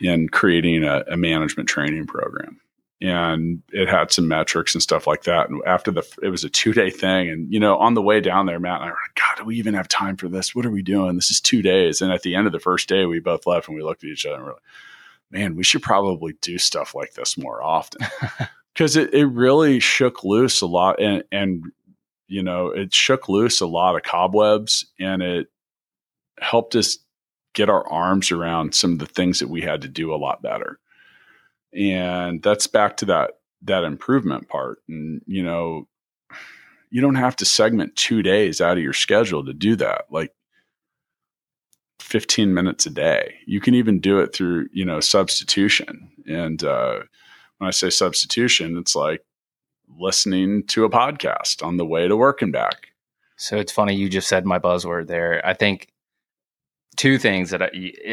in 0.00 0.28
creating 0.28 0.82
a, 0.82 1.04
a 1.08 1.16
management 1.16 1.68
training 1.68 2.06
program 2.06 2.60
and 3.00 3.62
it 3.72 3.88
had 3.88 4.10
some 4.10 4.26
metrics 4.26 4.74
and 4.74 4.82
stuff 4.82 5.06
like 5.06 5.22
that. 5.22 5.48
And 5.48 5.62
after 5.64 5.90
the, 5.90 6.02
it 6.22 6.30
was 6.30 6.42
a 6.42 6.50
two 6.50 6.72
day 6.72 6.90
thing. 6.90 7.28
And, 7.28 7.52
you 7.52 7.60
know, 7.60 7.76
on 7.78 7.94
the 7.94 8.02
way 8.02 8.20
down 8.20 8.46
there, 8.46 8.58
Matt 8.58 8.80
and 8.80 8.84
I 8.84 8.86
were 8.88 8.98
like, 9.06 9.14
God, 9.14 9.38
do 9.38 9.44
we 9.44 9.56
even 9.56 9.74
have 9.74 9.88
time 9.88 10.16
for 10.16 10.28
this? 10.28 10.54
What 10.54 10.66
are 10.66 10.70
we 10.70 10.82
doing? 10.82 11.14
This 11.14 11.30
is 11.30 11.40
two 11.40 11.62
days. 11.62 12.02
And 12.02 12.12
at 12.12 12.22
the 12.22 12.34
end 12.34 12.46
of 12.46 12.52
the 12.52 12.58
first 12.58 12.88
day, 12.88 13.06
we 13.06 13.20
both 13.20 13.46
left 13.46 13.68
and 13.68 13.76
we 13.76 13.84
looked 13.84 14.02
at 14.02 14.10
each 14.10 14.26
other 14.26 14.36
and 14.36 14.44
we're 14.44 14.52
like, 14.52 14.62
man, 15.30 15.54
we 15.54 15.62
should 15.62 15.82
probably 15.82 16.34
do 16.40 16.58
stuff 16.58 16.94
like 16.94 17.14
this 17.14 17.38
more 17.38 17.62
often. 17.62 18.04
Cause 18.78 18.94
it, 18.94 19.12
it 19.12 19.26
really 19.26 19.80
shook 19.80 20.22
loose 20.22 20.60
a 20.60 20.66
lot. 20.66 21.02
And, 21.02 21.24
and, 21.32 21.64
you 22.28 22.42
know, 22.42 22.68
it 22.68 22.94
shook 22.94 23.28
loose 23.28 23.60
a 23.60 23.66
lot 23.66 23.96
of 23.96 24.04
cobwebs 24.04 24.86
and 25.00 25.20
it 25.20 25.48
helped 26.40 26.76
us 26.76 26.98
get 27.54 27.68
our 27.68 27.86
arms 27.88 28.30
around 28.30 28.74
some 28.74 28.92
of 28.92 28.98
the 29.00 29.06
things 29.06 29.40
that 29.40 29.48
we 29.48 29.60
had 29.60 29.82
to 29.82 29.88
do 29.88 30.14
a 30.14 30.16
lot 30.16 30.40
better 30.42 30.78
and 31.72 32.42
that's 32.42 32.66
back 32.66 32.96
to 32.96 33.04
that 33.04 33.32
that 33.62 33.84
improvement 33.84 34.48
part 34.48 34.78
and 34.88 35.22
you 35.26 35.42
know 35.42 35.86
you 36.90 37.00
don't 37.00 37.16
have 37.16 37.36
to 37.36 37.44
segment 37.44 37.94
two 37.96 38.22
days 38.22 38.60
out 38.60 38.76
of 38.76 38.82
your 38.82 38.92
schedule 38.92 39.44
to 39.44 39.52
do 39.52 39.76
that 39.76 40.06
like 40.10 40.32
15 42.00 42.54
minutes 42.54 42.86
a 42.86 42.90
day 42.90 43.34
you 43.46 43.60
can 43.60 43.74
even 43.74 44.00
do 44.00 44.18
it 44.18 44.34
through 44.34 44.68
you 44.72 44.84
know 44.84 45.00
substitution 45.00 46.10
and 46.26 46.64
uh, 46.64 47.00
when 47.58 47.68
i 47.68 47.70
say 47.70 47.90
substitution 47.90 48.76
it's 48.78 48.94
like 48.96 49.22
listening 49.98 50.62
to 50.66 50.84
a 50.84 50.90
podcast 50.90 51.64
on 51.64 51.76
the 51.76 51.86
way 51.86 52.06
to 52.08 52.16
work 52.16 52.42
and 52.42 52.52
back 52.52 52.88
So 53.36 53.56
it's 53.56 53.72
funny 53.72 53.94
you 53.94 54.08
just 54.08 54.28
said 54.28 54.44
my 54.44 54.58
buzzword 54.58 55.06
there. 55.06 55.40
I 55.46 55.54
think 55.54 55.88
two 56.96 57.18
things 57.18 57.50
that 57.50 57.62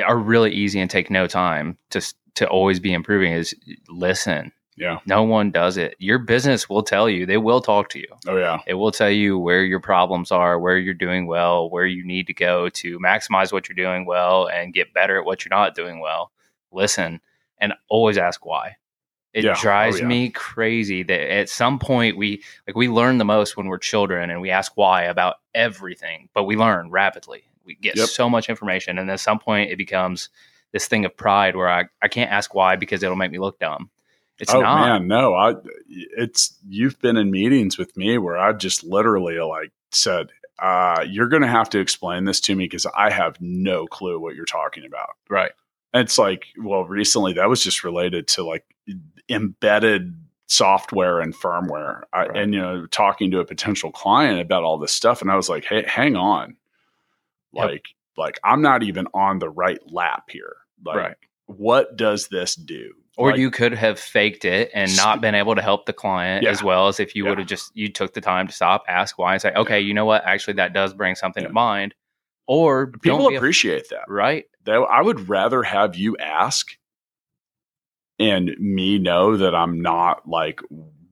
are 0.06 0.18
really 0.18 0.52
easy 0.52 0.80
and 0.80 0.90
take 0.90 1.10
no 1.10 1.26
time 1.28 1.78
to 1.90 2.00
to 2.36 2.48
always 2.48 2.80
be 2.80 2.94
improving 2.94 3.32
is 3.34 3.56
listen. 3.90 4.52
yeah 4.78 5.00
No 5.06 5.24
one 5.24 5.52
does 5.52 5.78
it. 5.78 5.96
Your 6.00 6.20
business 6.20 6.70
will 6.70 6.84
tell 6.84 7.10
you. 7.10 7.26
They 7.26 7.38
will 7.38 7.62
talk 7.62 7.90
to 7.90 8.00
you. 8.00 8.08
oh 8.28 8.38
yeah 8.38 8.60
It 8.68 8.76
will 8.76 8.92
tell 8.92 9.10
you 9.10 9.38
where 9.40 9.64
your 9.64 9.80
problems 9.82 10.32
are, 10.32 10.60
where 10.60 10.78
you're 10.78 10.94
doing 11.08 11.28
well, 11.28 11.70
where 11.70 11.86
you 11.88 12.06
need 12.06 12.28
to 12.28 12.34
go 12.34 12.70
to 12.70 13.00
maximize 13.00 13.52
what 13.52 13.68
you're 13.68 13.76
doing 13.86 14.06
well 14.06 14.48
and 14.48 14.74
get 14.74 14.94
better 14.94 15.18
at 15.20 15.26
what 15.26 15.44
you're 15.44 15.58
not 15.60 15.76
doing 15.76 16.00
well. 16.00 16.32
Listen 16.72 17.20
and 17.58 17.74
always 17.90 18.18
ask 18.18 18.46
why. 18.46 18.76
It 19.36 19.44
Yeah. 19.44 19.52
Oh, 19.52 19.62
drives 19.62 20.00
yeah. 20.00 20.08
me 20.08 20.30
crazy 20.30 21.04
that 21.04 21.32
at 21.32 21.50
some 21.50 21.78
point 21.78 22.16
we 22.18 22.42
like 22.66 22.76
we 22.76 22.88
learn 22.88 23.18
the 23.20 23.26
most 23.26 23.58
when 23.58 23.68
we're 23.68 23.78
children 23.78 24.30
and 24.30 24.40
we 24.42 24.50
ask 24.50 24.72
why 24.76 25.04
about 25.04 25.36
everything, 25.54 26.30
but 26.34 26.46
we 26.46 26.56
learn 26.56 26.90
rapidly. 26.90 27.44
We 27.66 27.76
get 27.76 27.98
Yep. 27.98 28.08
so 28.08 28.30
much 28.30 28.50
information 28.50 28.98
and 28.98 29.12
at 29.12 29.20
some 29.20 29.38
point 29.40 29.72
it 29.72 29.76
becomes 29.78 30.30
this 30.72 30.88
thing 30.88 31.04
of 31.04 31.16
pride 31.18 31.56
where 31.58 31.70
I, 31.70 31.86
I 32.02 32.08
can't 32.08 32.32
ask 32.32 32.56
why 32.56 32.78
because 32.78 33.04
it'll 33.04 33.16
make 33.18 33.32
me 33.32 33.40
look 33.40 33.60
dumb. 33.60 33.90
It's 34.40 34.54
oh 34.54 34.62
not. 34.62 34.88
man, 34.88 35.08
no. 35.08 35.34
I 35.34 35.56
it's 35.88 36.58
you've 36.68 37.00
been 37.02 37.18
in 37.18 37.30
meetings 37.30 37.78
with 37.78 37.96
me 37.98 38.18
where 38.18 38.38
I 38.38 38.54
just 38.54 38.84
literally 38.86 39.38
like 39.40 39.72
said, 39.92 40.28
uh, 40.60 41.06
"You're 41.08 41.30
going 41.30 41.42
to 41.42 41.48
have 41.48 41.70
to 41.72 41.80
explain 41.80 42.26
this 42.26 42.42
to 42.42 42.56
me 42.56 42.66
because 42.66 42.86
I 42.86 43.12
have 43.12 43.40
no 43.40 43.86
clue 43.88 44.20
what 44.20 44.36
you're 44.36 44.44
talking 44.46 44.86
about." 44.86 45.12
Right. 45.30 45.52
And 45.96 46.02
it's 46.04 46.18
like, 46.18 46.48
well, 46.62 46.84
recently 46.84 47.32
that 47.34 47.48
was 47.48 47.64
just 47.64 47.86
related 47.86 48.28
to 48.28 48.44
like 48.46 48.66
embedded 49.30 50.14
software 50.48 51.22
and 51.22 51.34
firmware, 51.34 52.02
I, 52.12 52.26
Right. 52.28 52.38
and 52.38 52.54
you 52.54 52.60
know, 52.62 52.86
talking 52.88 53.32
to 53.32 53.40
a 53.40 53.46
potential 53.46 53.92
client 53.94 54.42
about 54.42 54.64
all 54.64 54.78
this 54.78 54.92
stuff, 54.92 55.22
and 55.22 55.32
I 55.32 55.38
was 55.38 55.48
like, 55.48 55.64
"Hey, 55.64 55.86
hang 55.88 56.18
on, 56.18 56.58
Yep. 57.54 57.66
like, 57.70 57.86
like 58.18 58.40
I'm 58.44 58.62
not 58.62 58.84
even 58.84 59.08
on 59.14 59.40
the 59.40 59.50
right 59.50 59.80
lap 59.90 60.26
here. 60.30 60.58
Like, 60.84 60.96
Right. 60.98 61.16
what 61.46 61.96
does 61.96 62.28
this 62.28 62.56
do?" 62.56 62.92
Or 63.18 63.32
Like, 63.32 63.40
you 63.40 63.50
could 63.50 63.74
have 63.74 63.98
faked 63.98 64.44
it 64.44 64.72
and 64.74 64.94
not 64.98 65.22
been 65.22 65.34
able 65.36 65.56
to 65.56 65.62
help 65.62 65.86
the 65.86 65.94
client 65.94 66.44
Yeah. 66.44 66.50
as 66.52 66.62
well 66.62 66.90
as 66.90 67.00
if 67.00 67.16
you 67.16 67.24
Yeah. 67.24 67.30
would 67.30 67.38
have 67.40 67.48
just 67.48 67.72
you 67.74 67.88
took 67.88 68.14
the 68.14 68.20
time 68.22 68.48
to 68.48 68.54
stop, 68.54 68.84
ask 68.90 69.18
why, 69.18 69.32
and 69.34 69.42
say, 69.42 69.54
okay, 69.56 69.80
you 69.80 69.94
know 69.94 70.04
what? 70.06 70.26
Actually, 70.26 70.56
that 70.56 70.74
does 70.74 70.94
bring 70.94 71.16
something 71.16 71.44
Yeah. 71.44 71.48
to 71.48 71.54
mind. 71.54 71.96
Or 72.48 72.88
people 72.88 73.18
don't 73.20 73.30
be 73.30 73.36
a- 73.36 73.38
appreciate 73.40 73.90
that. 73.90 74.06
right? 74.08 74.46
that 74.66 74.74
I 74.76 75.02
would 75.02 75.30
rather 75.30 75.62
have 75.64 75.96
you 75.96 76.18
ask 76.18 76.68
and 78.20 78.56
me 78.60 78.98
know 78.98 79.38
that 79.38 79.54
I'm 79.54 79.82
not 79.82 80.28
like 80.28 80.60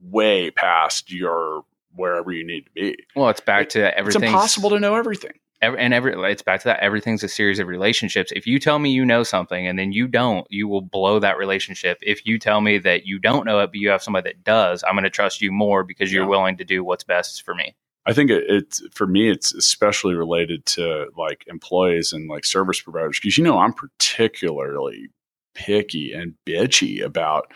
way 0.02 0.52
past 0.52 1.12
your 1.12 1.64
wherever 1.96 2.32
you 2.32 2.46
need 2.46 2.62
to 2.66 2.72
be. 2.72 2.96
Well, 3.16 3.30
it's 3.30 3.42
back 3.42 3.70
to 3.70 3.96
everything. 3.98 4.24
It's 4.24 4.32
impossible 4.32 4.70
to 4.72 4.80
know 4.80 4.96
everything. 4.96 5.34
Every, 5.62 5.80
and 5.80 5.94
every 5.94 6.14
it's 6.32 6.42
back 6.42 6.62
to 6.62 6.68
that. 6.70 6.80
Everything's 6.80 7.24
a 7.24 7.28
series 7.28 7.60
of 7.60 7.68
relationships. 7.68 8.32
If 8.36 8.48
you 8.48 8.58
tell 8.60 8.80
me 8.80 8.90
you 8.90 9.06
know 9.06 9.24
something 9.24 9.68
and 9.68 9.78
then 9.78 9.92
you 9.92 10.08
don't, 10.08 10.46
you 10.50 10.68
will 10.68 10.82
blow 10.82 11.20
that 11.20 11.38
relationship. 11.38 12.00
If 12.02 12.26
you 12.26 12.40
tell 12.40 12.60
me 12.62 12.80
that 12.80 13.06
you 13.06 13.20
don't 13.20 13.46
know 13.46 13.60
it, 13.60 13.68
but 13.68 13.76
you 13.76 13.90
have 13.90 14.02
somebody 14.04 14.30
that 14.32 14.44
does, 14.44 14.84
I'm 14.84 14.94
going 14.96 15.04
to 15.04 15.10
trust 15.10 15.42
you 15.42 15.52
more 15.52 15.84
because 15.84 16.12
you're 16.12 16.24
Yeah. 16.24 16.30
willing 16.30 16.58
to 16.58 16.64
do 16.66 16.84
what's 16.84 17.04
best 17.04 17.44
for 17.44 17.54
me. 17.56 17.76
I 18.06 18.14
think 18.14 18.30
it, 18.30 18.44
it's 18.48 18.82
for 18.92 19.08
me. 19.08 19.30
It's 19.30 19.54
especially 19.54 20.16
related 20.16 20.66
to 20.68 21.08
like 21.18 21.46
employees 21.48 22.14
and 22.14 22.30
like 22.30 22.46
service 22.46 22.82
providers 22.82 23.20
because 23.20 23.38
you 23.38 23.44
know 23.44 23.60
I'm 23.60 23.74
particularly 23.74 25.10
picky 25.56 26.12
and 26.12 26.34
bitchy 26.46 27.04
about 27.04 27.52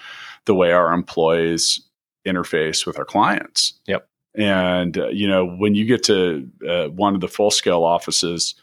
the 0.46 0.56
way 0.56 0.72
our 0.72 0.94
employees 0.94 1.82
interface 2.26 2.86
with 2.86 2.98
our 2.98 3.06
clients. 3.06 3.80
Yep. 3.88 4.08
And 4.36 4.98
uh, 4.98 5.08
you 5.10 5.28
know 5.28 5.46
when 5.46 5.76
you 5.76 5.86
get 5.86 6.04
to 6.04 6.50
uh, 6.68 6.88
one 6.88 7.16
of 7.16 7.22
the 7.22 7.28
full 7.28 7.52
scale 7.52 7.84
offices 7.84 8.56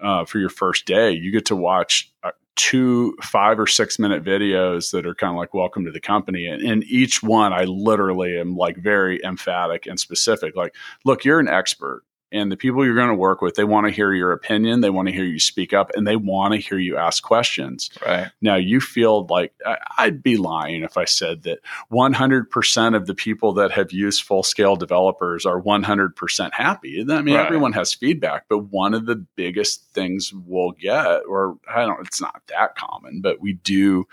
uh, 0.00 0.24
for 0.24 0.38
your 0.38 0.50
first 0.50 0.86
day, 0.86 1.10
you 1.10 1.32
get 1.32 1.46
to 1.46 1.56
watch 1.56 2.12
uh, 2.22 2.30
two 2.58 3.16
five 3.22 3.58
or 3.58 3.66
six 3.66 3.98
minute 3.98 4.24
videos 4.24 4.90
that 4.90 5.06
are 5.06 5.14
kind 5.14 5.30
of 5.30 5.38
like 5.38 5.54
welcome 5.54 5.84
to 5.84 5.92
the 5.92 6.00
company. 6.00 6.44
And 6.46 6.60
in 6.60 6.82
each 6.86 7.22
one 7.22 7.52
i 7.52 7.64
literally 7.64 8.38
am 8.38 8.56
like 8.56 8.76
very 8.76 9.24
emphatic 9.24 9.86
and 9.86 9.98
specific. 9.98 10.56
Like 10.56 10.74
look, 11.04 11.24
you're 11.24 11.38
an 11.40 11.48
expert, 11.48 12.02
and 12.30 12.52
the 12.52 12.56
people 12.56 12.84
you're 12.84 12.94
going 12.94 13.08
to 13.08 13.14
work 13.14 13.40
with, 13.40 13.54
they 13.54 13.64
want 13.64 13.86
to 13.86 13.92
hear 13.92 14.12
your 14.12 14.32
opinion, 14.32 14.80
they 14.82 14.90
want 14.90 15.08
to 15.08 15.14
hear 15.14 15.24
you 15.24 15.38
speak 15.38 15.72
up, 15.72 15.90
and 15.94 16.06
they 16.06 16.16
want 16.16 16.52
to 16.54 16.60
hear 16.60 16.78
you 16.78 16.96
ask 16.96 17.22
questions. 17.22 17.90
Right. 18.04 18.28
Now, 18.42 18.56
you 18.56 18.80
feel 18.80 19.26
like 19.26 19.52
I'd 19.96 20.22
be 20.22 20.36
lying 20.36 20.82
if 20.82 20.96
I 20.98 21.04
said 21.06 21.42
that 21.44 21.60
100% 21.92 22.96
of 22.96 23.06
the 23.06 23.14
people 23.14 23.52
that 23.54 23.70
have 23.72 23.92
used 23.92 24.22
full 24.22 24.42
scale 24.42 24.76
developers 24.76 25.46
are 25.46 25.60
100% 25.60 26.52
happy. 26.52 27.00
I 27.08 27.22
mean, 27.22 27.34
Right. 27.34 27.46
everyone 27.46 27.72
has 27.72 27.94
feedback, 27.94 28.44
but 28.48 28.58
one 28.70 28.94
of 28.94 29.06
the 29.06 29.16
biggest 29.36 29.84
things 29.92 30.32
we'll 30.34 30.72
get, 30.72 31.22
or 31.28 31.56
I 31.68 31.86
don't, 31.86 32.06
it's 32.06 32.20
not 32.20 32.42
that 32.48 32.76
common, 32.76 33.20
but 33.20 33.40
we 33.40 33.54
do 33.54 34.06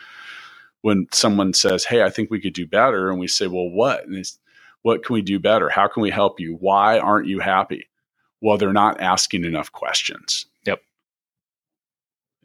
when 0.82 1.08
someone 1.12 1.54
says, 1.54 1.84
Hey, 1.84 2.04
I 2.04 2.10
think 2.10 2.30
we 2.32 2.40
could 2.40 2.54
do 2.54 2.68
better. 2.68 3.10
And 3.10 3.20
we 3.20 3.28
say, 3.28 3.48
Well, 3.48 3.70
what? 3.70 4.06
And 4.06 4.16
it's, 4.16 4.40
what 4.84 5.04
can 5.04 5.16
we 5.16 5.22
do 5.24 5.40
better? 5.40 5.68
How 5.68 5.88
can 5.88 6.04
we 6.04 6.12
help 6.12 6.40
you? 6.40 6.58
Why 6.60 7.00
aren't 7.00 7.28
you 7.28 7.40
happy? 7.40 7.88
Well, 8.42 8.58
they're 8.58 8.74
not 8.74 9.02
asking 9.02 9.46
enough 9.46 9.72
questions. 9.72 10.46
Yep. 10.66 10.82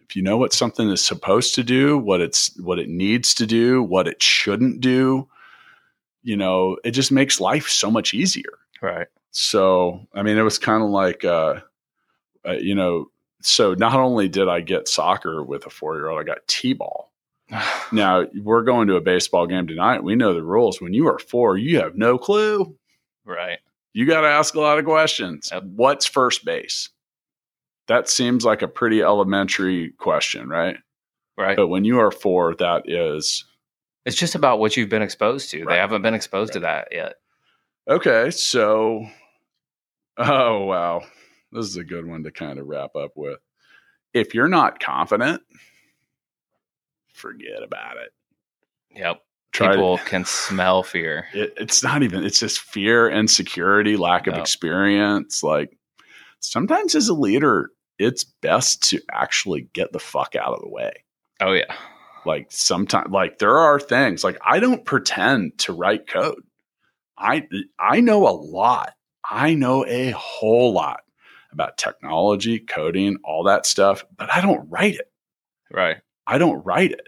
If 0.01 0.17
you 0.17 0.23
know 0.23 0.39
what 0.39 0.53
something 0.53 0.91
is 0.91 1.05
supposed 1.05 1.55
to 1.57 1.63
do, 1.63 1.99
what 1.99 2.21
it's 2.21 2.59
what 2.61 2.79
it 2.79 2.89
needs 2.89 3.35
to 3.35 3.47
do, 3.47 3.83
what 3.83 4.09
it 4.09 4.23
shouldn't 4.23 4.81
do, 4.81 5.29
you 6.23 6.37
know, 6.37 6.79
it 6.85 6.93
just 6.93 7.13
makes 7.13 7.41
life 7.41 7.69
so 7.69 7.91
much 7.91 8.15
easier. 8.15 8.59
Right. 8.81 9.09
So, 9.33 10.07
I 10.15 10.23
mean, 10.23 10.37
it 10.37 10.43
was 10.43 10.59
kind 10.59 10.83
of 10.83 10.91
like 10.91 11.25
uh, 11.25 11.61
uh, 12.47 12.53
you 12.53 12.75
know, 12.75 13.07
so 13.43 13.75
not 13.75 13.95
only 13.95 14.29
did 14.29 14.49
I 14.49 14.61
get 14.61 14.89
soccer 14.89 15.43
with 15.43 15.67
a 15.67 15.71
four 15.71 15.97
year 15.97 16.09
old, 16.09 16.21
I 16.21 16.25
got 16.25 16.47
T 16.47 16.73
ball. 16.73 17.13
now 17.93 18.27
we're 18.43 18.63
going 18.63 18.89
to 18.89 18.97
a 18.97 19.01
baseball 19.01 19.47
game 19.47 19.67
tonight. 19.67 20.05
We 20.05 20.17
know 20.17 20.35
the 20.35 20.43
rules. 20.43 20.81
When 20.81 20.95
you 20.95 21.09
are 21.09 21.19
four, 21.19 21.57
you 21.57 21.79
have 21.81 21.97
no 21.97 22.19
clue. 22.19 22.77
Right. 23.25 23.59
You 23.93 24.07
got 24.07 24.21
to 24.21 24.29
ask 24.29 24.55
a 24.55 24.61
lot 24.61 24.79
of 24.79 24.85
questions. 24.85 25.51
Yep. 25.53 25.65
What's 25.75 26.07
first 26.07 26.45
base? 26.45 26.91
That 27.89 28.09
seems 28.09 28.45
like 28.45 28.63
a 28.63 28.69
pretty 28.69 29.03
elementary 29.03 29.91
question, 29.99 30.49
right? 30.49 30.77
Right. 31.37 31.57
But 31.57 31.69
when 31.69 31.85
you 31.85 31.99
are 31.99 32.11
four, 32.11 32.55
that 32.57 32.83
is 32.87 33.45
It's 34.05 34.17
just 34.17 34.35
about 34.35 34.61
what 34.61 34.77
you've 34.77 34.89
been 34.89 35.03
exposed 35.03 35.51
to. 35.51 35.65
Right. 35.65 35.75
They 35.75 35.79
haven't 35.79 36.03
been 36.03 36.15
exposed 36.15 36.53
to 36.53 36.61
that 36.61 36.89
yet. 36.93 37.15
okay. 37.89 38.31
So, 38.31 39.07
oh, 40.19 40.65
wow. 40.65 41.03
This 41.51 41.67
is 41.67 41.77
a 41.77 41.85
good 41.85 42.07
one 42.07 42.23
to 42.23 42.31
kind 42.31 42.59
of 42.61 42.67
wrap 42.69 42.95
up 42.95 43.13
with. 43.17 43.39
If 44.15 44.35
you're 44.35 44.49
not 44.49 44.79
confident, 44.79 45.43
forget 47.13 47.63
about 47.63 47.97
it. 47.97 48.13
Yep. 48.97 49.21
Try 49.53 49.69
to- 49.69 49.73
People 49.75 49.99
can 49.99 50.25
smell 50.25 50.83
fear. 50.83 51.27
it, 51.35 51.55
it's 51.57 51.83
not 51.83 52.03
even 52.03 52.25
it's 52.25 52.39
just 52.41 52.61
fear 52.61 53.09
insecurity 53.11 53.97
lack 53.97 54.27
of 54.27 54.35
Yeah. 54.35 54.41
experience 54.41 55.43
like 55.43 55.77
sometimes 56.41 56.95
as 56.95 57.09
a 57.09 57.15
leader 57.15 57.71
it's 57.99 58.25
best 58.25 58.83
to 58.91 59.01
actually 59.13 59.69
get 59.73 59.93
the 59.93 59.99
fuck 59.99 60.35
out 60.37 60.55
of 60.55 60.61
the 60.63 60.69
way 60.69 60.93
Oh 61.41 61.53
yeah. 61.53 61.75
like 62.25 62.47
sometimes 62.51 63.11
like 63.11 63.39
there 63.39 63.59
are 63.59 63.79
things 63.81 64.25
like 64.25 64.39
i 64.45 64.59
don't 64.61 64.85
pretend 64.85 65.59
to 65.59 65.73
write 65.73 66.07
code 66.07 66.43
i 67.19 67.47
i 67.79 68.01
know 68.01 68.27
a 68.29 68.31
lot 68.33 68.95
i 69.29 69.53
know 69.55 69.85
a 69.87 70.11
whole 70.13 70.73
lot 70.73 71.01
about 71.53 71.77
technology 71.77 72.59
coding 72.59 73.19
all 73.25 73.45
that 73.45 73.67
stuff 73.67 74.05
but 74.17 74.33
i 74.33 74.41
don't 74.41 74.69
write 74.71 74.95
it 74.95 75.11
Right. 75.73 75.99
I 76.27 76.39
don't 76.39 76.65
write 76.65 76.91
it. 76.93 77.07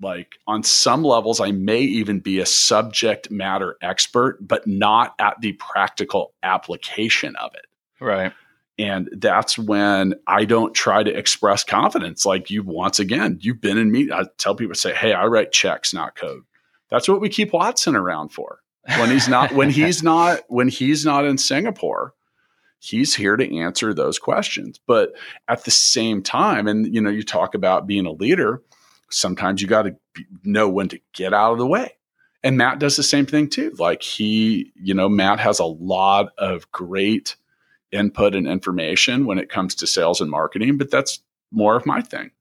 Like 0.00 0.34
on 0.46 0.62
some 0.62 1.02
levels, 1.04 1.40
I 1.40 1.52
may 1.52 1.80
even 1.80 2.20
be 2.20 2.40
a 2.40 2.46
subject 2.46 3.30
matter 3.30 3.76
expert, 3.80 4.38
but 4.40 4.66
not 4.66 5.14
at 5.18 5.40
the 5.40 5.52
practical 5.52 6.34
application 6.42 7.36
of 7.36 7.54
it. 7.54 7.66
Right. 8.00 8.32
And 8.78 9.08
that's 9.12 9.56
when 9.56 10.14
I 10.26 10.44
don't 10.44 10.74
try 10.74 11.04
to 11.04 11.16
express 11.16 11.62
confidence. 11.62 12.26
Like 12.26 12.50
you, 12.50 12.64
once 12.64 12.98
again, 12.98 13.38
you've 13.40 13.60
been 13.60 13.78
in 13.78 13.92
me. 13.92 14.10
I 14.12 14.24
tell 14.36 14.56
people, 14.56 14.74
say, 14.74 14.92
"Hey, 14.92 15.12
I 15.12 15.26
write 15.26 15.52
checks, 15.52 15.94
not 15.94 16.16
code." 16.16 16.42
That's 16.90 17.08
what 17.08 17.20
we 17.20 17.28
keep 17.28 17.52
Watson 17.52 17.94
around 17.94 18.30
for. 18.30 18.60
When 18.98 19.10
he's 19.10 19.28
not, 19.28 19.52
when 19.52 19.70
he's 19.70 20.02
not, 20.02 20.40
when 20.48 20.68
he's 20.68 21.04
not 21.04 21.24
in 21.24 21.38
Singapore, 21.38 22.14
he's 22.80 23.14
here 23.14 23.36
to 23.36 23.58
answer 23.58 23.94
those 23.94 24.18
questions. 24.18 24.80
But 24.86 25.12
at 25.48 25.64
the 25.64 25.70
same 25.70 26.22
time, 26.22 26.66
and 26.66 26.92
you 26.92 27.00
know, 27.00 27.10
you 27.10 27.22
talk 27.22 27.54
about 27.54 27.86
being 27.86 28.06
a 28.06 28.12
leader. 28.12 28.62
Sometimes 29.14 29.62
you 29.62 29.68
got 29.68 29.82
to 29.82 29.96
know 30.42 30.68
when 30.68 30.88
to 30.88 31.00
get 31.12 31.32
out 31.32 31.52
of 31.52 31.58
the 31.58 31.66
way. 31.66 31.92
And 32.42 32.58
Matt 32.58 32.78
does 32.78 32.96
the 32.96 33.02
same 33.02 33.26
thing 33.26 33.48
too. 33.48 33.74
Like 33.78 34.02
he, 34.02 34.72
you 34.76 34.92
know, 34.92 35.08
Matt 35.08 35.40
has 35.40 35.58
a 35.58 35.64
lot 35.64 36.32
of 36.36 36.70
great 36.72 37.36
input 37.90 38.34
and 38.34 38.46
information 38.46 39.24
when 39.24 39.38
it 39.38 39.48
comes 39.48 39.74
to 39.76 39.86
sales 39.86 40.20
and 40.20 40.30
marketing, 40.30 40.76
but 40.76 40.90
that's 40.90 41.20
more 41.50 41.76
of 41.76 41.86
my 41.86 42.02
thing. 42.02 42.32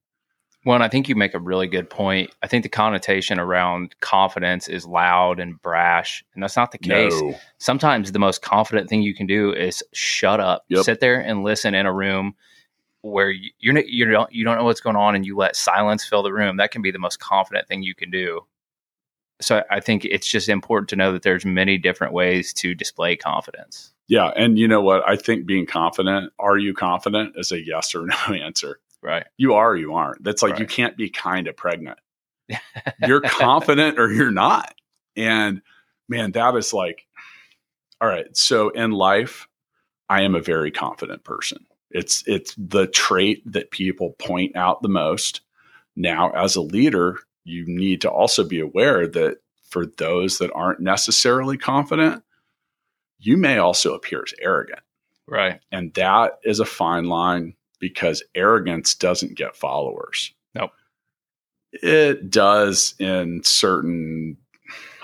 Well, 0.66 0.76
and 0.76 0.84
I 0.84 0.88
think 0.88 1.10
you 1.10 1.16
make 1.16 1.34
a 1.34 1.40
really 1.40 1.68
good 1.68 1.90
point. 1.90 2.32
I 2.42 2.48
think 2.48 2.64
the 2.64 2.70
connotation 2.70 3.38
around 3.38 3.96
confidence 4.00 4.70
is 4.70 4.86
loud 4.86 5.40
and 5.40 5.62
brash, 5.62 6.24
and 6.34 6.42
that's 6.42 6.56
not 6.56 6.72
the 6.72 6.78
case. 6.78 7.14
No. 7.22 7.36
Sometimes 7.58 8.12
the 8.14 8.20
most 8.20 8.42
confident 8.42 8.90
thing 8.90 9.02
you 9.02 9.14
can 9.14 9.28
do 9.28 9.54
is 9.54 9.84
shut 9.94 10.40
up, 10.40 10.64
Yep. 10.70 10.86
sit 10.86 11.00
there 11.02 11.20
and 11.20 11.44
listen 11.44 11.76
in 11.76 11.86
a 11.86 11.94
room 11.94 12.36
where 13.04 13.30
you- 13.30 13.52
you're 13.60 13.78
you 13.80 14.06
don't 14.06 14.34
you 14.34 14.44
don't 14.44 14.58
know 14.58 14.64
what's 14.64 14.82
going 14.82 14.96
on, 14.96 15.14
and 15.16 15.26
you 15.26 15.38
let 15.38 15.56
silence 15.56 16.04
fill 16.04 16.24
the 16.24 16.34
room. 16.34 16.58
That 16.58 16.72
can 16.72 16.82
be 16.82 16.90
the 16.92 17.00
most 17.00 17.20
confident 17.20 17.68
thing 17.68 17.84
you 17.84 17.94
can 17.94 18.10
do. 18.10 18.42
So 19.42 19.64
I 19.70 19.80
think 19.82 20.06
it's 20.06 20.28
just 20.28 20.48
important 20.50 20.90
to 20.90 20.96
know 20.96 21.12
that 21.12 21.22
there's 21.24 21.46
many 21.46 21.78
different 21.78 22.14
ways 22.14 22.54
to 22.56 22.74
display 22.74 23.16
confidence. 23.16 23.94
Yeah. 24.08 24.32
And 24.36 24.58
you 24.58 24.68
know 24.68 24.82
what? 24.82 25.08
I 25.08 25.16
think 25.18 25.46
being 25.46 25.66
confident, 25.66 26.32
are 26.40 26.58
you 26.58 26.74
confident, 26.74 27.34
is 27.36 27.52
a 27.52 27.64
yes 27.64 27.94
or 27.94 28.06
no 28.28 28.34
answer. 28.34 28.80
Right. 29.02 29.26
You 29.38 29.54
are 29.56 29.72
or 29.72 29.76
you 29.76 29.94
aren't. 29.96 30.24
That's 30.24 30.42
like 30.42 30.60
you 30.60 30.66
can't 30.66 30.96
be 30.96 31.10
kind 31.10 31.48
of 31.48 31.58
pregnant. 31.58 32.00
You're 33.06 33.22
confident 33.22 34.00
or 34.00 34.12
you're 34.12 34.32
not. 34.32 34.74
And 35.18 35.62
man, 36.08 36.32
that 36.34 36.56
is 36.56 36.74
like, 36.74 37.06
all 38.00 38.08
right. 38.08 38.26
So 38.36 38.70
in 38.70 38.92
life, 38.92 39.48
I 40.10 40.22
am 40.22 40.36
a 40.36 40.42
very 40.42 40.72
confident 40.72 41.24
person. 41.24 41.66
It's 41.94 42.24
it's 42.28 42.54
the 42.58 42.88
trait 42.88 43.44
that 43.52 43.72
people 43.72 44.16
point 44.20 44.56
out 44.56 44.82
the 44.82 44.90
most. 44.90 45.42
Now, 45.96 46.32
as 46.32 46.56
a 46.56 46.62
leader, 46.62 47.20
you 47.44 47.64
need 47.68 48.02
to 48.02 48.10
also 48.10 48.44
be 48.44 48.60
aware 48.60 49.08
that 49.08 49.38
for 49.70 49.86
those 49.86 50.40
that 50.40 50.52
aren't 50.54 50.80
necessarily 50.80 51.58
confident, 51.58 52.24
you 53.20 53.38
may 53.38 53.58
also 53.58 53.94
appear 53.94 54.24
as 54.24 54.34
arrogant. 54.42 54.82
Right. 55.28 55.62
And 55.72 55.94
that 55.94 56.40
is 56.44 56.60
a 56.60 56.66
fine 56.66 57.06
line 57.06 57.54
because 57.80 58.24
arrogance 58.36 58.96
doesn't 58.96 59.38
get 59.38 59.56
followers. 59.56 60.34
Nope. 60.56 60.72
It 61.72 62.30
does 62.30 62.96
in 63.00 63.44
certain, 63.44 64.38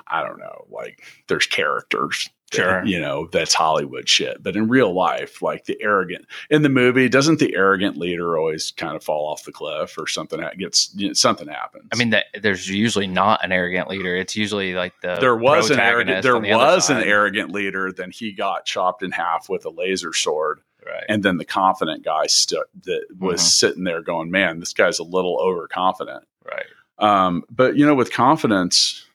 I 0.08 0.24
don't 0.24 0.40
know, 0.40 0.66
like 0.70 1.04
there's 1.28 1.48
characters. 1.48 2.30
Sure. 2.56 2.84
you 2.86 3.00
know, 3.00 3.28
that's 3.32 3.54
Hollywood 3.54 4.08
shit. 4.10 4.42
But 4.42 4.56
in 4.56 4.68
real 4.70 4.94
life, 4.94 5.42
like 5.42 5.66
the 5.66 5.78
arrogant 5.82 6.26
in 6.50 6.62
the 6.62 6.70
movie, 6.70 7.08
doesn't 7.10 7.40
the 7.40 7.56
arrogant 7.56 7.98
leader 7.98 8.38
always 8.38 8.72
kind 8.72 8.96
of 8.96 9.04
fall 9.04 9.28
off 9.32 9.44
the 9.44 9.52
cliff 9.52 9.98
or 9.98 10.08
something 10.08 10.40
gets 10.58 10.90
you 10.96 11.08
know, 11.08 11.14
something 11.14 11.48
happens? 11.48 11.88
I 11.94 11.96
mean, 11.98 12.10
that 12.12 12.26
there's 12.42 12.68
usually 12.70 13.08
not 13.08 13.44
an 13.44 13.52
arrogant 13.52 13.88
leader. 13.90 14.16
It's 14.16 14.36
usually 14.36 14.74
like 14.74 14.94
the 15.02 15.18
there 15.20 15.36
was 15.36 15.70
an 15.70 15.80
arrogant 15.80 16.24
there 16.24 16.40
the 16.40 16.56
was 16.56 16.90
an 16.90 17.04
arrogant 17.04 17.52
leader, 17.52 17.92
then 17.92 18.12
he 18.12 18.32
got 18.32 18.66
chopped 18.66 19.04
in 19.04 19.12
half 19.12 19.50
with 19.50 19.66
a 19.66 19.70
laser 19.70 20.14
sword 20.14 20.62
right. 20.86 21.04
and 21.10 21.22
then 21.24 21.38
the 21.38 21.46
confident 21.46 22.04
guy 22.04 22.24
that 22.24 23.06
was 23.20 23.42
Mhm. 23.42 23.46
sitting 23.46 23.84
there 23.84 24.02
going, 24.02 24.32
"Man, 24.32 24.60
this 24.60 24.74
guy's 24.74 25.00
a 25.00 25.04
little 25.04 25.38
overconfident." 25.40 26.26
right. 26.46 26.66
Um, 26.98 27.44
but 27.50 27.78
you 27.78 27.86
know, 27.86 27.96
with 27.96 28.12
confidence, 28.12 29.06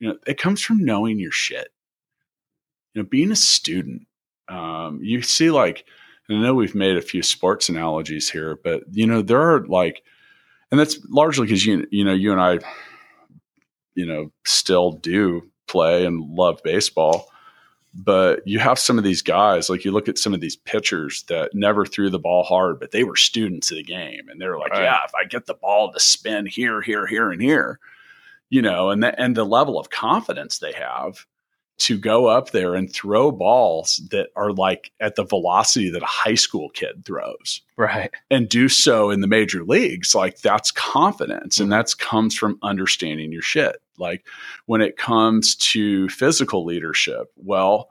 you 0.00 0.08
know, 0.08 0.18
it 0.26 0.38
comes 0.38 0.60
from 0.60 0.84
knowing 0.84 1.18
your 1.18 1.30
shit. 1.30 1.68
You 2.96 3.02
know, 3.02 3.08
being 3.10 3.30
a 3.30 3.36
student, 3.36 4.06
um, 4.48 5.00
you 5.02 5.20
see, 5.20 5.50
like, 5.50 5.84
and 6.28 6.38
I 6.38 6.40
know 6.42 6.54
we've 6.54 6.74
made 6.74 6.96
a 6.96 7.02
few 7.02 7.22
sports 7.22 7.68
analogies 7.68 8.30
here, 8.30 8.58
but 8.64 8.84
you 8.90 9.06
know, 9.06 9.20
there 9.20 9.40
are 9.40 9.66
like, 9.66 10.02
and 10.70 10.80
that's 10.80 10.98
largely 11.10 11.46
because 11.46 11.66
you, 11.66 11.86
you 11.90 12.04
know, 12.04 12.14
you 12.14 12.32
and 12.32 12.40
I, 12.40 12.58
you 13.94 14.06
know, 14.06 14.32
still 14.46 14.92
do 14.92 15.42
play 15.66 16.06
and 16.06 16.20
love 16.30 16.62
baseball 16.64 17.28
but 17.98 18.46
you 18.46 18.58
have 18.58 18.78
some 18.78 18.98
of 18.98 19.04
these 19.04 19.22
guys 19.22 19.70
like 19.70 19.84
you 19.84 19.90
look 19.90 20.06
at 20.08 20.18
some 20.18 20.34
of 20.34 20.40
these 20.40 20.54
pitchers 20.54 21.24
that 21.28 21.54
never 21.54 21.86
threw 21.86 22.10
the 22.10 22.18
ball 22.18 22.42
hard 22.44 22.78
but 22.78 22.90
they 22.90 23.02
were 23.04 23.16
students 23.16 23.70
of 23.70 23.78
the 23.78 23.82
game 23.82 24.28
and 24.28 24.38
they're 24.40 24.58
like 24.58 24.70
Right. 24.70 24.82
yeah 24.82 24.98
if 25.06 25.12
i 25.14 25.24
get 25.24 25.46
the 25.46 25.54
ball 25.54 25.90
to 25.92 25.98
spin 25.98 26.44
here 26.46 26.82
here 26.82 27.06
here 27.06 27.30
and 27.32 27.40
here 27.40 27.80
you 28.50 28.60
know 28.60 28.90
and 28.90 29.02
the, 29.02 29.18
and 29.20 29.34
the 29.34 29.44
level 29.44 29.78
of 29.80 29.88
confidence 29.90 30.58
they 30.58 30.72
have 30.72 31.24
to 31.78 31.98
go 31.98 32.26
up 32.26 32.50
there 32.50 32.74
and 32.74 32.92
throw 32.92 33.30
balls 33.30 34.00
that 34.10 34.28
are 34.34 34.52
like 34.52 34.92
at 35.00 35.14
the 35.14 35.24
velocity 35.24 35.90
that 35.90 36.02
a 36.02 36.06
high 36.06 36.34
school 36.34 36.70
kid 36.70 37.04
throws. 37.04 37.60
Right. 37.76 38.10
and 38.30 38.48
do 38.48 38.70
so 38.70 39.10
in 39.10 39.20
the 39.20 39.26
major 39.26 39.62
leagues 39.62 40.14
like 40.14 40.40
that's 40.40 40.70
confidence 40.70 41.60
and 41.60 41.70
that's 41.70 41.94
comes 41.94 42.34
from 42.34 42.58
understanding 42.62 43.32
your 43.32 43.42
shit. 43.42 43.76
Like 43.98 44.26
when 44.64 44.80
it 44.80 44.96
comes 44.96 45.56
to 45.56 46.08
physical 46.08 46.64
leadership 46.64 47.26
well 47.36 47.88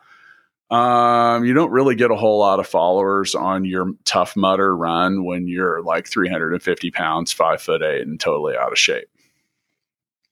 um, 0.71 1.45
you 1.45 1.53
don't 1.53 1.71
really 1.71 1.93
get 1.93 2.09
a 2.09 2.15
whole 2.15 2.39
lot 2.39 2.59
of 2.59 2.65
followers 2.65 3.36
on 3.36 3.65
your 3.65 3.91
Tough 4.03 4.36
Mudder 4.36 4.75
run 4.75 5.23
when 5.23 5.47
you're 5.47 5.83
like 5.83 6.07
350 6.07 6.89
pounds 6.89 7.31
five 7.31 7.61
foot 7.61 7.83
eight 7.83 8.01
and 8.01 8.19
totally 8.19 8.57
out 8.57 8.71
of 8.71 8.79
shape 8.79 9.07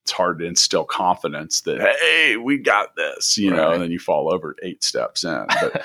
it's 0.04 0.12
hard 0.12 0.39
to 0.39 0.45
instill 0.45 0.84
confidence 0.84 1.62
that 1.62 1.80
hey 2.01 2.36
we 2.38 2.58
got 2.58 2.95
this 2.95 3.38
you 3.38 3.49
know 3.49 3.72
and 3.72 3.82
then 3.82 3.91
you 3.91 3.99
fall 3.99 4.34
over 4.34 4.56
eight 4.62 4.84
steps 4.84 5.24
in. 5.24 5.45
But 5.62 5.84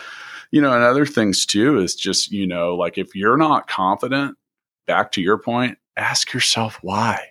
you 0.51 0.61
know 0.61 0.73
and 0.73 0.83
other 0.83 1.07
things 1.07 1.47
too 1.47 1.79
is 1.79 1.95
just 1.95 2.33
you 2.33 2.47
know 2.47 2.75
like 2.75 2.99
if 2.99 3.15
you're 3.15 3.37
not 3.37 3.69
confident 3.69 4.37
back 4.87 5.13
to 5.13 5.23
your 5.23 5.39
point 5.39 5.79
ask 5.97 6.33
yourself 6.33 6.79
why. 6.83 7.29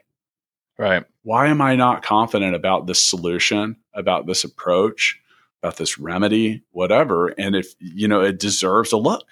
Right. 0.79 1.05
why 1.23 1.47
am 1.47 1.59
i 1.59 1.75
not 1.75 2.03
confident 2.03 2.55
about 2.55 2.85
this 2.85 3.01
solution 3.01 3.77
about 3.95 4.27
this 4.27 4.43
approach 4.43 5.19
about 5.63 5.77
this 5.77 5.97
remedy 5.97 6.61
whatever 6.69 7.29
and 7.29 7.55
if 7.55 7.73
you 7.79 8.07
know 8.07 8.21
it 8.21 8.39
deserves 8.39 8.91
a 8.91 8.97
look. 8.97 9.25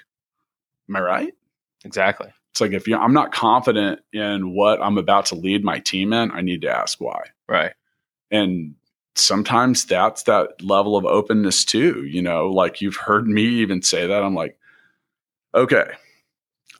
Am 0.89 0.95
i 0.95 0.99
right? 0.99 1.33
Exactly. 1.85 2.29
It's 2.55 2.61
like 2.61 2.71
if 2.71 2.87
you, 2.87 2.95
i'm 2.97 3.11
not 3.13 3.33
confident 3.33 3.99
in 4.13 4.53
what 4.55 4.81
i'm 4.81 4.97
about 4.97 5.25
to 5.25 5.35
lead 5.35 5.61
my 5.61 5.77
team 5.79 6.13
in 6.13 6.31
i 6.31 6.39
need 6.39 6.61
to 6.61 6.69
ask 6.69 7.01
why 7.01 7.21
Right. 7.49 7.73
and 8.31 8.75
sometimes 9.15 9.83
that's 9.85 10.23
that 10.23 10.61
level 10.63 10.95
of 10.95 11.03
openness 11.05 11.65
too 11.65 12.05
you 12.05 12.21
know 12.21 12.47
like 12.47 12.79
you've 12.79 12.95
heard 12.95 13.27
me 13.27 13.43
even 13.43 13.81
say 13.81 14.07
that 14.07 14.23
i'm 14.23 14.33
like 14.35 14.57
okay 15.53 15.91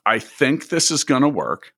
I 0.08 0.20
think 0.20 0.68
this 0.68 0.92
is 0.92 1.02
going 1.02 1.22
to 1.22 1.28
work. 1.28 1.72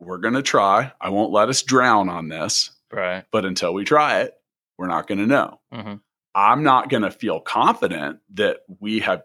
We're 0.00 0.18
going 0.18 0.34
to 0.34 0.42
try. 0.42 0.92
I 1.00 1.10
won't 1.10 1.30
let 1.32 1.48
us 1.48 1.62
drown 1.62 2.08
on 2.08 2.28
this, 2.28 2.72
Right. 2.92 3.24
but 3.30 3.44
until 3.44 3.72
we 3.72 3.84
try 3.84 4.22
it, 4.22 4.34
we're 4.76 4.88
not 4.88 5.06
going 5.06 5.18
to 5.18 5.26
know. 5.26 5.60
hmm 5.72 5.94
I'm 6.34 6.64
not 6.64 6.88
going 6.88 7.04
to 7.04 7.10
feel 7.12 7.38
confident 7.40 8.18
that 8.34 8.58
we 8.80 8.98
have 9.00 9.22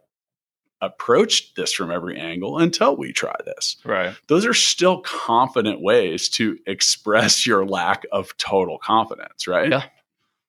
approached 0.85 1.55
this 1.55 1.71
from 1.73 1.91
every 1.91 2.17
angle 2.19 2.57
until 2.59 2.95
we 2.97 3.13
try 3.13 3.35
this. 3.45 3.77
Right. 3.85 4.15
Those 4.27 4.45
are 4.45 4.53
still 4.53 5.01
confident 5.01 5.81
ways 5.81 6.29
to 6.29 6.57
express 6.67 7.45
your 7.47 7.65
lack 7.65 8.03
of 8.11 8.35
total 8.37 8.77
confidence, 8.77 9.47
right? 9.47 9.69
Yeah. 9.71 9.83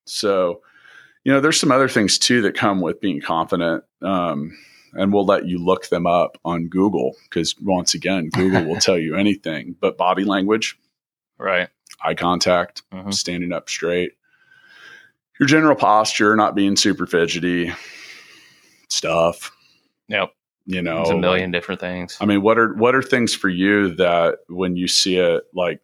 So, 0.07 0.61
you 1.25 1.33
know, 1.33 1.41
there's 1.41 1.59
some 1.61 1.71
other 1.73 1.89
things 1.89 2.19
too 2.19 2.43
that 2.43 2.55
come 2.57 2.81
with 2.81 3.01
being 3.01 3.21
confident. 3.21 3.85
Um, 4.03 4.57
and 4.93 5.13
we'll 5.13 5.25
let 5.27 5.47
you 5.47 5.59
look 5.59 5.89
them 5.89 6.07
up 6.07 6.39
on 6.45 6.69
Google 6.69 7.17
because 7.25 7.55
once 7.61 7.95
again, 7.95 8.29
Google 8.29 8.65
will 8.65 8.77
tell 8.81 8.99
you 8.99 9.17
anything. 9.17 9.75
But 9.81 9.97
body 9.97 10.25
language, 10.25 10.79
Right. 11.39 11.69
eye 12.03 12.15
contact, 12.15 12.83
Mhm. 12.93 13.13
standing 13.15 13.53
up 13.53 13.69
straight, 13.69 14.13
your 15.41 15.49
general 15.49 15.75
posture, 15.75 16.37
not 16.37 16.55
being 16.55 16.77
super 16.77 17.07
fidgety, 17.07 17.73
stuff. 18.89 19.51
Yep. 20.15 20.33
You 20.67 20.81
know, 20.81 20.97
There's 20.97 21.11
a 21.11 21.19
million 21.19 21.51
different 21.51 21.81
things. 21.81 22.17
I 22.21 22.25
mean, 22.25 22.41
what 22.41 22.59
are 22.59 22.73
what 22.75 22.95
are 22.95 23.03
things 23.03 23.35
for 23.35 23.51
you 23.51 23.95
that 23.97 24.39
when 24.49 24.77
you 24.77 24.89
see 24.89 25.19
it, 25.19 25.45
like, 25.53 25.81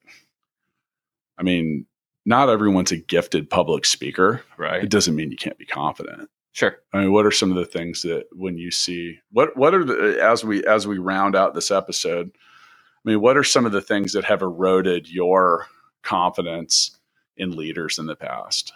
I 1.39 1.43
mean, 1.43 1.85
not 2.25 2.49
everyone's 2.49 2.93
a 2.93 2.97
gifted 2.97 3.51
public 3.51 3.85
speaker. 3.85 4.43
Right. 4.57 4.83
It 4.83 4.89
doesn't 4.89 5.15
mean 5.15 5.31
you 5.31 5.37
can't 5.37 5.59
be 5.59 5.67
confident. 5.67 6.31
Sure. 6.53 6.79
I 6.95 7.01
mean, 7.01 7.13
what 7.13 7.27
are 7.27 7.31
some 7.31 7.51
of 7.51 7.57
the 7.57 7.67
things 7.67 8.03
that 8.03 8.25
when 8.33 8.57
you 8.57 8.71
see 8.71 9.19
what 9.33 9.55
what 9.57 9.75
are 9.75 9.85
the 9.85 10.19
as 10.23 10.45
we 10.45 10.65
as 10.65 10.87
we 10.87 10.97
round 10.97 11.37
out 11.37 11.55
this 11.55 11.71
episode? 11.71 12.31
I 12.33 13.11
mean, 13.11 13.21
what 13.21 13.37
are 13.37 13.45
some 13.45 13.67
of 13.67 13.73
the 13.73 13.83
things 13.83 14.13
that 14.13 14.25
have 14.25 14.43
eroded 14.43 15.09
your 15.09 15.67
confidence 16.03 16.99
in 17.37 17.57
leaders 17.57 17.99
in 17.99 18.07
the 18.07 18.17
past? 18.17 18.73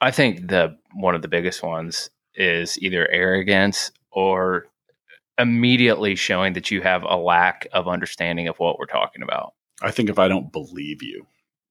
I 0.00 0.10
think 0.10 0.48
the 0.48 0.76
one 0.94 1.14
of 1.14 1.22
the 1.22 1.28
biggest 1.28 1.62
ones 1.62 2.10
is 2.34 2.76
either 2.82 3.08
arrogance 3.10 3.92
or 4.12 4.66
immediately 5.38 6.14
showing 6.14 6.52
that 6.52 6.70
you 6.70 6.82
have 6.82 7.02
a 7.02 7.16
lack 7.16 7.66
of 7.72 7.88
understanding 7.88 8.48
of 8.48 8.56
what 8.58 8.78
we're 8.78 8.86
talking 8.86 9.22
about, 9.22 9.54
I 9.82 9.90
think 9.90 10.10
if 10.10 10.18
I 10.18 10.28
don't 10.28 10.52
believe 10.52 11.02
you, 11.02 11.26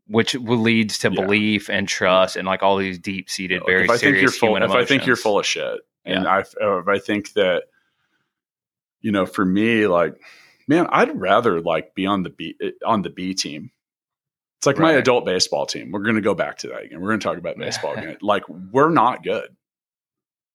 which 0.07 0.35
leads 0.35 0.97
to 0.99 1.09
Yeah. 1.09 1.21
belief 1.21 1.69
and 1.69 1.87
trust 1.87 2.35
and 2.35 2.45
like 2.47 2.63
all 2.63 2.77
these 2.77 2.99
deep 2.99 3.29
seated, 3.29 3.61
very 3.65 3.85
if 3.85 3.89
I 3.89 3.97
think 3.97 4.19
you're 4.19 4.31
full, 4.31 4.55
if 4.57 4.71
I 4.71 4.83
think 4.85 5.05
you're 5.05 5.15
full 5.15 5.39
of 5.39 5.45
shit, 5.45 5.79
and 6.05 6.27
I 6.27 6.39
if 6.39 6.87
I 6.87 6.99
think 6.99 7.33
that, 7.33 7.63
you 9.01 9.11
know, 9.11 9.25
for 9.25 9.45
me, 9.45 9.87
like, 9.87 10.15
man, 10.67 10.87
I'd 10.89 11.19
rather 11.19 11.61
like 11.61 11.95
be 11.95 12.05
on 12.05 12.23
the 12.23 12.29
B 12.31 12.55
on 12.85 13.03
the 13.03 13.09
B 13.09 13.33
team. 13.33 13.71
It's 14.57 14.67
like 14.67 14.77
my 14.77 14.91
adult 14.91 15.25
baseball 15.25 15.65
team. 15.65 15.91
We're 15.91 16.03
going 16.03 16.17
to 16.17 16.21
go 16.21 16.35
back 16.35 16.59
to 16.59 16.67
that 16.67 16.83
again. 16.83 17.01
We're 17.01 17.07
going 17.07 17.19
to 17.19 17.23
talk 17.23 17.37
about 17.39 17.57
baseball 17.59 17.93
again. 17.93 18.17
Like, 18.21 18.47
we're 18.47 18.91
not 18.91 19.23
good. 19.23 19.55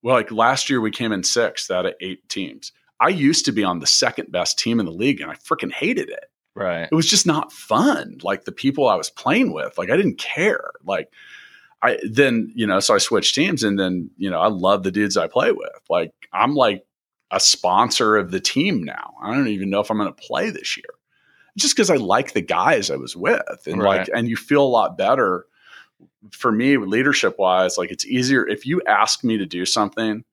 Well, 0.06 0.14
like 0.14 0.30
last 0.30 0.70
year, 0.70 0.80
we 0.80 0.92
came 0.92 1.10
in 1.10 1.24
sixth 1.24 1.68
out 1.68 1.84
of 1.84 1.94
eight 2.00 2.28
teams. 2.28 2.70
I 3.00 3.08
used 3.08 3.44
to 3.46 3.52
be 3.52 3.64
on 3.64 3.80
the 3.80 3.88
second 3.88 4.30
best 4.30 4.56
team 4.56 4.78
in 4.78 4.86
the 4.86 4.92
league, 4.92 5.20
and 5.20 5.28
I 5.28 5.34
freaking 5.34 5.72
hated 5.72 6.08
it 6.08 6.30
right. 6.56 6.88
it 6.90 6.94
was 6.94 7.08
just 7.08 7.26
not 7.26 7.52
fun. 7.52 8.18
Like 8.22 8.44
the 8.44 8.52
people 8.52 8.88
I 8.88 8.96
was 8.96 9.10
playing 9.10 9.52
with, 9.52 9.78
like 9.78 9.90
I 9.90 9.96
didn't 9.96 10.18
care. 10.18 10.72
Like 10.84 11.12
I 11.82 11.98
then, 12.08 12.52
you 12.54 12.66
know, 12.66 12.80
so 12.80 12.94
I 12.94 12.98
switched 12.98 13.34
teams 13.34 13.62
and 13.62 13.78
then, 13.78 14.10
you 14.16 14.30
know, 14.30 14.40
I 14.40 14.48
love 14.48 14.82
the 14.82 14.90
dudes 14.90 15.16
I 15.16 15.28
play 15.28 15.52
with. 15.52 15.80
Like 15.88 16.12
I'm 16.32 16.54
like 16.54 16.84
a 17.30 17.38
sponsor 17.38 18.16
of 18.16 18.30
the 18.30 18.40
team 18.40 18.82
now. 18.82 19.14
I 19.22 19.34
don't 19.34 19.48
even 19.48 19.70
know 19.70 19.80
if 19.80 19.90
I'm 19.90 19.98
going 19.98 20.12
to 20.12 20.22
play 20.22 20.50
this 20.50 20.76
year. 20.76 20.84
Just 21.56 21.74
because 21.74 21.90
I 21.90 21.96
like 21.96 22.32
the 22.32 22.42
guys 22.42 22.90
I 22.90 22.96
was 22.96 23.16
with 23.16 23.66
and 23.66 23.80
Right. 23.80 24.00
like 24.00 24.10
and 24.14 24.28
you 24.28 24.36
feel 24.36 24.62
a 24.62 24.64
lot 24.64 24.98
better 24.98 25.46
for 26.32 26.52
me 26.52 26.76
leadership 26.76 27.36
wise 27.38 27.78
like 27.78 27.90
it's 27.90 28.04
easier 28.04 28.46
if 28.46 28.66
you 28.66 28.82
ask 28.86 29.24
me 29.24 29.38
to 29.38 29.46
do 29.46 29.64
something 29.64 30.24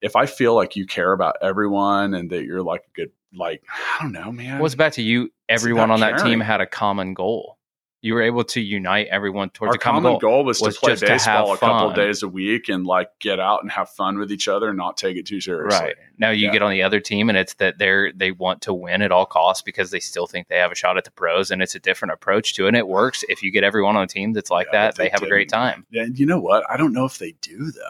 if 0.00 0.16
I 0.16 0.26
feel 0.26 0.54
like 0.54 0.74
you 0.74 0.84
care 0.84 1.12
about 1.12 1.36
everyone 1.40 2.14
and 2.14 2.30
that 2.30 2.44
you're 2.44 2.62
like 2.62 2.82
a 2.88 2.90
good 2.92 3.12
like 3.34 3.62
I 3.68 4.02
don't 4.02 4.12
know 4.12 4.32
man 4.32 4.58
Well, 4.58 4.66
it's 4.66 4.74
back 4.74 4.92
to 4.94 5.02
you. 5.02 5.30
Everyone 5.48 5.90
on 5.90 6.00
that 6.00 6.16
caring. 6.16 6.32
team 6.32 6.40
had 6.40 6.60
a 6.60 6.66
common 6.66 7.14
goal. 7.14 7.58
You 8.02 8.14
were 8.14 8.22
able 8.22 8.42
to 8.42 8.60
unite 8.60 9.06
everyone 9.12 9.50
towards 9.50 9.70
our 9.70 9.76
a 9.76 9.78
common, 9.78 10.02
common 10.02 10.18
goal. 10.18 10.30
goal, 10.30 10.44
was, 10.44 10.60
was 10.60 10.74
to 10.74 10.80
play 10.80 10.92
just 10.94 11.02
to 11.02 11.06
baseball 11.06 11.52
a 11.52 11.56
couple 11.58 11.88
of 11.90 11.94
days 11.94 12.24
a 12.24 12.28
week 12.28 12.68
and 12.68 12.84
like 12.84 13.08
get 13.20 13.38
out 13.38 13.62
and 13.62 13.70
have 13.70 13.88
fun 13.90 14.18
with 14.18 14.32
each 14.32 14.48
other 14.48 14.68
and 14.70 14.76
not 14.76 14.96
take 14.96 15.16
it 15.16 15.24
too 15.24 15.40
seriously. 15.40 15.78
Right 15.86 15.94
now, 16.18 16.30
you 16.30 16.46
Yeah. 16.46 16.52
get 16.52 16.62
on 16.62 16.72
the 16.72 16.82
other 16.82 16.98
team, 16.98 17.28
and 17.28 17.38
it's 17.38 17.54
that 17.54 17.78
they're 17.78 18.10
they 18.12 18.32
want 18.32 18.60
to 18.62 18.74
win 18.74 19.02
at 19.02 19.12
all 19.12 19.24
costs 19.24 19.62
because 19.62 19.92
they 19.92 20.00
still 20.00 20.26
think 20.26 20.48
they 20.48 20.58
have 20.58 20.72
a 20.72 20.74
shot 20.74 20.98
at 20.98 21.04
the 21.04 21.12
pros, 21.12 21.52
and 21.52 21.62
it's 21.62 21.76
a 21.76 21.78
different 21.78 22.12
approach 22.12 22.54
to 22.54 22.64
it. 22.64 22.68
And 22.68 22.76
it 22.76 22.88
works 22.88 23.24
if 23.28 23.40
you 23.42 23.52
get 23.52 23.62
everyone 23.62 23.94
on 23.96 24.02
a 24.02 24.06
team 24.08 24.32
that's 24.32 24.50
like 24.50 24.66
Yeah, 24.72 24.86
that. 24.86 24.96
they 24.96 25.04
They, 25.04 25.10
have 25.10 25.22
a 25.22 25.28
great 25.28 25.48
didn't. 25.48 25.62
time. 25.62 25.86
And 25.92 26.18
you 26.18 26.26
know 26.26 26.40
what? 26.40 26.68
I 26.68 26.76
don't 26.76 26.92
know 26.92 27.04
if 27.04 27.18
they 27.18 27.36
do 27.40 27.70
though, 27.70 27.80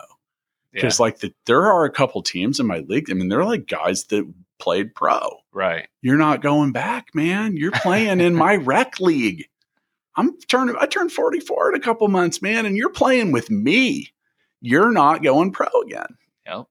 Yeah, 0.74 0.82
because 0.82 1.00
like 1.00 1.20
the, 1.20 1.32
there 1.46 1.66
are 1.72 1.86
a 1.86 1.90
couple 1.90 2.22
teams 2.22 2.60
in 2.60 2.66
my 2.66 2.80
league. 2.80 3.10
I 3.10 3.14
mean, 3.14 3.28
they're 3.30 3.46
like 3.46 3.66
guys 3.66 4.04
that 4.04 4.30
played 4.58 4.94
pro. 4.94 5.38
right. 5.52 5.88
You're 6.02 6.18
not 6.18 6.42
going 6.42 6.72
back, 6.72 7.14
man. 7.14 7.56
You're 7.56 7.72
playing 7.72 8.20
in 8.20 8.34
my 8.34 8.56
rec 8.56 9.00
league. 9.00 9.46
I'm 10.16 10.38
turning. 10.48 10.76
I 10.78 10.86
turned 10.86 11.12
44 11.12 11.70
in 11.70 11.80
a 11.80 11.82
couple 11.82 12.06
months, 12.08 12.42
man, 12.42 12.66
and 12.66 12.76
you're 12.76 12.90
playing 12.90 13.32
with 13.32 13.50
me. 13.50 14.12
You're 14.60 14.92
not 14.92 15.22
going 15.22 15.52
pro 15.52 15.66
again. 15.84 16.16
Yep. 16.46 16.66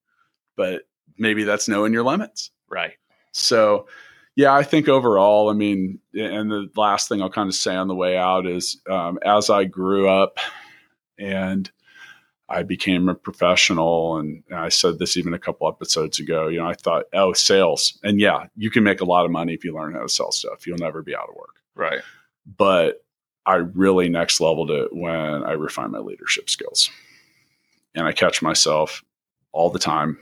But 0.56 0.84
maybe 1.18 1.44
that's 1.44 1.68
knowing 1.68 1.94
your 1.94 2.04
limits. 2.04 2.52
Right. 2.70 2.94
So, 3.32 3.88
yeah, 4.36 4.54
I 4.54 4.64
think 4.64 4.88
overall, 4.88 5.50
I 5.50 5.54
mean, 5.54 6.00
and 6.14 6.52
the 6.52 6.70
last 6.76 7.10
thing 7.10 7.22
I'll 7.22 7.30
kind 7.30 7.50
of 7.50 7.56
say 7.56 7.76
on 7.76 7.88
the 7.88 7.96
way 7.96 8.18
out 8.18 8.48
is 8.48 8.82
um, 8.90 9.20
as 9.24 9.50
I 9.50 9.66
grew 9.66 10.08
up 10.08 10.38
and 11.18 11.70
I 12.48 12.64
became 12.64 13.08
a 13.08 13.16
professional, 13.16 14.18
and 14.18 14.44
I 14.54 14.70
said 14.70 15.00
this 15.00 15.16
even 15.16 15.34
a 15.34 15.40
couple 15.40 15.70
episodes 15.70 16.20
ago, 16.20 16.48
you 16.48 16.58
know, 16.58 16.68
I 16.68 16.74
thought, 16.74 17.06
oh, 17.14 17.32
sales. 17.32 17.98
And 18.04 18.20
yeah, 18.20 18.48
you 18.58 18.70
can 18.70 18.84
make 18.84 19.00
a 19.00 19.06
lot 19.06 19.26
of 19.26 19.32
money 19.32 19.54
if 19.54 19.64
you 19.64 19.74
learn 19.74 19.94
how 19.94 20.02
to 20.02 20.10
sell 20.10 20.32
stuff. 20.32 20.68
You'll 20.68 20.78
never 20.78 21.02
be 21.02 21.16
out 21.16 21.30
of 21.30 21.36
work. 21.36 21.62
Right. 21.76 22.02
But 22.46 23.04
I 23.46 23.56
really 23.56 24.10
next 24.10 24.40
leveled 24.40 24.72
it 24.72 24.90
when 24.92 25.44
I 25.44 25.54
refined 25.54 25.92
my 25.92 26.00
leadership 26.00 26.50
skills. 26.50 26.90
And 27.96 28.08
I 28.08 28.12
catch 28.12 28.42
myself 28.42 29.04
all 29.52 29.70
the 29.70 29.80
time 29.80 30.18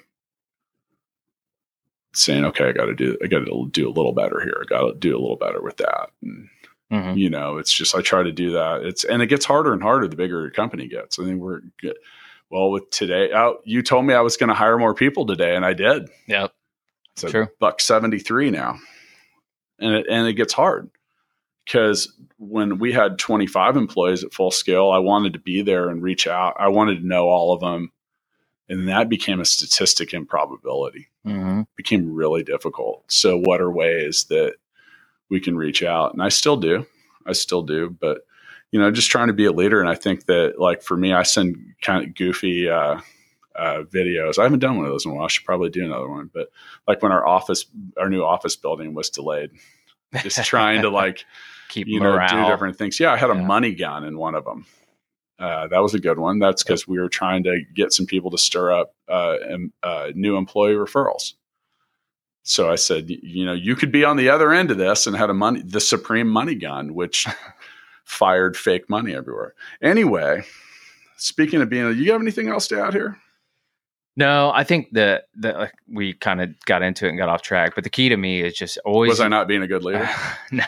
saying, 2.14 2.46
okay, 2.46 2.70
I 2.70 2.72
got 2.72 2.86
to 2.86 2.96
do, 2.96 3.18
I 3.24 3.28
got 3.28 3.46
to 3.46 3.70
do 3.72 3.88
a 3.88 3.92
little 3.92 4.14
better 4.14 4.40
here. 4.40 4.58
I 4.62 4.66
got 4.66 4.88
to 4.88 4.96
do 4.98 5.16
a 5.16 5.20
little 5.22 5.36
better 5.36 5.62
with 5.62 5.78
that. 5.78 6.10
And, 6.22 6.50
hmm 6.92 7.14
you 7.16 7.30
know, 7.30 7.58
it's 7.58 7.72
just, 7.72 7.94
I 7.94 8.02
try 8.02 8.24
to 8.24 8.32
do 8.32 8.52
that. 8.54 8.82
It's, 8.82 9.04
and 9.04 9.22
it 9.22 9.28
gets 9.28 9.46
harder 9.46 9.74
and 9.74 9.84
harder 9.84 10.08
the 10.08 10.16
bigger 10.16 10.42
your 10.42 10.50
company 10.50 10.88
gets. 10.88 11.20
I 11.20 11.24
think 11.24 11.40
we're 11.40 11.62
good. 11.80 11.98
Well, 12.50 12.72
with 12.72 12.90
today, 12.90 13.30
oh, 13.32 13.60
you 13.64 13.84
told 13.84 14.06
me 14.06 14.16
I 14.16 14.22
was 14.22 14.38
going 14.38 14.48
to 14.48 14.56
hire 14.56 14.80
more 14.80 14.96
people 14.96 15.28
today, 15.28 15.56
and 15.56 15.64
I 15.64 15.74
did. 15.74 16.10
Yep. 16.26 16.52
It's 17.14 17.24
a 17.26 17.30
True. 17.30 17.48
buck 17.60 17.80
73 17.80 18.50
now. 18.50 18.80
And 19.78 19.94
it, 19.94 20.08
and 20.10 20.28
it 20.28 20.34
gets 20.34 20.52
hard 20.52 20.90
because 21.66 22.14
when 22.38 22.80
we 22.80 22.92
had 22.92 23.20
25 23.20 23.78
employees 23.78 24.24
at 24.24 24.34
full 24.34 24.52
scale, 24.52 24.90
I 24.90 25.00
wanted 25.00 25.34
to 25.34 25.40
be 25.40 25.62
there 25.62 25.90
and 25.90 26.02
reach 26.02 26.28
out. 26.28 26.56
I 26.60 26.70
wanted 26.70 27.02
to 27.02 27.08
know 27.08 27.28
all 27.28 27.54
of 27.54 27.60
them. 27.60 27.92
And 28.68 28.88
that 28.88 29.10
became 29.10 29.40
a 29.40 29.46
statistic 29.46 30.14
in 30.14 30.26
probability. 30.26 31.08
hmm 31.24 31.62
It 31.62 31.68
became 31.76 32.14
really 32.14 32.44
difficult. 32.44 33.04
So, 33.12 33.38
what 33.38 33.62
are 33.62 33.72
ways 33.72 34.26
that 34.26 34.56
we 35.30 35.40
can 35.40 35.58
reach 35.58 35.82
out? 35.82 36.14
And 36.14 36.22
I 36.22 36.30
still 36.30 36.58
do. 36.58 36.86
I 37.26 37.34
still 37.34 37.64
do. 37.64 37.90
But, 37.90 38.22
you 38.72 38.80
know, 38.80 38.92
just 38.92 39.10
trying 39.10 39.28
to 39.28 39.34
be 39.34 39.46
a 39.46 39.52
leader. 39.52 39.80
And 39.80 39.90
I 39.90 39.96
think 39.96 40.26
that, 40.28 40.60
like, 40.60 40.84
for 40.84 40.96
me, 40.96 41.14
I 41.14 41.24
send 41.24 41.58
kind 41.82 42.06
of 42.06 42.14
goofy, 42.14 42.70
uh, 42.70 43.00
uh, 43.56 43.84
videos. 43.84 44.40
I 44.40 44.44
haven't 44.44 44.60
done 44.60 44.78
one 44.78 44.86
of 44.86 44.92
those 44.92 45.06
in 45.06 45.12
a 45.12 45.16
while. 45.16 45.26
I 45.26 45.28
should 45.28 45.46
probably 45.46 45.70
do 45.70 45.84
another 45.84 46.08
one. 46.08 46.30
But 46.34 46.50
like 46.88 47.02
when 47.04 47.12
our 47.12 47.28
office, 47.28 47.66
our 47.98 48.10
new 48.10 48.24
office 48.24 48.56
building 48.56 48.94
was 48.94 49.10
delayed, 49.10 49.52
just 50.24 50.44
trying 50.46 50.82
to 50.82 50.90
like 50.90 51.26
keep 51.70 51.88
you 51.88 52.00
know 52.00 52.12
morale. 52.14 52.46
do 52.46 52.52
different 52.52 52.78
things. 52.78 53.00
Yeah, 53.00 53.12
I 53.14 53.18
had 53.18 53.30
a 53.30 53.36
Yeah. 53.36 53.42
money 53.44 53.74
gun 53.74 54.04
in 54.04 54.18
one 54.18 54.36
of 54.36 54.46
them. 54.46 54.66
Uh, 55.38 55.68
that 55.68 55.80
was 55.80 55.94
a 55.94 56.00
good 56.00 56.20
one. 56.20 56.40
That's 56.40 56.64
because 56.64 56.86
we 56.88 57.00
were 57.00 57.08
trying 57.08 57.44
to 57.44 57.62
get 57.74 57.94
some 57.94 58.06
people 58.06 58.30
to 58.32 58.38
stir 58.38 58.74
up 58.74 58.94
uh, 59.08 59.38
uh, 59.84 60.08
new 60.14 60.36
employee 60.36 60.74
referrals. 60.74 61.34
So 62.44 62.70
I 62.70 62.76
said, 62.76 63.10
you 63.10 63.46
know, 63.46 63.54
you 63.54 63.76
could 63.76 63.92
be 63.92 64.04
on 64.04 64.18
the 64.18 64.30
other 64.30 64.52
end 64.52 64.70
of 64.72 64.78
this 64.78 65.08
and 65.08 65.16
had 65.16 65.30
a 65.30 65.34
money, 65.34 65.62
the 65.62 65.80
supreme 65.80 66.28
money 66.28 66.56
gun, 66.56 66.94
which 66.94 67.26
fired 68.04 68.58
fake 68.58 68.90
money 68.90 69.14
everywhere. 69.16 69.54
Anyway, 69.82 70.44
speaking 71.16 71.62
of 71.62 71.70
being, 71.70 71.96
you 71.98 72.12
have 72.12 72.22
anything 72.22 72.50
else 72.50 72.68
to 72.70 72.82
add 72.82 72.94
here? 72.94 73.18
No, 74.20 74.52
I 74.54 74.66
think 74.66 74.92
that 74.92 75.30
that 75.36 75.58
like, 75.58 75.74
we 75.88 76.14
kind 76.14 76.42
of 76.42 76.50
got 76.66 76.82
into 76.82 77.06
it 77.06 77.10
and 77.10 77.18
got 77.18 77.30
off 77.30 77.42
track. 77.42 77.74
But 77.74 77.86
the 77.86 77.90
key 77.90 78.10
to 78.10 78.18
me 78.18 78.42
is 78.42 78.54
just 78.54 78.78
always 78.84 79.08
Was 79.08 79.22
I 79.22 79.30
not 79.30 79.48
being 79.48 79.62
a 79.62 79.68
good 79.68 79.82
leader? 79.82 80.10
no, 80.52 80.66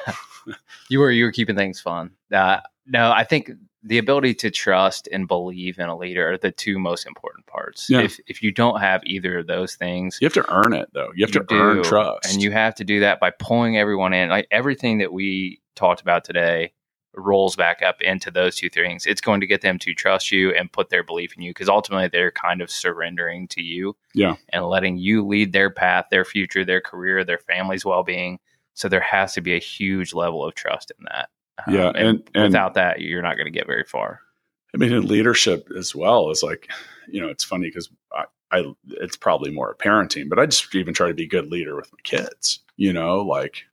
you 0.90 1.02
were 1.02 1.12
you 1.12 1.26
were 1.26 1.34
keeping 1.34 1.58
things 1.58 1.82
fun. 1.82 2.12
Uh, 2.32 2.62
no, 2.88 3.12
I 3.12 3.26
think 3.26 3.52
the 3.84 3.98
ability 3.98 4.36
to 4.36 4.52
trust 4.52 5.10
and 5.12 5.28
believe 5.28 5.80
in 5.80 5.90
a 5.90 5.98
leader 5.98 6.32
are 6.32 6.38
the 6.38 6.54
two 6.54 6.80
most 6.80 7.06
important 7.06 7.46
parts. 7.46 7.90
Yeah. 7.90 8.00
If 8.00 8.22
if 8.26 8.42
you 8.42 8.54
don't 8.54 8.80
have 8.80 9.04
either 9.04 9.40
of 9.40 9.48
those 9.48 9.76
things, 9.76 10.18
You 10.22 10.28
have 10.28 10.34
to 10.36 10.50
earn 10.50 10.72
it 10.72 10.88
though. 10.94 11.12
You 11.14 11.26
have 11.26 11.36
you 11.36 11.44
to 11.44 11.54
earn 11.54 11.84
trust. 11.84 12.32
and 12.32 12.42
you 12.42 12.52
have 12.52 12.76
to 12.76 12.86
do 12.86 13.02
that 13.02 13.20
by 13.20 13.32
pulling 13.32 13.78
everyone 13.78 14.14
in. 14.14 14.30
Like 14.30 14.48
everything 14.50 15.00
that 15.00 15.12
we 15.12 15.60
talked 15.76 16.00
about 16.00 16.24
today 16.24 16.72
rolls 17.16 17.56
back 17.56 17.82
up 17.82 18.02
into 18.02 18.32
those 18.32 18.56
two 18.56 18.70
things. 18.70 19.06
It's 19.06 19.22
going 19.22 19.42
to 19.42 19.48
get 19.48 19.62
them 19.62 19.78
to 19.80 19.94
trust 19.94 20.32
you 20.32 20.52
and 20.52 20.72
put 20.72 20.90
their 20.90 21.04
belief 21.04 21.34
in 21.36 21.42
you 21.44 21.52
because 21.52 21.70
ultimately 21.70 22.08
they're 22.08 22.32
kind 22.32 22.62
of 22.62 22.72
surrendering 22.72 23.48
to 23.50 23.62
you, 23.62 23.96
Yeah. 24.14 24.36
and 24.50 24.66
letting 24.66 24.98
you 24.98 25.26
lead 25.26 25.52
their 25.54 25.70
path, 25.70 26.06
their 26.12 26.26
future, 26.26 26.64
their 26.64 26.82
career, 26.82 27.24
their 27.24 27.40
family's 27.40 27.84
well 27.86 28.04
being. 28.04 28.40
So 28.74 28.88
there 28.88 29.02
has 29.02 29.34
to 29.34 29.42
be 29.42 29.54
a 29.56 29.60
huge 29.60 30.14
level 30.14 30.46
of 30.46 30.56
trust 30.56 30.92
in 30.98 31.06
that. 31.12 31.30
Um, 31.68 31.74
Yeah, 31.76 31.92
and- 31.96 32.30
and- 32.34 32.44
without 32.46 32.76
that, 32.76 33.02
you're 33.02 33.22
not 33.22 33.36
going 33.36 33.46
to 33.46 33.52
get 33.52 33.68
very 33.68 33.84
far. 33.84 34.22
I 34.74 34.78
mean, 34.78 34.94
in 34.94 35.06
leadership 35.06 35.68
as 35.78 35.94
well 35.94 36.30
is 36.32 36.42
like, 36.42 36.70
you 37.10 37.20
know, 37.20 37.28
it's 37.28 37.44
funny 37.44 37.68
because 37.68 37.90
I, 38.14 38.24
I, 38.52 38.64
it's 38.88 39.18
probably 39.18 39.52
more 39.52 39.76
parenting, 39.76 40.30
but 40.30 40.40
I 40.40 40.46
just 40.46 40.74
even 40.74 40.94
try 40.94 41.10
to 41.10 41.14
be 41.14 41.24
a 41.26 41.28
good 41.28 41.48
leader 41.52 41.76
with 41.76 41.92
my 41.92 42.00
kids. 42.04 42.60
You 42.78 42.94
know, 42.94 43.20
like, 43.22 43.64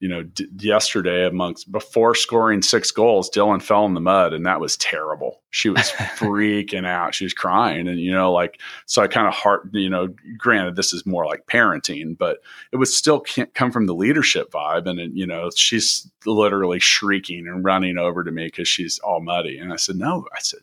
you 0.00 0.08
know, 0.08 0.22
d- 0.22 0.48
yesterday 0.58 1.26
amongst 1.26 1.70
before 1.72 2.14
scoring 2.14 2.62
six 2.62 2.90
goals, 2.90 3.28
Dylan 3.30 3.60
fell 3.60 3.84
in 3.84 3.94
the 3.94 4.00
mud, 4.00 4.32
and 4.32 4.46
that 4.46 4.60
was 4.60 4.76
terrible. 4.76 5.42
She 5.50 5.70
was 5.70 5.90
freaking 6.16 6.86
out. 6.86 7.14
She 7.14 7.24
was 7.24 7.34
crying, 7.34 7.88
and 7.88 7.98
you 7.98 8.12
know, 8.12 8.32
like, 8.32 8.60
so 8.86 9.02
I 9.02 9.08
kind 9.08 9.26
of 9.26 9.34
heart, 9.34 9.68
you 9.72 9.90
know, 9.90 10.08
granted, 10.36 10.76
this 10.76 10.92
is 10.92 11.04
more 11.04 11.26
like 11.26 11.46
parenting, 11.46 12.16
but 12.16 12.38
it 12.72 12.76
was 12.76 12.94
still 12.94 13.20
can't 13.20 13.52
come 13.54 13.72
from 13.72 13.86
the 13.86 13.94
leadership 13.94 14.52
vibe, 14.52 14.86
and 14.86 15.00
it, 15.00 15.10
you 15.14 15.26
know, 15.26 15.50
she's 15.54 16.08
literally 16.24 16.78
shrieking 16.78 17.48
and 17.48 17.64
running 17.64 17.98
over 17.98 18.22
to 18.22 18.30
me 18.30 18.46
because 18.46 18.68
she's 18.68 19.00
all 19.00 19.20
muddy, 19.20 19.58
and 19.58 19.72
I 19.72 19.76
said, 19.76 19.96
no, 19.96 20.26
I 20.34 20.40
said. 20.40 20.60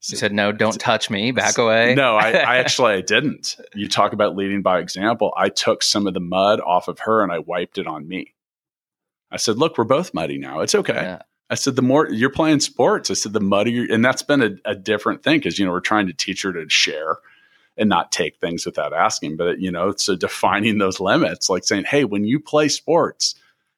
She 0.00 0.16
said, 0.16 0.34
"No, 0.34 0.52
don't 0.52 0.78
touch 0.78 1.08
me. 1.08 1.30
Back 1.30 1.56
away." 1.56 1.94
No, 1.94 2.16
I, 2.16 2.32
I 2.32 2.56
actually 2.58 2.92
I 2.92 3.00
didn't. 3.00 3.56
You 3.74 3.88
talk 3.88 4.12
about 4.12 4.36
leading 4.36 4.60
by 4.60 4.78
example. 4.78 5.32
I 5.34 5.48
took 5.48 5.82
some 5.82 6.06
of 6.06 6.12
the 6.12 6.20
mud 6.20 6.60
off 6.60 6.88
of 6.88 6.98
her 6.98 7.22
and 7.22 7.32
I 7.32 7.38
wiped 7.38 7.78
it 7.78 7.86
on 7.86 8.06
me. 8.06 8.33
I 9.34 9.36
said, 9.36 9.58
"Look, 9.58 9.76
we're 9.76 9.84
both 9.84 10.14
muddy 10.14 10.38
now. 10.38 10.60
It's 10.60 10.74
okay." 10.74 10.94
Yeah. 10.94 11.22
I 11.50 11.56
said, 11.56 11.76
"The 11.76 11.82
more 11.82 12.08
you're 12.08 12.30
playing 12.30 12.60
sports, 12.60 13.10
I 13.10 13.14
said 13.14 13.32
the 13.32 13.40
muddier, 13.40 13.86
and 13.90 14.04
that's 14.04 14.22
been 14.22 14.42
a, 14.42 14.50
a 14.64 14.74
different 14.74 15.22
thing 15.22 15.40
because 15.40 15.58
you 15.58 15.66
know 15.66 15.72
we're 15.72 15.80
trying 15.80 16.06
to 16.06 16.12
teach 16.12 16.42
her 16.42 16.52
to 16.52 16.68
share 16.70 17.18
and 17.76 17.88
not 17.88 18.12
take 18.12 18.36
things 18.38 18.64
without 18.64 18.92
asking. 18.92 19.36
But 19.36 19.60
you 19.60 19.72
know, 19.72 19.92
so 19.96 20.14
defining 20.14 20.78
those 20.78 21.00
limits, 21.00 21.50
like 21.50 21.64
saying, 21.64 21.84
"Hey, 21.84 22.04
when 22.04 22.24
you 22.24 22.38
play 22.38 22.68
sports 22.68 23.34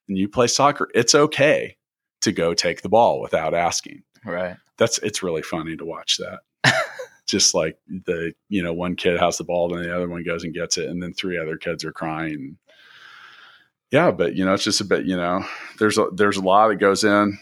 and 0.09 0.19
you 0.19 0.29
play 0.29 0.47
soccer, 0.47 0.89
it's 0.95 1.15
okay 1.15 1.77
to 2.21 2.33
go 2.33 2.55
take 2.55 2.83
the 2.83 2.89
ball 2.89 3.21
without 3.21 3.55
asking." 3.55 4.03
Right. 4.25 4.57
that's 4.77 4.99
it's 4.99 5.23
really 5.23 5.43
funny 5.43 5.77
to 5.77 5.85
watch 5.85 6.19
that. 6.19 6.41
Just 7.27 7.55
like 7.55 7.79
the 7.89 8.35
you 8.49 8.63
know 8.63 8.73
one 8.73 8.95
kid 8.97 9.19
has 9.19 9.39
the 9.39 9.45
ball 9.45 9.75
and 9.75 9.85
the 9.85 9.95
other 9.95 10.09
one 10.09 10.23
goes 10.23 10.45
and 10.45 10.55
gets 10.55 10.77
it, 10.79 10.89
and 10.89 11.03
then 11.03 11.13
three 11.15 11.39
other 11.39 11.57
kids 11.57 11.85
are 11.85 11.93
crying. 11.93 12.59
Yeah, 13.91 14.11
but 14.11 14.35
you 14.35 14.45
know 14.45 14.55
it's 14.55 14.65
just 14.65 14.81
a 14.81 14.85
bit 14.85 15.07
you 15.07 15.17
know 15.17 15.45
there's 15.79 15.99
a 15.99 16.09
there's 16.13 16.37
a 16.37 16.43
lot 16.43 16.69
that 16.69 16.77
goes 16.77 17.05
in 17.05 17.39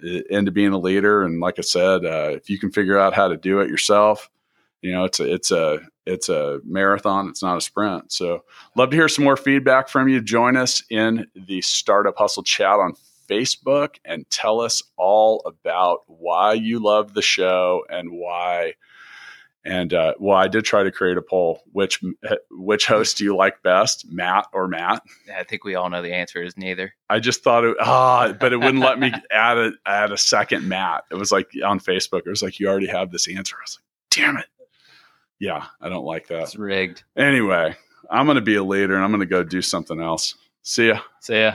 into 0.00 0.50
being 0.50 0.72
a 0.72 0.78
leader, 0.78 1.22
and 1.22 1.40
like 1.40 1.58
I 1.58 1.62
said, 1.62 2.04
uh, 2.04 2.30
if 2.32 2.50
you 2.50 2.58
can 2.58 2.70
figure 2.70 2.98
out 2.98 3.14
how 3.14 3.28
to 3.28 3.36
do 3.36 3.60
it 3.60 3.70
yourself, 3.70 4.30
you 4.82 4.92
know 4.92 5.04
it's 5.04 5.20
a 5.20 5.32
it's 5.32 5.50
a 5.50 5.80
it's 6.04 6.28
a 6.28 6.60
marathon. 6.64 7.28
It's 7.28 7.42
not 7.42 7.56
a 7.56 7.60
sprint. 7.60 8.12
So 8.12 8.44
love 8.76 8.90
to 8.90 8.96
hear 8.96 9.08
some 9.08 9.24
more 9.24 9.36
feedback 9.36 9.88
from 9.88 10.08
you. 10.08 10.20
Join 10.20 10.56
us 10.56 10.82
in 10.88 11.26
the 11.34 11.60
Startup 11.62 12.16
Hustle 12.16 12.44
chat 12.44 12.78
on 12.78 12.94
Facebook 13.28 13.96
and 14.04 14.28
tell 14.30 14.60
us 14.60 14.82
all 14.96 15.42
about 15.44 16.02
why 16.06 16.52
you 16.52 16.78
love 16.82 17.14
the 17.14 17.22
show 17.22 17.84
and 17.88 18.10
why. 18.12 18.74
And 19.66 19.92
uh, 19.92 20.14
well, 20.20 20.36
I 20.36 20.46
did 20.46 20.64
try 20.64 20.84
to 20.84 20.92
create 20.92 21.16
a 21.16 21.22
poll. 21.22 21.60
Which 21.72 22.00
which 22.52 22.86
host 22.86 23.18
do 23.18 23.24
you 23.24 23.34
like 23.34 23.64
best, 23.64 24.06
Matt 24.08 24.46
or 24.52 24.68
Matt? 24.68 25.02
I 25.36 25.42
think 25.42 25.64
we 25.64 25.74
all 25.74 25.90
know 25.90 26.02
the 26.02 26.14
answer 26.14 26.40
is 26.40 26.56
neither. 26.56 26.94
I 27.10 27.18
just 27.18 27.42
thought 27.42 27.64
it 27.64 27.76
ah, 27.80 28.32
but 28.38 28.52
it 28.52 28.58
wouldn't 28.58 28.78
let 28.78 29.00
me 29.00 29.12
add 29.32 29.58
a 29.58 29.72
add 29.84 30.12
a 30.12 30.16
second 30.16 30.68
Matt. 30.68 31.02
It 31.10 31.16
was 31.16 31.32
like 31.32 31.50
on 31.64 31.80
Facebook. 31.80 32.20
It 32.20 32.30
was 32.30 32.42
like 32.42 32.60
you 32.60 32.68
already 32.68 32.86
have 32.86 33.10
this 33.10 33.26
answer. 33.28 33.56
I 33.56 33.64
was 33.64 33.80
like, 33.80 34.16
damn 34.16 34.36
it. 34.36 34.46
Yeah, 35.40 35.66
I 35.80 35.88
don't 35.88 36.04
like 36.04 36.28
that. 36.28 36.42
It's 36.44 36.56
rigged. 36.56 37.02
Anyway, 37.16 37.74
I'm 38.08 38.26
going 38.26 38.36
to 38.36 38.42
be 38.42 38.54
a 38.54 38.62
leader 38.62 38.94
and 38.94 39.02
I'm 39.02 39.10
going 39.10 39.20
to 39.20 39.26
go 39.26 39.42
do 39.42 39.62
something 39.62 40.00
else. 40.00 40.36
See 40.62 40.88
ya. 40.88 41.00
See 41.20 41.40
ya. 41.40 41.54